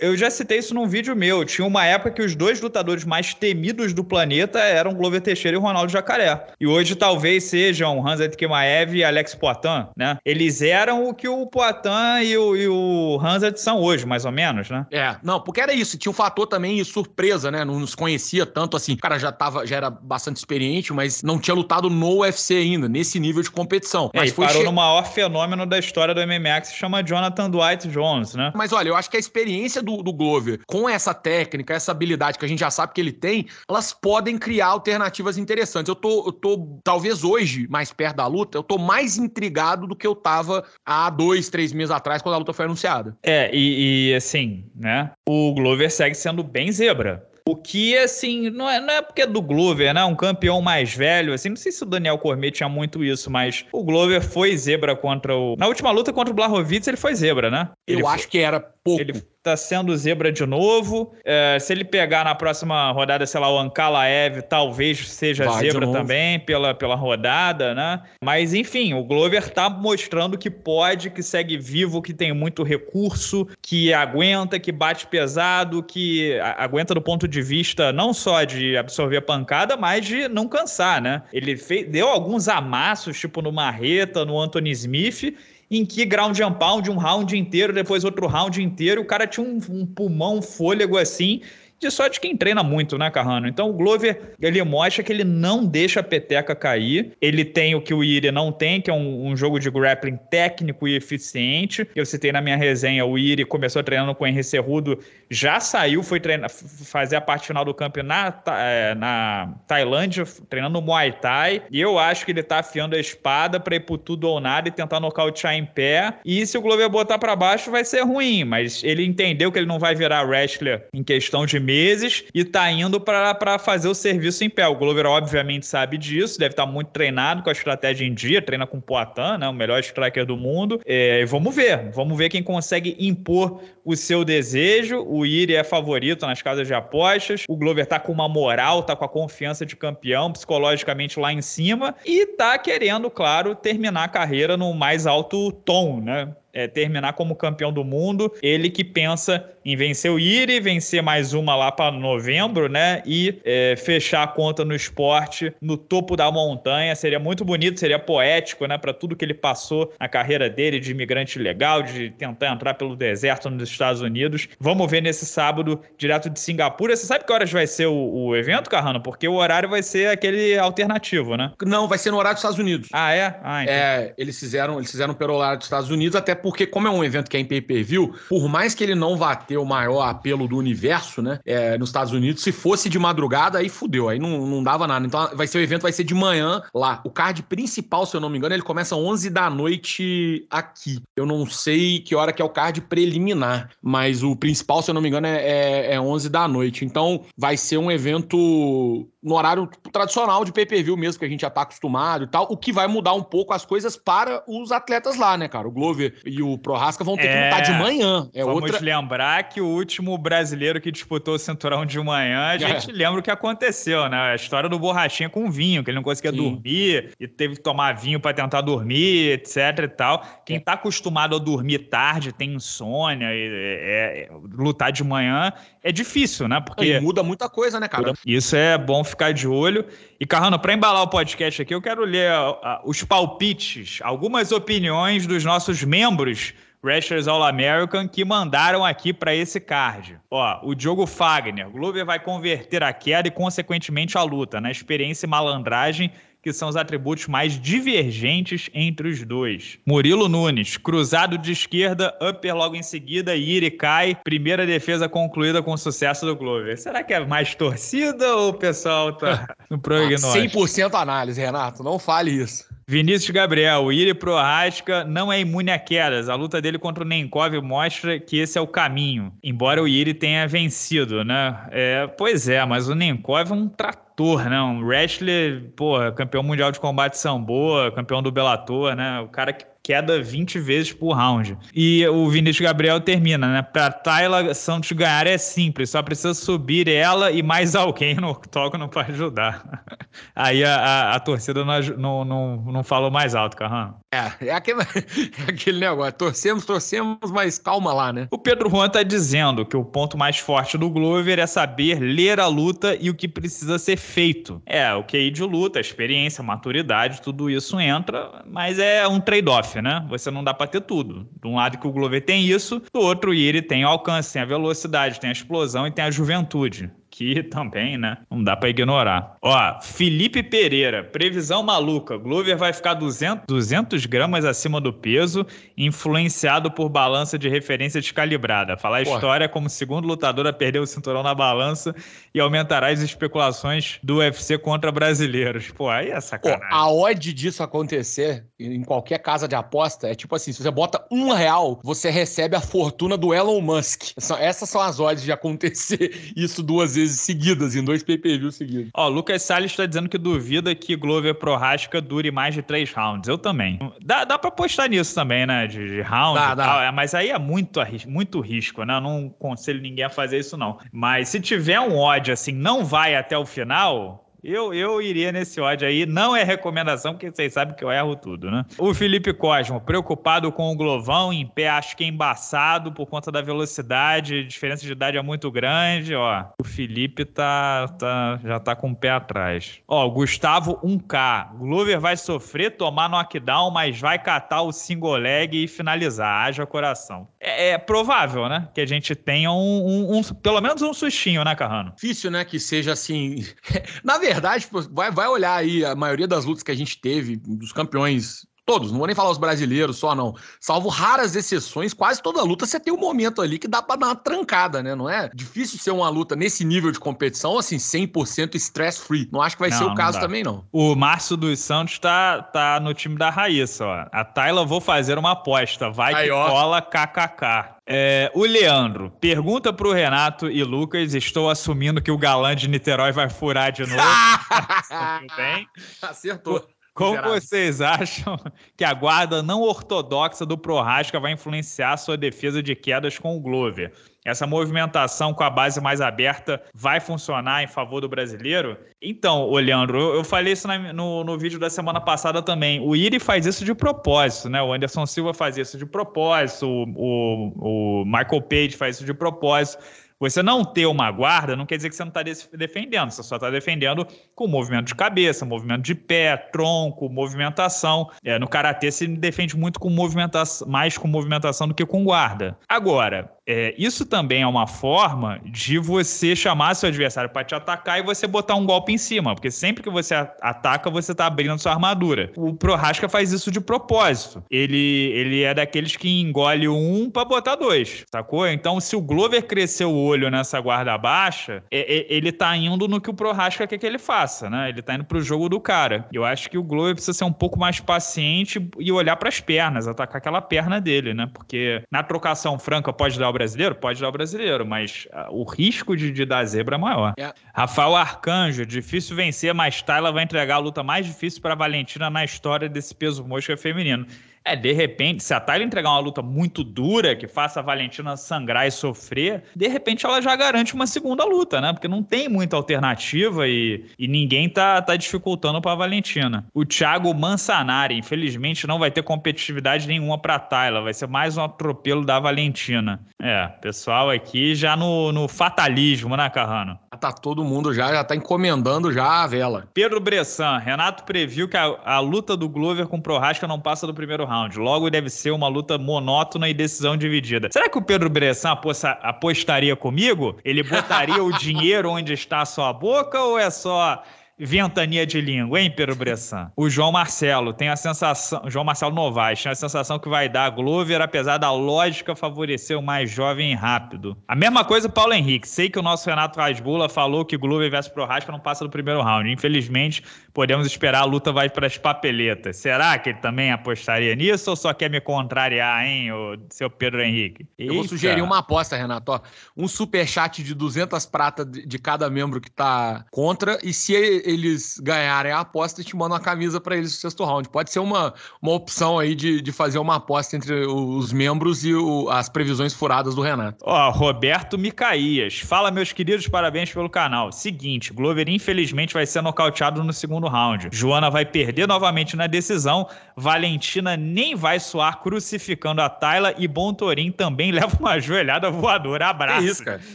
Eu 0.00 0.16
já 0.16 0.30
citei 0.30 0.58
isso 0.58 0.74
num 0.74 0.86
vídeo 0.86 1.14
meu. 1.16 1.44
Tinha 1.44 1.66
uma 1.66 1.84
época 1.84 2.10
que 2.10 2.22
os 2.22 2.34
dois 2.34 2.60
lutadores 2.66 3.04
mais 3.04 3.32
temidos 3.32 3.92
do 3.92 4.04
planeta 4.04 4.58
eram 4.58 4.92
Glover 4.94 5.20
Teixeira 5.20 5.56
e 5.56 5.60
Ronaldo 5.60 5.90
Jacaré. 5.90 6.46
E 6.60 6.66
hoje 6.66 6.94
talvez 6.94 7.44
sejam 7.44 8.06
Hansa 8.06 8.28
Kemaev 8.28 8.94
e 8.94 9.04
Alex 9.04 9.34
Poitin, 9.34 9.86
né? 9.96 10.18
Eles 10.24 10.60
eram 10.62 11.08
o 11.08 11.14
que 11.14 11.28
o 11.28 11.46
Poitin 11.46 12.22
e 12.24 12.36
o, 12.36 12.56
e 12.56 12.68
o 12.68 13.18
Hansa 13.22 13.54
são 13.56 13.80
hoje, 13.80 14.04
mais 14.04 14.24
ou 14.24 14.32
menos, 14.32 14.68
né? 14.70 14.86
É, 14.90 15.16
não, 15.22 15.40
porque 15.40 15.60
era 15.60 15.72
isso. 15.72 15.96
Tinha 15.96 16.10
um 16.10 16.14
fator 16.14 16.46
também 16.46 16.76
de 16.76 16.84
surpresa, 16.84 17.50
né? 17.50 17.64
Não 17.64 17.78
nos 17.78 17.94
conhecia 17.94 18.44
tanto 18.44 18.76
assim. 18.76 18.94
O 18.94 18.98
cara 18.98 19.18
já 19.18 19.30
tava, 19.30 19.66
já 19.66 19.76
era 19.76 19.90
bastante 19.90 20.36
experiente, 20.36 20.92
mas 20.92 21.22
não 21.22 21.38
tinha 21.38 21.54
lutado 21.54 21.88
no 21.88 22.18
UFC 22.18 22.54
ainda, 22.54 22.88
nesse 22.88 23.18
nível 23.20 23.42
de 23.42 23.50
competição. 23.50 24.10
É, 24.12 24.18
mas 24.18 24.30
e 24.30 24.34
parou 24.34 24.60
che... 24.60 24.64
no 24.64 24.72
maior 24.72 25.06
fenômeno 25.06 25.66
da 25.66 25.78
história 25.78 26.14
do 26.14 26.20
MMA 26.20 26.60
que 26.60 26.68
se 26.68 26.74
chama 26.74 27.02
Jonathan 27.02 27.50
Dwight 27.50 27.88
Jones, 27.88 28.34
né? 28.34 28.52
Mas 28.54 28.72
olha, 28.72 28.88
eu 28.88 28.96
acho 28.96 29.10
que 29.10 29.16
a 29.16 29.20
experiência 29.20 29.82
do, 29.82 30.02
do 30.02 30.12
Glover 30.12 30.60
com 30.66 30.88
essa 30.88 31.14
técnica, 31.14 31.74
essa 31.74 31.92
habilidade 31.92 32.38
que 32.38 32.44
a 32.44 32.48
gente 32.48 32.55
já 32.56 32.70
sabe 32.70 32.92
que 32.92 33.00
ele 33.00 33.12
tem, 33.12 33.46
elas 33.68 33.92
podem 33.92 34.38
criar 34.38 34.66
alternativas 34.66 35.38
interessantes. 35.38 35.88
Eu 35.88 35.94
tô, 35.94 36.26
eu 36.26 36.32
tô 36.32 36.80
talvez 36.82 37.24
hoje, 37.24 37.66
mais 37.68 37.92
perto 37.92 38.16
da 38.16 38.26
luta, 38.26 38.58
eu 38.58 38.62
tô 38.62 38.78
mais 38.78 39.16
intrigado 39.16 39.86
do 39.86 39.96
que 39.96 40.06
eu 40.06 40.14
tava 40.14 40.64
há 40.84 41.10
dois, 41.10 41.48
três 41.48 41.72
meses 41.72 41.90
atrás, 41.90 42.22
quando 42.22 42.34
a 42.34 42.38
luta 42.38 42.52
foi 42.52 42.64
anunciada. 42.64 43.16
É, 43.22 43.50
e, 43.54 44.10
e 44.10 44.14
assim, 44.14 44.64
né? 44.74 45.10
O 45.28 45.54
Glover 45.54 45.90
segue 45.90 46.14
sendo 46.14 46.42
bem 46.42 46.70
zebra. 46.72 47.26
O 47.48 47.54
que, 47.54 47.96
assim, 47.96 48.50
não 48.50 48.68
é, 48.68 48.80
não 48.80 48.92
é 48.92 49.00
porque 49.00 49.22
é 49.22 49.26
do 49.26 49.40
Glover, 49.40 49.94
né? 49.94 50.04
Um 50.04 50.16
campeão 50.16 50.60
mais 50.60 50.92
velho, 50.92 51.32
assim, 51.32 51.50
não 51.50 51.56
sei 51.56 51.70
se 51.70 51.80
o 51.84 51.86
Daniel 51.86 52.18
Cormier 52.18 52.50
tinha 52.50 52.68
muito 52.68 53.04
isso, 53.04 53.30
mas 53.30 53.64
o 53.70 53.84
Glover 53.84 54.20
foi 54.20 54.56
zebra 54.56 54.96
contra 54.96 55.36
o... 55.36 55.54
Na 55.56 55.68
última 55.68 55.92
luta 55.92 56.12
contra 56.12 56.32
o 56.32 56.34
Blachowicz, 56.34 56.88
ele 56.88 56.96
foi 56.96 57.14
zebra, 57.14 57.48
né? 57.48 57.70
Eu 57.86 58.00
ele 58.00 58.06
acho 58.08 58.24
foi... 58.24 58.30
que 58.32 58.38
era 58.38 58.58
pouco. 58.58 59.00
Ele 59.00 59.22
tá 59.46 59.56
sendo 59.56 59.96
zebra 59.96 60.32
de 60.32 60.44
novo. 60.44 61.12
É, 61.24 61.56
se 61.60 61.72
ele 61.72 61.84
pegar 61.84 62.24
na 62.24 62.34
próxima 62.34 62.90
rodada, 62.90 63.24
sei 63.24 63.40
lá, 63.40 63.48
o 63.48 63.56
Ankalaev, 63.56 64.42
talvez 64.42 65.08
seja 65.08 65.44
Vai 65.44 65.60
zebra 65.60 65.86
também 65.92 66.40
pela, 66.40 66.74
pela 66.74 66.96
rodada, 66.96 67.72
né? 67.72 68.02
Mas 68.20 68.52
enfim, 68.52 68.92
o 68.94 69.04
Glover 69.04 69.48
tá 69.50 69.70
mostrando 69.70 70.36
que 70.36 70.50
pode, 70.50 71.10
que 71.10 71.22
segue 71.22 71.56
vivo, 71.56 72.02
que 72.02 72.12
tem 72.12 72.32
muito 72.32 72.64
recurso, 72.64 73.46
que 73.62 73.94
aguenta, 73.94 74.58
que 74.58 74.72
bate 74.72 75.06
pesado, 75.06 75.80
que 75.80 76.36
aguenta 76.56 76.92
do 76.92 77.00
ponto 77.00 77.28
de 77.28 77.40
vista 77.40 77.92
não 77.92 78.12
só 78.12 78.42
de 78.42 78.76
absorver 78.76 79.20
pancada, 79.20 79.76
mas 79.76 80.04
de 80.04 80.26
não 80.26 80.48
cansar, 80.48 81.00
né? 81.00 81.22
Ele 81.32 81.56
fez, 81.56 81.88
deu 81.88 82.08
alguns 82.08 82.48
amassos, 82.48 83.16
tipo 83.16 83.40
no 83.40 83.52
Marreta, 83.52 84.24
no 84.24 84.40
Anthony 84.40 84.72
Smith, 84.72 85.36
em 85.70 85.84
que 85.84 86.04
ground 86.04 86.38
and 86.40 86.52
pound, 86.52 86.90
um 86.90 86.96
round 86.96 87.36
inteiro, 87.36 87.72
depois 87.72 88.04
outro 88.04 88.26
round 88.26 88.62
inteiro, 88.62 89.00
o 89.00 89.04
cara 89.04 89.26
tinha 89.26 89.44
um, 89.44 89.60
um 89.68 89.86
pulmão, 89.86 90.38
um 90.38 90.42
fôlego 90.42 90.96
assim, 90.96 91.40
de 91.78 91.90
sorte 91.90 92.20
quem 92.20 92.36
treina 92.36 92.62
muito, 92.62 92.96
né, 92.96 93.10
Carrano? 93.10 93.46
Então 93.46 93.70
o 93.70 93.72
Glover, 93.72 94.34
ele 94.40 94.62
mostra 94.62 95.02
que 95.02 95.12
ele 95.12 95.24
não 95.24 95.64
deixa 95.64 96.00
a 96.00 96.02
peteca 96.02 96.54
cair. 96.54 97.12
Ele 97.20 97.44
tem 97.44 97.74
o 97.74 97.80
que 97.80 97.92
o 97.92 98.02
Iri 98.02 98.30
não 98.30 98.50
tem, 98.50 98.80
que 98.80 98.90
é 98.90 98.94
um, 98.94 99.28
um 99.28 99.36
jogo 99.36 99.58
de 99.58 99.70
grappling 99.70 100.18
técnico 100.30 100.88
e 100.88 100.96
eficiente. 100.96 101.86
Eu 101.94 102.06
citei 102.06 102.32
na 102.32 102.40
minha 102.40 102.56
resenha, 102.56 103.04
o 103.04 103.18
Iri 103.18 103.44
começou 103.44 103.82
treinando 103.82 104.14
com 104.14 104.24
o 104.24 104.26
Henry 104.26 104.42
Cerrudo, 104.42 104.98
já 105.30 105.60
saiu, 105.60 106.02
foi 106.02 106.18
treinar, 106.18 106.50
fazer 106.50 107.16
a 107.16 107.20
parte 107.20 107.46
final 107.46 107.64
do 107.64 107.74
campo 107.74 108.02
na, 108.02 108.32
é, 108.58 108.94
na 108.94 109.54
Tailândia, 109.66 110.24
treinando 110.48 110.80
Muay 110.80 111.12
Thai. 111.12 111.62
E 111.70 111.80
eu 111.80 111.98
acho 111.98 112.24
que 112.24 112.32
ele 112.32 112.42
tá 112.42 112.60
afiando 112.60 112.96
a 112.96 112.98
espada 112.98 113.60
para 113.60 113.76
ir 113.76 113.80
pro 113.80 113.98
tudo 113.98 114.28
ou 114.28 114.40
nada 114.40 114.68
e 114.68 114.72
tentar 114.72 115.00
nocautear 115.00 115.54
em 115.54 115.66
pé. 115.66 116.14
E 116.24 116.46
se 116.46 116.56
o 116.56 116.62
Glover 116.62 116.88
botar 116.88 117.18
para 117.18 117.36
baixo, 117.36 117.70
vai 117.70 117.84
ser 117.84 118.02
ruim. 118.02 118.44
Mas 118.44 118.82
ele 118.82 119.04
entendeu 119.04 119.52
que 119.52 119.58
ele 119.58 119.66
não 119.66 119.78
vai 119.78 119.94
virar 119.94 120.22
wrestler 120.22 120.86
em 120.92 121.02
questão 121.02 121.44
de 121.44 121.65
meses 121.66 122.24
e 122.32 122.44
tá 122.44 122.70
indo 122.70 123.00
para 123.00 123.58
fazer 123.58 123.88
o 123.88 123.94
serviço 123.94 124.44
em 124.44 124.48
pé. 124.48 124.66
O 124.68 124.76
Glover, 124.76 125.06
obviamente, 125.06 125.66
sabe 125.66 125.98
disso, 125.98 126.38
deve 126.38 126.52
estar 126.52 126.64
tá 126.64 126.70
muito 126.70 126.88
treinado 126.88 127.42
com 127.42 127.48
a 127.48 127.52
estratégia 127.52 128.06
em 128.06 128.14
dia, 128.14 128.40
treina 128.40 128.66
com 128.66 128.78
o 128.78 128.80
Poitin, 128.80 129.38
né, 129.40 129.48
o 129.48 129.52
melhor 129.52 129.80
striker 129.80 130.24
do 130.24 130.36
mundo. 130.36 130.80
É, 130.86 131.24
vamos 131.26 131.54
ver, 131.54 131.90
vamos 131.90 132.16
ver 132.16 132.28
quem 132.28 132.42
consegue 132.42 132.96
impor 133.00 133.60
o 133.84 133.96
seu 133.96 134.24
desejo. 134.24 135.02
O 135.02 135.26
Iri 135.26 135.56
é 135.56 135.64
favorito 135.64 136.24
nas 136.24 136.40
casas 136.40 136.66
de 136.66 136.74
apostas. 136.74 137.44
O 137.48 137.56
Glover 137.56 137.86
tá 137.86 137.98
com 137.98 138.12
uma 138.12 138.28
moral, 138.28 138.82
tá 138.82 138.94
com 138.94 139.04
a 139.04 139.08
confiança 139.08 139.66
de 139.66 139.74
campeão, 139.74 140.32
psicologicamente 140.32 141.18
lá 141.18 141.32
em 141.32 141.42
cima 141.42 141.94
e 142.04 142.26
tá 142.26 142.56
querendo, 142.58 143.10
claro, 143.10 143.54
terminar 143.54 144.04
a 144.04 144.08
carreira 144.08 144.56
no 144.56 144.72
mais 144.72 145.06
alto 145.06 145.50
tom, 145.50 146.00
né? 146.00 146.32
É, 146.56 146.66
terminar 146.66 147.12
como 147.12 147.36
campeão 147.36 147.70
do 147.70 147.84
mundo. 147.84 148.32
Ele 148.42 148.70
que 148.70 148.82
pensa 148.82 149.44
em 149.62 149.76
vencer 149.76 150.10
o 150.10 150.18
Iri, 150.18 150.58
vencer 150.58 151.02
mais 151.02 151.34
uma 151.34 151.54
lá 151.54 151.70
para 151.70 151.92
novembro, 151.92 152.68
né? 152.68 153.02
E 153.04 153.38
é, 153.44 153.74
fechar 153.76 154.22
a 154.22 154.26
conta 154.26 154.64
no 154.64 154.74
esporte 154.74 155.52
no 155.60 155.76
topo 155.76 156.16
da 156.16 156.30
montanha. 156.30 156.94
Seria 156.94 157.18
muito 157.18 157.44
bonito, 157.44 157.78
seria 157.78 157.98
poético, 157.98 158.66
né? 158.66 158.78
Para 158.78 158.94
tudo 158.94 159.14
que 159.14 159.24
ele 159.24 159.34
passou 159.34 159.92
na 160.00 160.08
carreira 160.08 160.48
dele 160.48 160.80
de 160.80 160.92
imigrante 160.92 161.38
legal, 161.38 161.82
de 161.82 162.10
tentar 162.10 162.52
entrar 162.52 162.74
pelo 162.74 162.96
deserto 162.96 163.50
nos 163.50 163.68
Estados 163.68 164.00
Unidos. 164.00 164.48
Vamos 164.58 164.90
ver 164.90 165.02
nesse 165.02 165.26
sábado, 165.26 165.80
direto 165.98 166.30
de 166.30 166.40
Singapura. 166.40 166.96
Você 166.96 167.04
sabe 167.04 167.24
que 167.24 167.32
horas 167.32 167.52
vai 167.52 167.66
ser 167.66 167.86
o, 167.86 167.94
o 167.94 168.36
evento, 168.36 168.70
Carrano? 168.70 169.02
Porque 169.02 169.28
o 169.28 169.34
horário 169.34 169.68
vai 169.68 169.82
ser 169.82 170.08
aquele 170.08 170.56
alternativo, 170.56 171.36
né? 171.36 171.52
Não, 171.66 171.86
vai 171.86 171.98
ser 171.98 172.12
no 172.12 172.16
horário 172.16 172.36
dos 172.36 172.40
Estados 172.40 172.58
Unidos. 172.58 172.88
Ah, 172.92 173.12
é? 173.12 173.38
Ah, 173.42 173.64
é, 173.64 174.14
eles 174.16 174.38
fizeram, 174.38 174.78
eles 174.78 174.90
fizeram 174.90 175.12
pelo 175.12 175.34
horário 175.34 175.58
dos 175.58 175.66
Estados 175.66 175.90
Unidos, 175.90 176.16
até 176.16 176.34
porque, 176.46 176.64
como 176.64 176.86
é 176.86 176.90
um 176.92 177.02
evento 177.02 177.28
que 177.28 177.36
é 177.36 177.40
em 177.40 177.44
pay-per-view, 177.44 178.14
por 178.28 178.48
mais 178.48 178.72
que 178.72 178.84
ele 178.84 178.94
não 178.94 179.16
vá 179.16 179.34
ter 179.34 179.56
o 179.56 179.64
maior 179.64 180.02
apelo 180.02 180.46
do 180.46 180.56
universo, 180.56 181.20
né, 181.20 181.40
é, 181.44 181.76
nos 181.76 181.88
Estados 181.88 182.12
Unidos, 182.12 182.40
se 182.40 182.52
fosse 182.52 182.88
de 182.88 183.00
madrugada, 183.00 183.58
aí 183.58 183.68
fudeu, 183.68 184.08
aí 184.08 184.20
não, 184.20 184.46
não 184.46 184.62
dava 184.62 184.86
nada. 184.86 185.04
Então, 185.04 185.28
vai 185.34 185.48
ser 185.48 185.58
o 185.58 185.60
evento, 185.60 185.82
vai 185.82 185.90
ser 185.90 186.04
de 186.04 186.14
manhã 186.14 186.62
lá. 186.72 187.00
O 187.02 187.10
card 187.10 187.42
principal, 187.42 188.06
se 188.06 188.16
eu 188.16 188.20
não 188.20 188.30
me 188.30 188.38
engano, 188.38 188.54
ele 188.54 188.62
começa 188.62 188.94
11 188.94 189.28
da 189.28 189.50
noite 189.50 190.46
aqui. 190.48 191.02
Eu 191.16 191.26
não 191.26 191.44
sei 191.46 191.98
que 191.98 192.14
hora 192.14 192.32
que 192.32 192.40
é 192.40 192.44
o 192.44 192.48
card 192.48 192.80
preliminar, 192.82 193.70
mas 193.82 194.22
o 194.22 194.36
principal, 194.36 194.82
se 194.82 194.90
eu 194.92 194.94
não 194.94 195.02
me 195.02 195.08
engano, 195.08 195.26
é, 195.26 195.40
é, 195.40 195.94
é 195.94 196.00
11 196.00 196.28
da 196.28 196.46
noite. 196.46 196.84
Então, 196.84 197.24
vai 197.36 197.56
ser 197.56 197.78
um 197.78 197.90
evento 197.90 199.08
no 199.26 199.34
horário 199.34 199.68
tradicional 199.92 200.44
de 200.44 200.52
pay-per-view 200.52 200.96
mesmo, 200.96 201.18
que 201.18 201.24
a 201.24 201.28
gente 201.28 201.40
já 201.40 201.50
tá 201.50 201.62
acostumado 201.62 202.22
e 202.22 202.26
tal, 202.28 202.46
o 202.48 202.56
que 202.56 202.72
vai 202.72 202.86
mudar 202.86 203.12
um 203.12 203.22
pouco 203.22 203.52
as 203.52 203.66
coisas 203.66 203.96
para 203.96 204.40
os 204.46 204.70
atletas 204.70 205.16
lá, 205.16 205.36
né, 205.36 205.48
cara? 205.48 205.66
O 205.66 205.72
Glover 205.72 206.14
e 206.24 206.40
o 206.40 206.56
Prohaska 206.56 207.02
vão 207.02 207.16
ter 207.16 207.26
é, 207.26 207.32
que 207.32 207.44
lutar 207.44 207.62
de 207.62 207.72
manhã. 207.72 208.30
É 208.32 208.44
vamos 208.44 208.62
outra... 208.62 208.78
lembrar 208.78 209.42
que 209.48 209.60
o 209.60 209.66
último 209.66 210.16
brasileiro 210.16 210.80
que 210.80 210.92
disputou 210.92 211.34
o 211.34 211.38
cinturão 211.40 211.84
de 211.84 211.98
manhã, 211.98 212.50
a 212.50 212.54
é. 212.54 212.58
gente 212.80 212.90
é. 212.90 212.92
lembra 212.92 213.18
o 213.18 213.22
que 213.22 213.30
aconteceu, 213.30 214.08
né? 214.08 214.16
A 214.30 214.34
história 214.36 214.68
do 214.68 214.78
borrachinha 214.78 215.28
com 215.28 215.50
vinho, 215.50 215.82
que 215.82 215.90
ele 215.90 215.96
não 215.96 216.04
conseguia 216.04 216.30
Sim. 216.30 216.36
dormir 216.36 217.10
e 217.18 217.26
teve 217.26 217.56
que 217.56 217.62
tomar 217.62 217.96
vinho 217.96 218.20
para 218.20 218.32
tentar 218.32 218.60
dormir, 218.60 219.32
etc 219.32 219.56
e 219.82 219.88
tal. 219.88 220.22
Quem 220.44 220.58
é. 220.58 220.60
tá 220.60 220.74
acostumado 220.74 221.34
a 221.34 221.38
dormir 221.40 221.78
tarde, 221.88 222.32
tem 222.32 222.54
insônia, 222.54 223.34
e, 223.34 223.48
é, 223.50 224.20
é, 224.22 224.28
lutar 224.56 224.92
de 224.92 225.02
manhã, 225.02 225.52
é 225.82 225.90
difícil, 225.90 226.46
né? 226.46 226.60
Porque 226.60 226.94
e 226.94 227.00
muda 227.00 227.24
muita 227.24 227.48
coisa, 227.48 227.80
né, 227.80 227.88
cara? 227.88 228.12
Isso 228.24 228.54
é 228.54 228.78
bom 228.78 229.02
ficar 229.02 229.15
de 229.34 229.48
olho. 229.48 229.84
E, 230.18 230.26
Carrano, 230.26 230.58
para 230.58 230.72
embalar 230.72 231.02
o 231.02 231.08
podcast 231.08 231.62
aqui, 231.62 231.74
eu 231.74 231.82
quero 231.82 232.04
ler 232.04 232.30
uh, 232.32 232.80
os 232.84 233.02
palpites, 233.02 234.00
algumas 234.02 234.52
opiniões 234.52 235.26
dos 235.26 235.44
nossos 235.44 235.82
membros 235.82 236.54
Wrestlers 236.82 237.26
All 237.26 237.42
American 237.42 238.06
que 238.06 238.24
mandaram 238.24 238.84
aqui 238.84 239.12
para 239.12 239.34
esse 239.34 239.58
card. 239.58 240.20
Ó, 240.30 240.60
o 240.62 240.74
Diogo 240.74 241.06
Fagner, 241.06 241.68
Glover 241.68 242.04
vai 242.04 242.20
converter 242.20 242.82
a 242.82 242.92
queda 242.92 243.26
e 243.28 243.30
consequentemente 243.30 244.16
a 244.16 244.22
luta, 244.22 244.60
na 244.60 244.70
experiência 244.70 245.26
e 245.26 245.28
malandragem 245.28 246.12
que 246.46 246.52
são 246.52 246.68
os 246.68 246.76
atributos 246.76 247.26
mais 247.26 247.60
divergentes 247.60 248.70
entre 248.72 249.08
os 249.08 249.24
dois. 249.24 249.80
Murilo 249.84 250.28
Nunes, 250.28 250.76
cruzado 250.76 251.36
de 251.36 251.50
esquerda, 251.50 252.16
upper 252.22 252.54
logo 252.54 252.76
em 252.76 252.84
seguida, 252.84 253.34
Iri 253.34 253.68
cai, 253.68 254.16
primeira 254.22 254.64
defesa 254.64 255.08
concluída 255.08 255.60
com 255.60 255.76
sucesso 255.76 256.24
do 256.24 256.36
Glover. 256.36 256.78
Será 256.78 257.02
que 257.02 257.12
é 257.12 257.26
mais 257.26 257.56
torcida 257.56 258.36
ou 258.36 258.50
o 258.50 258.54
pessoal 258.54 259.12
tá 259.12 259.56
no 259.68 259.76
prognóstico? 259.76 260.56
100% 260.56 260.94
análise, 260.94 261.40
Renato, 261.40 261.82
não 261.82 261.98
fale 261.98 262.30
isso. 262.30 262.64
Vinícius 262.86 263.30
Gabriel, 263.30 263.90
Iri 263.90 264.14
Prohaska 264.14 265.02
não 265.02 265.32
é 265.32 265.40
imune 265.40 265.72
a 265.72 265.78
quedas. 265.80 266.28
A 266.28 266.36
luta 266.36 266.62
dele 266.62 266.78
contra 266.78 267.02
o 267.02 267.06
Nenkov 267.06 267.60
mostra 267.60 268.20
que 268.20 268.38
esse 268.38 268.56
é 268.56 268.60
o 268.60 268.68
caminho. 268.68 269.32
Embora 269.42 269.82
o 269.82 269.88
Iri 269.88 270.14
tenha 270.14 270.46
vencido, 270.46 271.24
né? 271.24 271.66
É, 271.72 272.06
pois 272.06 272.48
é, 272.48 272.64
mas 272.64 272.88
o 272.88 272.94
Nenkov 272.94 273.50
é 273.50 273.54
um 273.54 273.68
trator, 274.16 274.48
né? 274.48 274.60
Um 274.62 274.84
wrestler, 274.84 275.70
pô, 275.76 275.96
campeão 276.12 276.42
mundial 276.42 276.72
de 276.72 276.80
combate 276.80 277.18
sambo, 277.18 277.90
campeão 277.92 278.22
do 278.22 278.32
Bellator, 278.32 278.96
né? 278.96 279.20
O 279.20 279.28
cara 279.28 279.52
que 279.52 279.66
queda 279.86 280.20
20 280.20 280.58
vezes 280.58 280.92
por 280.92 281.12
round. 281.12 281.56
E 281.72 282.04
o 282.08 282.28
Vinícius 282.28 282.66
Gabriel 282.66 283.00
termina, 283.00 283.46
né? 283.46 283.62
Pra 283.62 283.88
Tayla 283.88 284.52
Santos 284.52 284.90
ganhar 284.90 285.28
é 285.28 285.38
simples, 285.38 285.90
só 285.90 286.02
precisa 286.02 286.34
subir 286.34 286.88
ela 286.88 287.30
e 287.30 287.40
mais 287.40 287.76
alguém 287.76 288.16
no 288.16 288.30
octógono 288.30 288.88
para 288.88 289.06
ajudar. 289.12 289.84
Aí 290.34 290.64
a, 290.64 290.74
a, 290.74 291.14
a 291.14 291.20
torcida 291.20 291.64
não, 291.64 292.24
não, 292.24 292.56
não, 292.56 292.82
falou 292.82 293.12
mais 293.12 293.36
alto, 293.36 293.56
Carran. 293.56 293.94
É, 294.12 294.48
é 294.48 294.52
aquele, 294.52 294.80
é 295.46 295.50
aquele 295.50 295.78
negócio. 295.78 296.14
Torcemos, 296.14 296.64
torcemos, 296.64 297.30
mas 297.30 297.56
calma 297.56 297.94
lá, 297.94 298.12
né? 298.12 298.26
O 298.32 298.38
Pedro 298.38 298.68
Juan 298.68 298.88
tá 298.88 299.04
dizendo 299.04 299.64
que 299.64 299.76
o 299.76 299.84
ponto 299.84 300.18
mais 300.18 300.38
forte 300.38 300.76
do 300.76 300.90
Glover 300.90 301.38
é 301.38 301.46
saber 301.46 302.00
ler 302.00 302.40
a 302.40 302.48
luta 302.48 302.96
e 303.00 303.08
o 303.08 303.14
que 303.14 303.28
precisa 303.28 303.78
ser 303.78 303.96
feito. 303.96 304.60
É, 304.66 304.92
o 304.94 305.04
QI 305.04 305.30
de 305.30 305.44
luta, 305.44 305.78
a 305.78 305.80
experiência, 305.80 306.42
a 306.42 306.44
maturidade, 306.44 307.22
tudo 307.22 307.48
isso 307.48 307.78
entra, 307.78 308.42
mas 308.44 308.80
é 308.80 309.06
um 309.06 309.20
trade-off 309.20 309.75
né? 309.80 310.04
Você 310.08 310.30
não 310.30 310.42
dá 310.42 310.54
para 310.54 310.66
ter 310.66 310.80
tudo. 310.80 311.28
De 311.40 311.48
um 311.48 311.56
lado 311.56 311.78
que 311.78 311.86
o 311.86 311.92
Glover 311.92 312.24
tem 312.24 312.44
isso, 312.44 312.82
do 312.92 313.00
outro 313.00 313.30
o 313.30 313.34
Yuri 313.34 313.62
tem 313.62 313.84
o 313.84 313.88
alcance, 313.88 314.32
tem 314.32 314.42
a 314.42 314.46
velocidade, 314.46 315.20
tem 315.20 315.30
a 315.30 315.32
explosão 315.32 315.86
e 315.86 315.90
tem 315.90 316.04
a 316.04 316.10
juventude 316.10 316.90
que 317.16 317.42
também, 317.48 317.96
né? 317.96 318.18
Não 318.30 318.44
dá 318.44 318.54
para 318.54 318.68
ignorar. 318.68 319.36
Ó, 319.40 319.80
Felipe 319.80 320.42
Pereira, 320.42 321.02
previsão 321.02 321.62
maluca. 321.62 322.18
Glover 322.18 322.56
vai 322.56 322.72
ficar 322.72 322.94
200, 322.94 323.46
200 323.48 324.04
gramas 324.04 324.44
acima 324.44 324.80
do 324.80 324.92
peso, 324.92 325.46
influenciado 325.76 326.70
por 326.70 326.90
balança 326.90 327.38
de 327.38 327.48
referência 327.48 328.00
descalibrada. 328.00 328.76
Falar 328.76 328.98
a 328.98 329.02
história 329.02 329.48
como 329.48 329.70
segundo 329.70 330.06
lutador 330.06 330.46
a 330.46 330.52
perder 330.52 330.80
o 330.80 330.86
cinturão 330.86 331.22
na 331.22 331.34
balança 331.34 331.94
e 332.34 332.40
aumentará 332.40 332.88
as 332.88 333.00
especulações 333.00 333.98
do 334.02 334.16
UFC 334.16 334.58
contra 334.58 334.92
brasileiros. 334.92 335.70
Pô, 335.70 335.88
aí 335.88 336.10
é 336.10 336.20
sacanagem. 336.20 336.68
Pô, 336.68 336.74
a 336.74 336.92
odd 336.92 337.32
disso 337.32 337.62
acontecer 337.62 338.44
em 338.58 338.82
qualquer 338.82 339.18
casa 339.18 339.48
de 339.48 339.54
aposta 339.54 340.08
é 340.08 340.14
tipo 340.14 340.34
assim: 340.34 340.52
se 340.52 340.62
você 340.62 340.70
bota 340.70 341.02
um 341.10 341.32
real, 341.32 341.80
você 341.82 342.10
recebe 342.10 342.56
a 342.56 342.60
fortuna 342.60 343.16
do 343.16 343.32
Elon 343.32 343.60
Musk. 343.60 344.12
Essas 344.38 344.68
são 344.68 344.80
as 344.80 345.00
odds 345.00 345.24
de 345.24 345.32
acontecer 345.32 346.32
isso 346.36 346.62
duas 346.62 346.94
vezes 346.94 347.05
vezes 347.06 347.20
seguidas, 347.20 347.74
em 347.74 347.84
dois 347.84 348.02
pay-per-views 348.02 348.56
seguidos. 348.56 348.90
Ó, 348.94 349.08
Lucas 349.08 349.42
Salles 349.42 349.70
está 349.70 349.86
dizendo 349.86 350.08
que 350.08 350.18
duvida 350.18 350.74
que 350.74 350.96
Glover 350.96 351.34
Prohaska 351.34 352.00
dure 352.00 352.30
mais 352.30 352.54
de 352.54 352.62
três 352.62 352.92
rounds. 352.92 353.28
Eu 353.28 353.38
também. 353.38 353.78
Dá, 354.04 354.24
dá 354.24 354.38
pra 354.38 354.48
apostar 354.48 354.88
nisso 354.88 355.14
também, 355.14 355.46
né? 355.46 355.66
De, 355.66 355.86
de 355.86 356.00
round 356.00 356.38
dá, 356.38 356.56
tal. 356.56 356.82
É, 356.82 356.90
mas 356.90 357.14
aí 357.14 357.30
é 357.30 357.38
muito, 357.38 357.80
muito 358.06 358.40
risco, 358.40 358.84
né? 358.84 358.96
Eu 358.96 359.00
não 359.00 359.34
aconselho 359.38 359.80
ninguém 359.80 360.04
a 360.04 360.10
fazer 360.10 360.38
isso, 360.38 360.56
não. 360.56 360.78
Mas 360.92 361.28
se 361.28 361.40
tiver 361.40 361.80
um 361.80 361.96
ódio 361.96 362.32
assim, 362.32 362.52
não 362.52 362.84
vai 362.84 363.14
até 363.14 363.36
o 363.36 363.46
final, 363.46 364.25
eu, 364.42 364.72
eu 364.72 365.00
iria 365.02 365.32
nesse 365.32 365.60
ódio 365.60 365.86
aí. 365.86 366.06
Não 366.06 366.34
é 366.34 366.42
recomendação, 366.42 367.12
porque 367.12 367.30
vocês 367.30 367.52
sabem 367.52 367.74
que 367.74 367.84
eu 367.84 367.90
erro 367.90 368.16
tudo, 368.16 368.50
né? 368.50 368.64
O 368.78 368.94
Felipe 368.94 369.32
Cosmo, 369.32 369.80
preocupado 369.80 370.50
com 370.52 370.70
o 370.70 370.76
Glovão, 370.76 371.32
em 371.32 371.46
pé, 371.46 371.68
acho 371.68 371.96
que 371.96 372.04
é 372.04 372.06
embaçado 372.06 372.92
por 372.92 373.06
conta 373.06 373.30
da 373.30 373.42
velocidade, 373.42 374.44
diferença 374.44 374.84
de 374.84 374.92
idade 374.92 375.16
é 375.16 375.22
muito 375.22 375.50
grande, 375.50 376.14
ó. 376.14 376.44
O 376.60 376.64
Felipe 376.64 377.24
tá, 377.24 377.88
tá, 377.98 378.40
já 378.42 378.60
tá 378.60 378.76
com 378.76 378.90
o 378.90 378.96
pé 378.96 379.10
atrás. 379.10 379.80
Ó, 379.88 380.08
Gustavo 380.08 380.78
1K. 380.82 381.56
Glover 381.58 382.00
vai 382.00 382.16
sofrer, 382.16 382.76
tomar 382.76 383.08
knockdown, 383.08 383.70
mas 383.70 384.00
vai 384.00 384.18
catar 384.18 384.62
o 384.62 384.72
single 384.72 385.16
leg 385.16 385.64
e 385.64 385.68
finalizar. 385.68 386.46
Haja 386.46 386.66
coração. 386.66 387.28
É, 387.46 387.68
é 387.70 387.78
provável, 387.78 388.48
né? 388.48 388.68
Que 388.74 388.80
a 388.80 388.86
gente 388.86 389.14
tenha 389.14 389.52
um, 389.52 389.86
um, 389.86 390.18
um, 390.18 390.22
pelo 390.22 390.60
menos 390.60 390.82
um 390.82 390.92
sustinho, 390.92 391.44
né, 391.44 391.54
Carrano? 391.54 391.92
Difícil, 391.94 392.28
né? 392.28 392.44
Que 392.44 392.58
seja 392.58 392.92
assim. 392.92 393.36
Na 394.02 394.18
verdade, 394.18 394.68
vai, 394.90 395.12
vai 395.12 395.28
olhar 395.28 395.54
aí 395.54 395.84
a 395.84 395.94
maioria 395.94 396.26
das 396.26 396.44
lutas 396.44 396.64
que 396.64 396.72
a 396.72 396.76
gente 396.76 397.00
teve, 397.00 397.36
dos 397.36 397.72
campeões 397.72 398.44
Todos, 398.66 398.90
não 398.90 398.98
vou 398.98 399.06
nem 399.06 399.14
falar 399.14 399.30
os 399.30 399.38
brasileiros 399.38 399.96
só, 399.96 400.12
não. 400.12 400.34
Salvo 400.58 400.88
raras 400.88 401.36
exceções, 401.36 401.94
quase 401.94 402.20
toda 402.20 402.42
luta 402.42 402.66
você 402.66 402.80
tem 402.80 402.92
um 402.92 402.96
momento 402.98 403.40
ali 403.40 403.60
que 403.60 403.68
dá 403.68 403.80
pra 403.80 403.94
dar 403.94 404.06
uma 404.08 404.16
trancada, 404.16 404.82
né? 404.82 404.92
Não 404.92 405.08
é 405.08 405.30
difícil 405.32 405.78
ser 405.78 405.92
uma 405.92 406.08
luta 406.08 406.34
nesse 406.34 406.64
nível 406.64 406.90
de 406.90 406.98
competição, 406.98 407.56
assim, 407.56 407.76
100% 407.76 408.56
stress-free. 408.56 409.28
Não 409.32 409.40
acho 409.40 409.54
que 409.54 409.60
vai 409.60 409.70
não, 409.70 409.78
ser 409.78 409.84
o 409.84 409.94
caso 409.94 410.18
também, 410.18 410.42
não. 410.42 410.64
O 410.72 410.96
Márcio 410.96 411.36
dos 411.36 411.60
Santos 411.60 412.00
tá, 412.00 412.42
tá 412.42 412.80
no 412.80 412.92
time 412.92 413.16
da 413.16 413.30
Raíssa, 413.30 413.86
ó. 413.86 414.06
A 414.10 414.24
Tayla, 414.24 414.64
vou 414.64 414.80
fazer 414.80 415.16
uma 415.16 415.30
aposta. 415.30 415.88
Vai 415.88 416.12
Aí, 416.12 416.26
que 416.26 416.32
ó. 416.32 416.48
cola 416.48 416.82
kkk. 416.82 417.76
É, 417.88 418.32
o 418.34 418.44
Leandro 418.44 419.12
pergunta 419.20 419.72
pro 419.72 419.92
Renato 419.92 420.50
e 420.50 420.64
Lucas: 420.64 421.14
estou 421.14 421.48
assumindo 421.48 422.02
que 422.02 422.10
o 422.10 422.18
galã 422.18 422.56
de 422.56 422.68
Niterói 422.68 423.12
vai 423.12 423.30
furar 423.30 423.70
de 423.70 423.82
novo. 423.82 424.02
Acertou. 426.02 426.75
Como 426.96 427.22
vocês 427.22 427.80
acham 427.82 428.38
que 428.74 428.82
a 428.82 428.94
guarda 428.94 429.42
não 429.42 429.60
ortodoxa 429.60 430.46
do 430.46 430.56
Prohaska 430.56 431.20
vai 431.20 431.32
influenciar 431.32 431.96
sua 431.98 432.16
defesa 432.16 432.62
de 432.62 432.74
quedas 432.74 433.18
com 433.18 433.36
o 433.36 433.40
Glover? 433.40 433.92
Essa 434.24 434.46
movimentação 434.46 435.32
com 435.32 435.44
a 435.44 435.50
base 435.50 435.80
mais 435.80 436.00
aberta 436.00 436.60
vai 436.74 436.98
funcionar 436.98 437.62
em 437.62 437.68
favor 437.68 438.00
do 438.00 438.08
brasileiro? 438.08 438.76
Então, 439.00 439.48
Leandro, 439.52 440.00
eu, 440.00 440.14
eu 440.16 440.24
falei 440.24 440.54
isso 440.54 440.66
na, 440.66 440.92
no, 440.92 441.22
no 441.22 441.38
vídeo 441.38 441.60
da 441.60 441.70
semana 441.70 442.00
passada 442.00 442.42
também. 442.42 442.80
O 442.80 442.96
Iri 442.96 443.20
faz 443.20 443.46
isso 443.46 443.64
de 443.64 443.74
propósito, 443.74 444.48
né? 444.48 444.60
O 444.60 444.72
Anderson 444.72 445.06
Silva 445.06 445.32
faz 445.34 445.56
isso 445.58 445.78
de 445.78 445.86
propósito, 445.86 446.66
o, 446.66 446.84
o, 446.96 448.00
o 448.00 448.04
Michael 448.04 448.42
Page 448.42 448.76
faz 448.76 448.96
isso 448.96 449.04
de 449.04 449.14
propósito. 449.14 449.84
Você 450.18 450.42
não 450.42 450.64
ter 450.64 450.86
uma 450.86 451.10
guarda 451.10 451.54
não 451.54 451.66
quer 451.66 451.76
dizer 451.76 451.90
que 451.90 451.96
você 451.96 452.02
não 452.02 452.08
está 452.08 452.22
defendendo, 452.56 453.10
você 453.10 453.22
só 453.22 453.36
está 453.36 453.50
defendendo 453.50 454.06
com 454.34 454.46
movimento 454.46 454.86
de 454.86 454.94
cabeça, 454.94 455.44
movimento 455.44 455.82
de 455.82 455.94
pé, 455.94 456.36
tronco, 456.36 457.08
movimentação. 457.10 458.10
É, 458.24 458.38
no 458.38 458.48
karatê 458.48 458.90
se 458.90 459.06
defende 459.06 459.56
muito 459.56 459.78
com 459.78 459.90
movimentação, 459.90 460.66
mais 460.66 460.96
com 460.96 461.06
movimentação 461.06 461.68
do 461.68 461.74
que 461.74 461.84
com 461.84 462.02
guarda. 462.02 462.56
Agora, 462.66 463.35
é, 463.46 463.74
isso 463.78 464.04
também 464.04 464.42
é 464.42 464.46
uma 464.46 464.66
forma 464.66 465.40
de 465.44 465.78
você 465.78 466.34
chamar 466.34 466.74
seu 466.74 466.88
adversário 466.88 467.30
para 467.30 467.44
te 467.44 467.54
atacar 467.54 467.98
e 467.98 468.02
você 468.02 468.26
botar 468.26 468.56
um 468.56 468.66
golpe 468.66 468.92
em 468.92 468.98
cima, 468.98 469.34
porque 469.34 469.50
sempre 469.50 469.82
que 469.82 469.90
você 469.90 470.14
ataca, 470.14 470.90
você 470.90 471.12
está 471.12 471.26
abrindo 471.26 471.58
sua 471.58 471.72
armadura. 471.72 472.32
O 472.36 472.54
Prohaska 472.54 473.08
faz 473.08 473.32
isso 473.32 473.50
de 473.50 473.60
propósito. 473.60 474.42
Ele, 474.50 475.12
ele 475.14 475.42
é 475.42 475.54
daqueles 475.54 475.96
que 475.96 476.20
engole 476.20 476.68
um 476.68 477.08
para 477.08 477.24
botar 477.24 477.54
dois, 477.54 478.04
sacou? 478.10 478.48
Então, 478.48 478.80
se 478.80 478.96
o 478.96 479.00
Glover 479.00 479.46
crescer 479.46 479.84
o 479.84 479.94
olho 479.94 480.30
nessa 480.30 480.60
guarda 480.60 480.96
baixa, 480.98 481.62
é, 481.70 481.98
é, 481.98 482.06
ele 482.08 482.32
tá 482.32 482.56
indo 482.56 482.88
no 482.88 483.00
que 483.00 483.10
o 483.10 483.14
Prohaska 483.14 483.66
quer 483.66 483.78
que 483.78 483.86
ele 483.86 483.98
faça, 483.98 484.50
né? 484.50 484.70
Ele 484.70 484.82
tá 484.82 484.94
indo 484.94 485.04
pro 485.04 485.20
jogo 485.20 485.48
do 485.48 485.60
cara. 485.60 486.06
Eu 486.12 486.24
acho 486.24 486.50
que 486.50 486.58
o 486.58 486.62
Glover 486.62 486.94
precisa 486.94 487.16
ser 487.16 487.24
um 487.24 487.32
pouco 487.32 487.58
mais 487.58 487.78
paciente 487.78 488.68
e 488.78 488.90
olhar 488.90 489.16
para 489.16 489.28
as 489.28 489.40
pernas, 489.40 489.86
atacar 489.86 490.16
aquela 490.16 490.42
perna 490.42 490.80
dele, 490.80 491.14
né? 491.14 491.28
Porque 491.32 491.82
na 491.90 492.02
trocação 492.02 492.58
franca 492.58 492.92
pode 492.92 493.18
dar 493.18 493.28
brasileiro? 493.36 493.74
Pode 493.74 494.00
dar 494.00 494.08
o 494.08 494.12
brasileiro, 494.12 494.66
mas 494.66 495.06
uh, 495.12 495.34
o 495.34 495.44
risco 495.44 495.94
de, 495.94 496.10
de 496.10 496.24
dar 496.24 496.44
zebra 496.44 496.76
é 496.76 496.78
maior. 496.78 497.12
É. 497.18 497.32
Rafael 497.54 497.94
Arcanjo, 497.94 498.64
difícil 498.64 499.14
vencer, 499.14 499.52
mas 499.52 499.82
Tayla 499.82 500.10
vai 500.10 500.24
entregar 500.24 500.56
a 500.56 500.58
luta 500.58 500.82
mais 500.82 501.04
difícil 501.04 501.42
para 501.42 501.54
Valentina 501.54 502.08
na 502.08 502.24
história 502.24 502.68
desse 502.68 502.94
peso 502.94 503.22
mosca 503.24 503.56
feminino. 503.56 504.06
É, 504.46 504.54
de 504.54 504.72
repente, 504.72 505.24
se 505.24 505.34
a 505.34 505.40
Tyler 505.40 505.66
entregar 505.66 505.90
uma 505.90 505.98
luta 505.98 506.22
muito 506.22 506.62
dura, 506.62 507.16
que 507.16 507.26
faça 507.26 507.58
a 507.58 507.62
Valentina 507.64 508.16
sangrar 508.16 508.64
e 508.64 508.70
sofrer, 508.70 509.42
de 509.56 509.66
repente 509.66 510.06
ela 510.06 510.22
já 510.22 510.36
garante 510.36 510.72
uma 510.72 510.86
segunda 510.86 511.24
luta, 511.24 511.60
né? 511.60 511.72
Porque 511.72 511.88
não 511.88 512.00
tem 512.00 512.28
muita 512.28 512.54
alternativa 512.54 513.48
e, 513.48 513.84
e 513.98 514.06
ninguém 514.06 514.48
tá, 514.48 514.80
tá 514.80 514.94
dificultando 514.94 515.60
pra 515.60 515.74
Valentina. 515.74 516.46
O 516.54 516.64
Thiago 516.64 517.12
Mansanari, 517.12 517.98
infelizmente, 517.98 518.68
não 518.68 518.78
vai 518.78 518.88
ter 518.88 519.02
competitividade 519.02 519.88
nenhuma 519.88 520.16
pra 520.16 520.38
Tyler, 520.38 520.80
vai 520.80 520.94
ser 520.94 521.08
mais 521.08 521.36
um 521.36 521.42
atropelo 521.42 522.04
da 522.04 522.20
Valentina. 522.20 523.00
É, 523.20 523.48
pessoal 523.60 524.10
aqui 524.10 524.54
já 524.54 524.76
no, 524.76 525.10
no 525.10 525.26
fatalismo, 525.26 526.16
né, 526.16 526.30
Carrano? 526.30 526.78
Tá 527.00 527.12
todo 527.12 527.44
mundo 527.44 527.72
já, 527.72 527.92
já 527.92 528.04
tá 528.04 528.16
encomendando 528.16 528.92
já 528.92 529.22
a 529.22 529.26
vela. 529.26 529.68
Pedro 529.72 530.00
Bressan, 530.00 530.58
Renato 530.58 531.04
previu 531.04 531.48
que 531.48 531.56
a, 531.56 531.76
a 531.84 532.00
luta 532.00 532.36
do 532.36 532.48
Glover 532.48 532.86
com 532.86 532.96
o 532.96 533.02
Prohaska 533.02 533.46
não 533.46 533.60
passa 533.60 533.86
do 533.86 533.94
primeiro 533.94 534.24
round. 534.24 534.58
Logo, 534.58 534.90
deve 534.90 535.10
ser 535.10 535.30
uma 535.30 535.48
luta 535.48 535.78
monótona 535.78 536.48
e 536.48 536.54
decisão 536.54 536.96
dividida. 536.96 537.48
Será 537.52 537.68
que 537.68 537.78
o 537.78 537.82
Pedro 537.82 538.08
Bressan 538.08 538.56
apostaria 539.02 539.76
comigo? 539.76 540.36
Ele 540.44 540.62
botaria 540.62 541.22
o 541.22 541.32
dinheiro 541.38 541.90
onde 541.90 542.12
está 542.12 542.40
a 542.40 542.46
sua 542.46 542.72
boca 542.72 543.20
ou 543.20 543.38
é 543.38 543.50
só 543.50 544.02
Ventania 544.38 545.06
de 545.06 545.18
língua, 545.18 545.58
hein, 545.58 545.72
Pedro 545.74 545.96
Bressan? 545.96 546.52
O 546.56 546.68
João 546.68 546.92
Marcelo 546.92 547.54
tem 547.54 547.68
a 547.68 547.76
sensação. 547.76 548.42
João 548.48 548.64
Marcelo 548.64 548.94
Novaes 548.94 549.42
tem 549.42 549.50
a 549.50 549.54
sensação 549.54 549.98
que 549.98 550.08
vai 550.08 550.28
dar 550.28 550.44
a 550.44 550.50
Glover, 550.50 551.00
apesar 551.00 551.38
da 551.38 551.50
lógica 551.50 552.14
favorecer 552.14 552.78
o 552.78 552.82
mais 552.82 553.10
jovem 553.10 553.52
e 553.52 553.54
rápido. 553.54 554.16
A 554.28 554.36
mesma 554.36 554.62
coisa 554.64 554.88
Paulo 554.88 555.14
Henrique. 555.14 555.48
Sei 555.48 555.70
que 555.70 555.78
o 555.78 555.82
nosso 555.82 556.08
Renato 556.08 556.38
Rasbula 556.38 556.88
falou 556.88 557.24
que 557.24 557.36
Glover 557.38 557.70
versus 557.70 557.92
Prohaska 557.92 558.30
não 558.30 558.40
passa 558.40 558.64
do 558.64 558.70
primeiro 558.70 559.00
round. 559.00 559.30
Infelizmente, 559.30 560.02
podemos 560.36 560.66
esperar 560.66 561.00
a 561.00 561.04
luta 561.04 561.32
vai 561.32 561.48
para 561.48 561.66
as 561.66 561.78
papeletas. 561.78 562.58
Será 562.58 562.98
que 562.98 563.08
ele 563.08 563.18
também 563.20 563.50
apostaria 563.50 564.14
nisso 564.14 564.50
ou 564.50 564.54
só 564.54 564.74
quer 564.74 564.90
me 564.90 565.00
contrariar, 565.00 565.82
hein, 565.82 566.12
o 566.12 566.36
seu 566.50 566.68
Pedro 566.68 567.00
Henrique? 567.00 567.46
Eu 567.58 567.76
vou 567.76 567.88
sugerir 567.88 568.20
uma 568.20 568.40
aposta, 568.40 568.76
Renato. 568.76 569.12
Ó, 569.12 569.20
um 569.56 569.66
superchat 569.66 570.44
de 570.44 570.54
200 570.54 571.06
pratas 571.06 571.46
de 571.50 571.78
cada 571.78 572.10
membro 572.10 572.38
que 572.38 572.50
tá 572.50 573.06
contra 573.10 573.58
e 573.62 573.72
se 573.72 573.94
eles 573.94 574.78
ganharem 574.78 575.32
a 575.32 575.40
aposta, 575.40 575.82
te 575.82 575.96
manda 575.96 576.16
uma 576.16 576.20
camisa 576.20 576.60
para 576.60 576.76
eles 576.76 576.92
no 576.92 576.98
sexto 576.98 577.24
round. 577.24 577.48
Pode 577.48 577.72
ser 577.72 577.78
uma, 577.78 578.12
uma 578.42 578.52
opção 578.52 578.98
aí 578.98 579.14
de, 579.14 579.40
de 579.40 579.52
fazer 579.52 579.78
uma 579.78 579.94
aposta 579.94 580.36
entre 580.36 580.66
os 580.66 581.14
membros 581.14 581.64
e 581.64 581.74
o, 581.74 582.10
as 582.10 582.28
previsões 582.28 582.74
furadas 582.74 583.14
do 583.14 583.22
Renato. 583.22 583.64
Ó, 583.66 583.88
Roberto 583.88 584.58
Micaías. 584.58 585.38
Fala, 585.38 585.70
meus 585.70 585.94
queridos, 585.94 586.28
parabéns 586.28 586.70
pelo 586.70 586.90
canal. 586.90 587.32
Seguinte, 587.32 587.90
Glover 587.90 588.28
infelizmente 588.28 588.92
vai 588.92 589.06
ser 589.06 589.22
nocauteado 589.22 589.82
no 589.82 589.94
segundo 589.94 590.25
round. 590.28 590.68
Joana 590.72 591.10
vai 591.10 591.24
perder 591.24 591.66
novamente 591.66 592.16
na 592.16 592.26
decisão. 592.26 592.88
Valentina 593.16 593.96
nem 593.96 594.34
vai 594.34 594.60
soar 594.60 595.00
crucificando 595.00 595.80
a 595.80 595.88
Tayla 595.88 596.34
e 596.38 596.46
Bontorim 596.46 597.10
também 597.10 597.52
leva 597.52 597.76
uma 597.78 597.98
joelhada 597.98 598.50
voadora. 598.50 599.08
Abraço. 599.08 599.46
É 599.46 599.50
isso, 599.50 599.64
cara. 599.64 599.80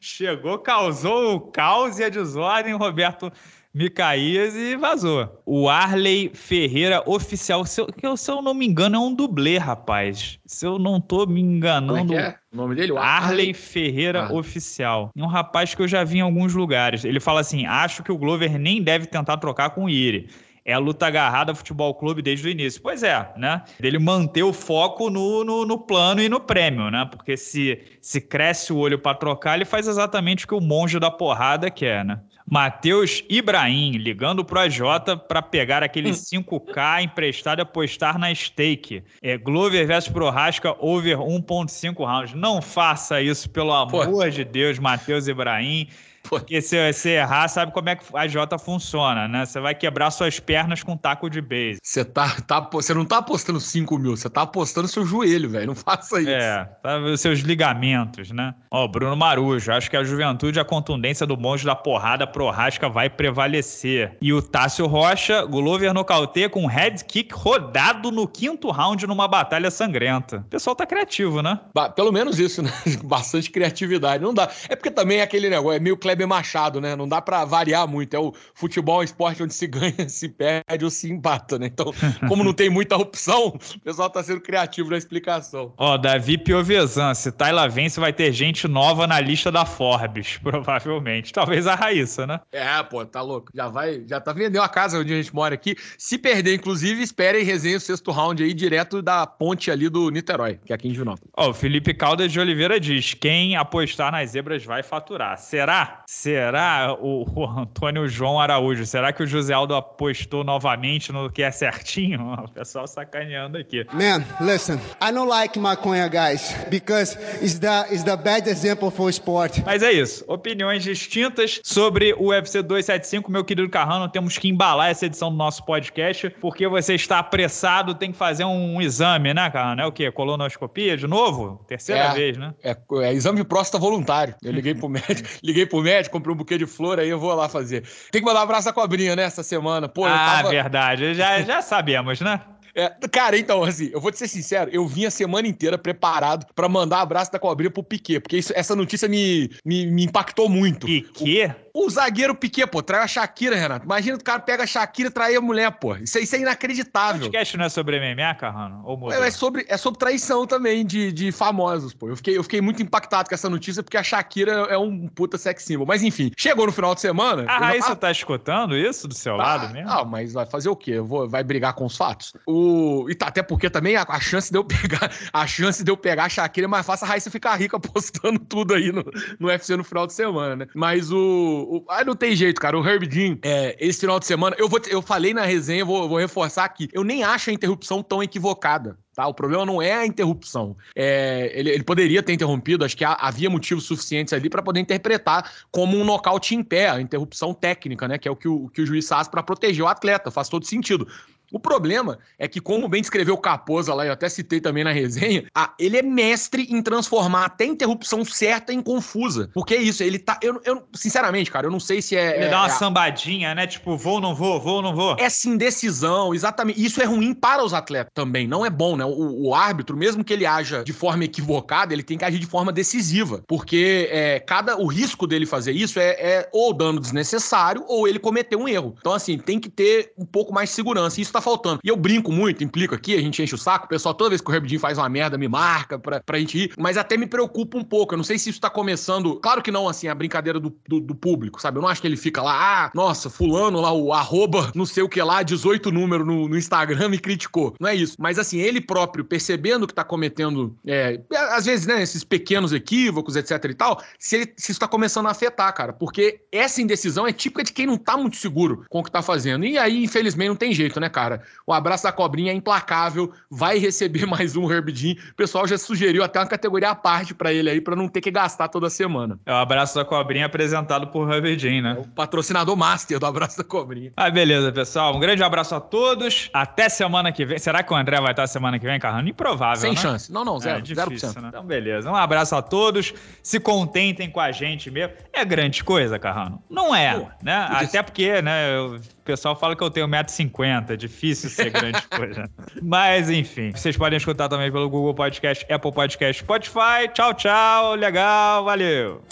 Chegou, 0.00 0.58
causou 0.58 1.34
o 1.34 1.40
caos 1.40 1.98
e 1.98 2.04
a 2.04 2.08
desordem, 2.08 2.74
Roberto 2.74 3.32
Micaías 3.74 4.54
e 4.54 4.76
vazou. 4.76 5.42
O 5.46 5.68
Arley 5.68 6.30
Ferreira 6.34 7.02
Oficial, 7.06 7.64
se 7.64 7.80
eu, 7.80 8.16
se 8.16 8.30
eu 8.30 8.42
não 8.42 8.52
me 8.52 8.66
engano, 8.66 8.96
é 8.96 8.98
um 8.98 9.14
dublê, 9.14 9.56
rapaz. 9.56 10.38
Se 10.44 10.66
eu 10.66 10.78
não 10.78 11.00
tô 11.00 11.24
me 11.26 11.40
enganando. 11.40 12.08
Como 12.08 12.20
é 12.20 12.22
que 12.22 12.28
é? 12.28 12.36
O 12.52 12.56
nome 12.56 12.74
dele? 12.74 12.92
O 12.92 12.98
Arley 12.98 13.54
Ferreira 13.54 14.26
ah. 14.26 14.32
Oficial. 14.32 15.10
É 15.16 15.22
um 15.22 15.26
rapaz 15.26 15.74
que 15.74 15.80
eu 15.80 15.88
já 15.88 16.04
vi 16.04 16.18
em 16.18 16.20
alguns 16.20 16.54
lugares. 16.54 17.04
Ele 17.04 17.18
fala 17.18 17.40
assim: 17.40 17.64
acho 17.64 18.02
que 18.02 18.12
o 18.12 18.18
Glover 18.18 18.58
nem 18.58 18.82
deve 18.82 19.06
tentar 19.06 19.38
trocar 19.38 19.70
com 19.70 19.84
o 19.84 19.90
Iri 19.90 20.28
é 20.64 20.72
a 20.72 20.78
luta 20.78 21.06
agarrada 21.06 21.54
futebol 21.54 21.94
clube 21.94 22.22
desde 22.22 22.46
o 22.46 22.50
início. 22.50 22.80
Pois 22.80 23.02
é, 23.02 23.32
né? 23.36 23.62
Ele 23.80 23.98
manter 23.98 24.42
o 24.42 24.52
foco 24.52 25.10
no, 25.10 25.44
no, 25.44 25.66
no, 25.66 25.78
plano 25.78 26.22
e 26.22 26.28
no 26.28 26.40
prêmio, 26.40 26.90
né? 26.90 27.08
Porque 27.10 27.36
se, 27.36 27.80
se 28.00 28.20
cresce 28.20 28.72
o 28.72 28.76
olho 28.76 28.98
para 28.98 29.16
trocar, 29.16 29.56
ele 29.56 29.64
faz 29.64 29.88
exatamente 29.88 30.44
o 30.44 30.48
que 30.48 30.54
o 30.54 30.60
monge 30.60 30.98
da 30.98 31.10
porrada 31.10 31.70
quer, 31.70 32.04
né? 32.04 32.20
Matheus 32.50 33.22
Ibrahim 33.28 33.92
ligando 33.92 34.44
pro 34.44 34.60
AJ 34.60 34.80
para 35.28 35.42
pegar 35.42 35.82
aquele 35.82 36.10
5K 36.10 36.98
hum. 36.98 37.04
emprestado 37.04 37.60
e 37.60 37.62
apostar 37.62 38.18
na 38.18 38.34
stake. 38.34 39.02
É 39.22 39.38
Glover 39.38 39.86
versus 39.86 40.12
Prohaska 40.12 40.76
over 40.78 41.16
1.5 41.16 41.96
rounds. 41.98 42.34
Não 42.34 42.60
faça 42.60 43.20
isso, 43.20 43.48
pelo 43.50 43.72
amor 43.72 44.06
Pô. 44.06 44.28
de 44.28 44.44
Deus, 44.44 44.78
Matheus 44.78 45.28
Ibrahim. 45.28 45.88
Porque 46.32 46.62
se 46.62 46.90
você 46.90 47.10
errar, 47.10 47.46
sabe 47.46 47.72
como 47.72 47.90
é 47.90 47.94
que 47.94 48.06
a 48.14 48.26
Jota 48.26 48.58
funciona, 48.58 49.28
né? 49.28 49.44
Você 49.44 49.60
vai 49.60 49.74
quebrar 49.74 50.10
suas 50.10 50.40
pernas 50.40 50.82
com 50.82 50.96
taco 50.96 51.28
de 51.28 51.42
base. 51.42 51.76
Você 51.82 52.06
tá, 52.06 52.40
tá, 52.46 52.66
você 52.72 52.94
não 52.94 53.04
tá 53.04 53.18
apostando 53.18 53.60
5 53.60 53.98
mil, 53.98 54.16
você 54.16 54.30
tá 54.30 54.40
apostando 54.40 54.88
seu 54.88 55.04
joelho, 55.04 55.50
velho. 55.50 55.66
Não 55.66 55.74
faça 55.74 56.22
isso. 56.22 56.30
É, 56.30 56.64
tá, 56.82 56.98
os 57.00 57.20
seus 57.20 57.40
ligamentos, 57.40 58.30
né? 58.30 58.54
Ó, 58.70 58.88
Bruno 58.88 59.14
Marujo, 59.14 59.70
acho 59.72 59.90
que 59.90 59.96
a 59.96 60.02
juventude, 60.02 60.58
a 60.58 60.64
contundência 60.64 61.26
do 61.26 61.36
monge 61.36 61.66
da 61.66 61.76
porrada 61.76 62.26
pro 62.26 62.48
Rasca 62.48 62.88
vai 62.88 63.10
prevalecer. 63.10 64.16
E 64.18 64.32
o 64.32 64.40
Tássio 64.40 64.86
Rocha, 64.86 65.44
Glover 65.44 65.92
nocauteia 65.92 66.48
com 66.48 66.64
head 66.64 67.04
kick 67.04 67.34
rodado 67.34 68.10
no 68.10 68.26
quinto 68.26 68.70
round 68.70 69.06
numa 69.06 69.28
batalha 69.28 69.70
sangrenta. 69.70 70.38
O 70.38 70.44
pessoal 70.44 70.74
tá 70.74 70.86
criativo, 70.86 71.42
né? 71.42 71.60
Pelo 71.94 72.10
menos 72.10 72.38
isso, 72.38 72.62
né? 72.62 72.72
Bastante 73.04 73.50
criatividade. 73.50 74.24
Não 74.24 74.32
dá. 74.32 74.50
É 74.70 74.74
porque 74.74 74.90
também 74.90 75.18
é 75.18 75.22
aquele 75.22 75.50
negócio, 75.50 75.76
é 75.76 75.78
meio 75.78 75.94
Kleber 75.94 76.21
Machado, 76.26 76.80
né? 76.80 76.96
Não 76.96 77.08
dá 77.08 77.20
para 77.20 77.44
variar 77.44 77.86
muito. 77.86 78.14
É 78.14 78.18
o 78.18 78.32
futebol, 78.54 79.00
um 79.00 79.02
esporte 79.02 79.42
onde 79.42 79.54
se 79.54 79.66
ganha, 79.66 80.08
se 80.08 80.28
perde 80.28 80.84
ou 80.84 80.90
se 80.90 81.10
empata, 81.10 81.58
né? 81.58 81.66
Então, 81.66 81.92
como 82.28 82.44
não 82.44 82.52
tem 82.52 82.70
muita 82.70 82.96
opção, 82.96 83.48
o 83.48 83.80
pessoal 83.80 84.10
tá 84.10 84.22
sendo 84.22 84.40
criativo 84.40 84.90
na 84.90 84.96
explicação. 84.96 85.72
Ó, 85.76 85.96
Davi 85.96 86.38
Piovesan, 86.38 87.14
se 87.14 87.30
Tayla 87.32 87.68
vence, 87.68 87.98
vai 87.98 88.12
ter 88.12 88.32
gente 88.32 88.66
nova 88.68 89.06
na 89.06 89.20
lista 89.20 89.50
da 89.50 89.64
Forbes, 89.64 90.38
provavelmente. 90.42 91.32
Talvez 91.32 91.66
a 91.66 91.74
Raíssa, 91.74 92.26
né? 92.26 92.40
É, 92.50 92.82
pô, 92.82 93.04
tá 93.04 93.20
louco. 93.20 93.50
Já 93.54 93.68
vai, 93.68 94.04
já 94.06 94.20
tá 94.20 94.32
vendendo 94.32 94.62
a 94.62 94.68
casa 94.68 94.98
onde 94.98 95.12
a 95.12 95.16
gente 95.16 95.34
mora 95.34 95.54
aqui. 95.54 95.76
Se 95.98 96.18
perder, 96.18 96.54
inclusive, 96.54 97.02
esperem 97.02 97.44
resenha 97.44 97.76
o 97.76 97.80
sexto 97.80 98.10
round 98.10 98.42
aí, 98.42 98.52
direto 98.54 99.02
da 99.02 99.26
ponte 99.26 99.70
ali 99.70 99.88
do 99.88 100.10
Niterói, 100.10 100.58
que 100.64 100.72
é 100.72 100.76
aqui 100.76 100.88
em 100.88 100.94
Junópolis. 100.94 101.30
Ó, 101.36 101.50
o 101.50 101.54
Felipe 101.54 101.94
Caldas 101.94 102.30
de 102.30 102.40
Oliveira 102.40 102.78
diz: 102.78 103.14
quem 103.14 103.56
apostar 103.56 104.12
nas 104.12 104.30
zebras 104.30 104.64
vai 104.64 104.82
faturar. 104.82 105.38
Será? 105.38 106.02
Será 106.14 106.94
o, 107.00 107.24
o 107.34 107.46
Antônio 107.46 108.06
João 108.06 108.38
Araújo? 108.38 108.84
Será 108.84 109.14
que 109.14 109.22
o 109.22 109.26
José 109.26 109.54
Aldo 109.54 109.74
apostou 109.74 110.44
novamente 110.44 111.10
no 111.10 111.30
que 111.30 111.42
é 111.42 111.50
certinho? 111.50 112.36
O 112.42 112.48
pessoal 112.52 112.86
sacaneando 112.86 113.56
aqui. 113.56 113.86
Man, 113.92 114.22
listen, 114.40 114.78
I 115.00 115.10
don't 115.10 115.28
like 115.28 115.58
maconha, 115.58 116.06
guys, 116.08 116.54
because 116.68 117.16
it's 117.40 117.58
the, 117.58 117.86
it's 117.90 118.02
the 118.04 118.16
bad 118.16 118.48
example 118.48 118.90
for 118.90 119.08
sport. 119.10 119.60
Mas 119.64 119.82
é 119.82 119.90
isso. 119.90 120.24
Opiniões 120.28 120.82
distintas 120.82 121.60
sobre 121.64 122.12
o 122.14 122.28
UFC 122.28 122.62
275. 122.62 123.30
Meu 123.30 123.44
querido 123.44 123.68
Carrano, 123.70 124.08
temos 124.08 124.36
que 124.36 124.48
embalar 124.48 124.90
essa 124.90 125.06
edição 125.06 125.30
do 125.30 125.36
nosso 125.36 125.64
podcast, 125.64 126.28
porque 126.40 126.68
você 126.68 126.94
está 126.94 127.20
apressado, 127.20 127.94
tem 127.94 128.12
que 128.12 128.18
fazer 128.18 128.44
um 128.44 128.82
exame, 128.82 129.32
né, 129.32 129.48
Carrano? 129.50 129.80
É 129.80 129.86
o 129.86 129.92
quê? 129.92 130.10
Colonoscopia 130.10 130.96
de 130.96 131.06
novo? 131.06 131.64
Terceira 131.66 132.04
é, 132.04 132.14
vez, 132.14 132.36
né? 132.36 132.52
É, 132.62 132.76
é, 133.00 133.12
exame 133.14 133.38
de 133.38 133.44
próstata 133.44 133.78
voluntário. 133.78 134.34
Eu 134.42 134.52
liguei 134.52 134.74
pro 134.74 134.88
médico, 134.88 135.28
liguei 135.42 135.64
pro 135.64 135.80
médico, 135.80 135.91
comprei 136.10 136.32
um 136.32 136.36
buquê 136.36 136.58
de 136.58 136.66
flor, 136.66 136.98
aí 136.98 137.08
eu 137.08 137.18
vou 137.18 137.34
lá 137.34 137.48
fazer. 137.48 137.84
Tem 138.10 138.20
que 138.20 138.26
mandar 138.26 138.40
um 138.40 138.44
abraço 138.44 138.68
à 138.68 138.72
cobrinha, 138.72 139.16
né, 139.16 139.22
essa 139.22 139.42
semana. 139.42 139.88
Pô, 139.88 140.04
ah, 140.04 140.36
tava... 140.36 140.50
verdade. 140.50 141.14
Já, 141.14 141.40
já 141.42 141.62
sabemos, 141.62 142.20
né? 142.20 142.40
É, 142.74 142.88
cara, 143.10 143.36
então, 143.38 143.62
assim, 143.62 143.90
eu 143.92 144.00
vou 144.00 144.10
te 144.10 144.18
ser 144.18 144.28
sincero, 144.28 144.70
eu 144.72 144.86
vim 144.86 145.04
a 145.04 145.10
semana 145.10 145.46
inteira 145.46 145.76
preparado 145.76 146.46
para 146.54 146.68
mandar 146.68 147.00
abraço 147.00 147.30
da 147.30 147.38
cobrinha 147.38 147.70
pro 147.70 147.82
Piquet, 147.82 148.20
porque 148.20 148.38
isso, 148.38 148.52
essa 148.54 148.74
notícia 148.74 149.08
me, 149.08 149.50
me, 149.64 149.86
me 149.86 150.04
impactou 150.04 150.48
muito. 150.48 150.86
Piquet? 150.86 151.54
O 151.74 151.88
zagueiro 151.88 152.34
Piquet, 152.34 152.66
pô, 152.66 152.82
traiu 152.82 153.02
a 153.02 153.06
Shakira, 153.06 153.56
Renato. 153.56 153.86
Imagina 153.86 154.16
o 154.16 154.22
cara 154.22 154.40
pega 154.40 154.64
a 154.64 154.66
Shakira 154.66 155.08
e 155.08 155.12
trai 155.12 155.34
a 155.34 155.40
mulher, 155.40 155.70
pô. 155.72 155.96
Isso, 155.96 156.18
isso 156.18 156.36
é 156.36 156.40
inacreditável. 156.40 157.22
O 157.22 157.24
podcast 157.24 157.56
não 157.56 157.64
é 157.64 157.68
sobre 157.70 157.98
MMA, 157.98 158.34
Carrano? 158.34 158.82
Ou 158.84 159.10
é, 159.10 159.26
é, 159.26 159.30
sobre, 159.30 159.64
é 159.66 159.76
sobre 159.78 159.98
traição 159.98 160.46
também 160.46 160.84
de, 160.84 161.10
de 161.10 161.32
famosos, 161.32 161.94
pô. 161.94 162.08
Eu 162.08 162.16
fiquei, 162.16 162.36
eu 162.36 162.42
fiquei 162.42 162.60
muito 162.60 162.82
impactado 162.82 163.28
com 163.28 163.34
essa 163.34 163.48
notícia 163.48 163.82
porque 163.82 163.96
a 163.96 164.02
Shakira 164.02 164.52
é 164.68 164.76
um 164.76 165.08
puta 165.08 165.38
sex 165.38 165.62
symbol. 165.62 165.86
Mas 165.86 166.02
enfim, 166.02 166.30
chegou 166.36 166.66
no 166.66 166.72
final 166.72 166.94
de 166.94 167.00
semana. 167.00 167.46
Ah, 167.48 167.68
aí 167.68 167.80
você 167.80 167.96
tá 167.96 168.10
escutando 168.10 168.76
isso 168.76 169.08
do 169.08 169.14
seu 169.14 169.34
ah, 169.34 169.38
lado 169.38 169.72
mesmo? 169.72 169.90
Ah, 169.90 170.04
mas 170.04 170.34
vai 170.34 170.44
fazer 170.44 170.68
o 170.68 170.76
quê? 170.76 171.00
Vou, 171.00 171.26
vai 171.26 171.42
brigar 171.42 171.72
com 171.72 171.86
os 171.86 171.96
fatos? 171.96 172.34
O, 172.46 172.61
E 173.08 173.14
tá, 173.14 173.26
até 173.26 173.42
porque 173.42 173.68
também 173.70 173.96
a, 173.96 174.04
a, 174.08 174.20
chance 174.20 174.50
de 174.50 174.58
eu 174.58 174.64
pegar. 174.64 175.10
A 175.32 175.46
chance 175.46 175.82
de 175.82 175.90
eu 175.90 175.96
pegar 175.96 176.24
a 176.24 176.28
Shakira 176.28 176.66
é 176.66 176.68
mais 176.68 176.84
fácil 176.84 177.06
a 177.06 177.08
Raíssa 177.08 177.30
ficar 177.30 177.54
rica 177.56 177.78
postando 177.80 178.38
tudo 178.38 178.74
aí 178.74 178.92
no, 178.92 179.04
no 179.38 179.48
UFC 179.48 179.76
no 179.76 179.84
final 179.84 180.06
de 180.06 180.12
semana, 180.12 180.56
né? 180.56 180.66
Mas 180.74 181.10
o. 181.10 181.16
o 181.16 181.84
ah, 181.88 182.04
não 182.04 182.14
tem 182.14 182.36
jeito, 182.36 182.60
cara. 182.60 182.78
O 182.78 182.86
Herb 182.86 183.06
Dean, 183.06 183.38
é, 183.42 183.76
esse 183.80 184.00
final 184.00 184.18
de 184.18 184.26
semana, 184.26 184.54
eu, 184.58 184.68
vou, 184.68 184.80
eu 184.88 185.02
falei 185.02 185.32
na 185.32 185.44
resenha, 185.44 185.84
vou, 185.84 186.08
vou 186.08 186.18
reforçar 186.18 186.64
aqui. 186.64 186.88
Eu 186.92 187.04
nem 187.04 187.24
acho 187.24 187.50
a 187.50 187.52
interrupção 187.52 188.02
tão 188.02 188.22
equivocada. 188.22 188.96
Tá? 189.14 189.26
O 189.26 189.34
problema 189.34 189.66
não 189.66 189.82
é 189.82 189.92
a 189.92 190.06
interrupção. 190.06 190.74
É, 190.96 191.52
ele, 191.54 191.70
ele, 191.70 191.84
poderia 191.84 192.22
ter 192.22 192.32
interrompido, 192.32 192.82
acho 192.82 192.96
que 192.96 193.04
havia 193.04 193.50
motivos 193.50 193.84
suficientes 193.84 194.32
ali 194.32 194.48
para 194.48 194.62
poder 194.62 194.80
interpretar 194.80 195.52
como 195.70 195.98
um 195.98 196.04
nocaute 196.04 196.54
em 196.54 196.62
pé, 196.62 196.88
a 196.88 197.00
interrupção 197.00 197.52
técnica, 197.52 198.08
né? 198.08 198.16
Que 198.16 198.26
é 198.26 198.30
o 198.30 198.36
que 198.36 198.48
o, 198.48 198.68
que 198.68 198.80
o 198.80 198.86
juiz 198.86 199.06
faz 199.06 199.28
para 199.28 199.42
proteger 199.42 199.84
o 199.84 199.88
atleta, 199.88 200.30
faz 200.30 200.48
todo 200.48 200.64
sentido. 200.64 201.06
O 201.52 201.60
problema 201.60 202.18
é 202.38 202.48
que, 202.48 202.60
como 202.60 202.88
bem 202.88 203.02
descreveu 203.02 203.34
o 203.34 203.38
Capoza 203.38 203.92
lá, 203.92 204.06
eu 204.06 204.12
até 204.12 204.28
citei 204.28 204.60
também 204.60 204.82
na 204.82 204.90
resenha, 204.90 205.44
ah, 205.54 205.74
ele 205.78 205.98
é 205.98 206.02
mestre 206.02 206.66
em 206.70 206.82
transformar 206.82 207.44
até 207.44 207.66
interrupção 207.66 208.24
certa 208.24 208.72
em 208.72 208.80
confusa. 208.80 209.50
Porque 209.52 209.74
é 209.74 209.82
isso, 209.82 210.02
ele 210.02 210.18
tá. 210.18 210.38
Eu, 210.42 210.60
eu 210.64 210.82
sinceramente, 210.94 211.50
cara, 211.50 211.66
eu 211.66 211.70
não 211.70 211.80
sei 211.80 212.00
se 212.00 212.16
é. 212.16 212.36
Ele 212.36 212.44
é, 212.46 212.48
dá 212.48 212.60
uma 212.60 212.66
é, 212.66 212.70
sambadinha, 212.70 213.54
né? 213.54 213.66
Tipo, 213.66 213.96
vou, 213.96 214.20
não 214.20 214.34
vou, 214.34 214.60
vou, 214.60 214.80
não 214.80 214.94
vou. 214.94 215.16
Essa 215.18 215.48
indecisão, 215.48 216.34
exatamente. 216.34 216.82
Isso 216.82 217.02
é 217.02 217.04
ruim 217.04 217.34
para 217.34 217.62
os 217.62 217.74
atletas 217.74 218.10
também, 218.14 218.48
não 218.48 218.64
é 218.64 218.70
bom, 218.70 218.96
né? 218.96 219.04
O, 219.04 219.48
o 219.48 219.54
árbitro, 219.54 219.96
mesmo 219.96 220.24
que 220.24 220.32
ele 220.32 220.46
haja 220.46 220.82
de 220.82 220.92
forma 220.92 221.24
equivocada, 221.24 221.92
ele 221.92 222.02
tem 222.02 222.16
que 222.16 222.24
agir 222.24 222.38
de 222.38 222.46
forma 222.46 222.72
decisiva. 222.72 223.42
Porque 223.46 224.08
é, 224.10 224.40
cada 224.40 224.76
o 224.78 224.86
risco 224.86 225.26
dele 225.26 225.44
fazer 225.44 225.72
isso 225.72 225.98
é, 225.98 226.10
é 226.10 226.48
ou 226.52 226.72
dano 226.72 226.98
desnecessário 226.98 227.84
ou 227.88 228.08
ele 228.08 228.18
cometer 228.18 228.56
um 228.56 228.66
erro. 228.66 228.94
Então, 228.98 229.12
assim, 229.12 229.36
tem 229.36 229.60
que 229.60 229.68
ter 229.68 230.12
um 230.16 230.24
pouco 230.24 230.54
mais 230.54 230.70
de 230.70 230.74
segurança. 230.74 231.20
Isso 231.20 231.32
tá 231.32 231.41
faltando. 231.42 231.80
E 231.84 231.88
eu 231.88 231.96
brinco 231.96 232.32
muito, 232.32 232.64
implico 232.64 232.94
aqui, 232.94 233.14
a 233.14 233.20
gente 233.20 233.42
enche 233.42 233.54
o 233.54 233.58
saco, 233.58 233.86
o 233.86 233.88
pessoal 233.88 234.14
toda 234.14 234.30
vez 234.30 234.40
que 234.40 234.50
o 234.50 234.54
Herb 234.54 234.78
faz 234.78 234.98
uma 234.98 235.08
merda 235.08 235.36
me 235.36 235.48
marca 235.48 235.98
pra, 235.98 236.20
pra 236.20 236.38
gente 236.38 236.58
ir, 236.58 236.72
mas 236.78 236.96
até 236.96 237.16
me 237.16 237.26
preocupa 237.26 237.76
um 237.76 237.84
pouco. 237.84 238.14
Eu 238.14 238.16
não 238.16 238.24
sei 238.24 238.38
se 238.38 238.50
isso 238.50 238.60
tá 238.60 238.70
começando. 238.70 239.36
Claro 239.36 239.62
que 239.62 239.70
não, 239.70 239.88
assim, 239.88 240.08
a 240.08 240.14
brincadeira 240.14 240.58
do, 240.58 240.74
do, 240.88 241.00
do 241.00 241.14
público, 241.14 241.60
sabe? 241.60 241.78
Eu 241.78 241.82
não 241.82 241.88
acho 241.88 242.00
que 242.00 242.06
ele 242.06 242.16
fica 242.16 242.42
lá, 242.42 242.86
ah, 242.86 242.90
nossa, 242.94 243.28
fulano 243.28 243.80
lá, 243.80 243.92
o 243.92 244.12
arroba, 244.12 244.70
não 244.74 244.86
sei 244.86 245.02
o 245.02 245.08
que 245.08 245.20
lá, 245.22 245.42
18 245.42 245.90
número 245.90 246.24
no, 246.24 246.48
no 246.48 246.56
Instagram 246.56 247.08
me 247.08 247.18
criticou. 247.18 247.74
Não 247.78 247.88
é 247.88 247.94
isso. 247.94 248.16
Mas 248.18 248.38
assim, 248.38 248.58
ele 248.58 248.80
próprio, 248.80 249.24
percebendo 249.24 249.86
que 249.86 249.94
tá 249.94 250.04
cometendo, 250.04 250.76
é, 250.86 251.20
às 251.50 251.66
vezes, 251.66 251.86
né, 251.86 252.02
esses 252.02 252.24
pequenos 252.24 252.72
equívocos, 252.72 253.36
etc 253.36 253.64
e 253.64 253.74
tal, 253.74 254.02
se, 254.18 254.36
ele, 254.36 254.52
se 254.56 254.72
isso 254.72 254.80
tá 254.80 254.88
começando 254.88 255.26
a 255.26 255.30
afetar, 255.30 255.72
cara. 255.74 255.92
Porque 255.92 256.40
essa 256.50 256.80
indecisão 256.80 257.26
é 257.26 257.32
típica 257.32 257.64
de 257.64 257.72
quem 257.72 257.86
não 257.86 257.96
tá 257.96 258.16
muito 258.16 258.36
seguro 258.36 258.84
com 258.88 259.00
o 259.00 259.02
que 259.02 259.10
tá 259.10 259.22
fazendo. 259.22 259.64
E 259.64 259.78
aí, 259.78 260.04
infelizmente, 260.04 260.48
não 260.48 260.56
tem 260.56 260.72
jeito, 260.72 261.00
né, 261.00 261.08
cara? 261.32 261.42
O 261.66 261.72
abraço 261.72 262.04
da 262.04 262.12
cobrinha 262.12 262.52
é 262.52 262.54
implacável, 262.54 263.32
vai 263.50 263.78
receber 263.78 264.26
mais 264.26 264.56
um 264.56 264.70
Herb 264.70 264.94
Jean. 264.94 265.14
O 265.30 265.34
pessoal 265.34 265.66
já 265.66 265.78
sugeriu 265.78 266.22
até 266.22 266.38
uma 266.38 266.46
categoria 266.46 266.90
à 266.90 266.94
parte 266.94 267.34
para 267.34 267.52
ele 267.52 267.70
aí, 267.70 267.80
para 267.80 267.96
não 267.96 268.08
ter 268.08 268.20
que 268.20 268.30
gastar 268.30 268.68
toda 268.68 268.90
semana. 268.90 269.38
É 269.46 269.52
o 269.52 269.56
abraço 269.56 269.94
da 269.94 270.04
cobrinha 270.04 270.46
apresentado 270.46 271.08
por 271.08 271.30
Herb 271.32 271.58
Jean, 271.58 271.82
né? 271.82 271.94
É 271.96 272.00
o 272.00 272.08
patrocinador 272.08 272.76
master 272.76 273.18
do 273.18 273.26
abraço 273.26 273.58
da 273.58 273.64
cobrinha. 273.64 274.12
Ah, 274.16 274.30
beleza, 274.30 274.72
pessoal. 274.72 275.14
Um 275.16 275.20
grande 275.20 275.42
abraço 275.42 275.74
a 275.74 275.80
todos. 275.80 276.50
Até 276.52 276.88
semana 276.88 277.32
que 277.32 277.44
vem. 277.44 277.58
Será 277.58 277.82
que 277.82 277.92
o 277.92 277.96
André 277.96 278.20
vai 278.20 278.32
estar 278.32 278.46
semana 278.46 278.78
que 278.78 278.86
vem, 278.86 278.98
Carrano? 278.98 279.28
Improvável, 279.28 279.80
Sem 279.80 279.92
né? 279.92 279.96
chance. 279.96 280.32
Não, 280.32 280.44
não, 280.44 280.58
zero. 280.58 280.78
É 280.78 280.80
difícil, 280.80 281.28
0%. 281.28 281.40
Né? 281.40 281.48
Então, 281.48 281.64
beleza. 281.64 282.10
Um 282.10 282.16
abraço 282.16 282.54
a 282.54 282.62
todos. 282.62 283.14
Se 283.42 283.60
contentem 283.60 284.30
com 284.30 284.40
a 284.40 284.50
gente 284.52 284.90
mesmo. 284.90 285.14
É 285.32 285.44
grande 285.44 285.82
coisa, 285.84 286.18
Carrano? 286.18 286.62
Não 286.68 286.94
é, 286.94 287.18
Pô, 287.18 287.26
né? 287.42 287.66
Até 287.70 288.02
porque, 288.02 288.42
né, 288.42 288.76
eu 288.76 289.00
o 289.22 289.24
pessoal 289.24 289.54
fala 289.54 289.76
que 289.76 289.84
eu 289.84 289.88
tenho 289.88 290.08
1,50m, 290.08 290.90
é 290.90 290.96
difícil 290.96 291.48
ser 291.48 291.70
grande 291.70 292.02
coisa. 292.10 292.50
Mas, 292.82 293.30
enfim, 293.30 293.70
vocês 293.70 293.96
podem 293.96 294.16
escutar 294.16 294.48
também 294.48 294.70
pelo 294.72 294.90
Google 294.90 295.14
Podcast, 295.14 295.64
Apple 295.72 295.92
Podcast, 295.92 296.42
Spotify. 296.42 297.08
Tchau, 297.14 297.32
tchau, 297.32 297.94
legal, 297.94 298.64
valeu! 298.64 299.22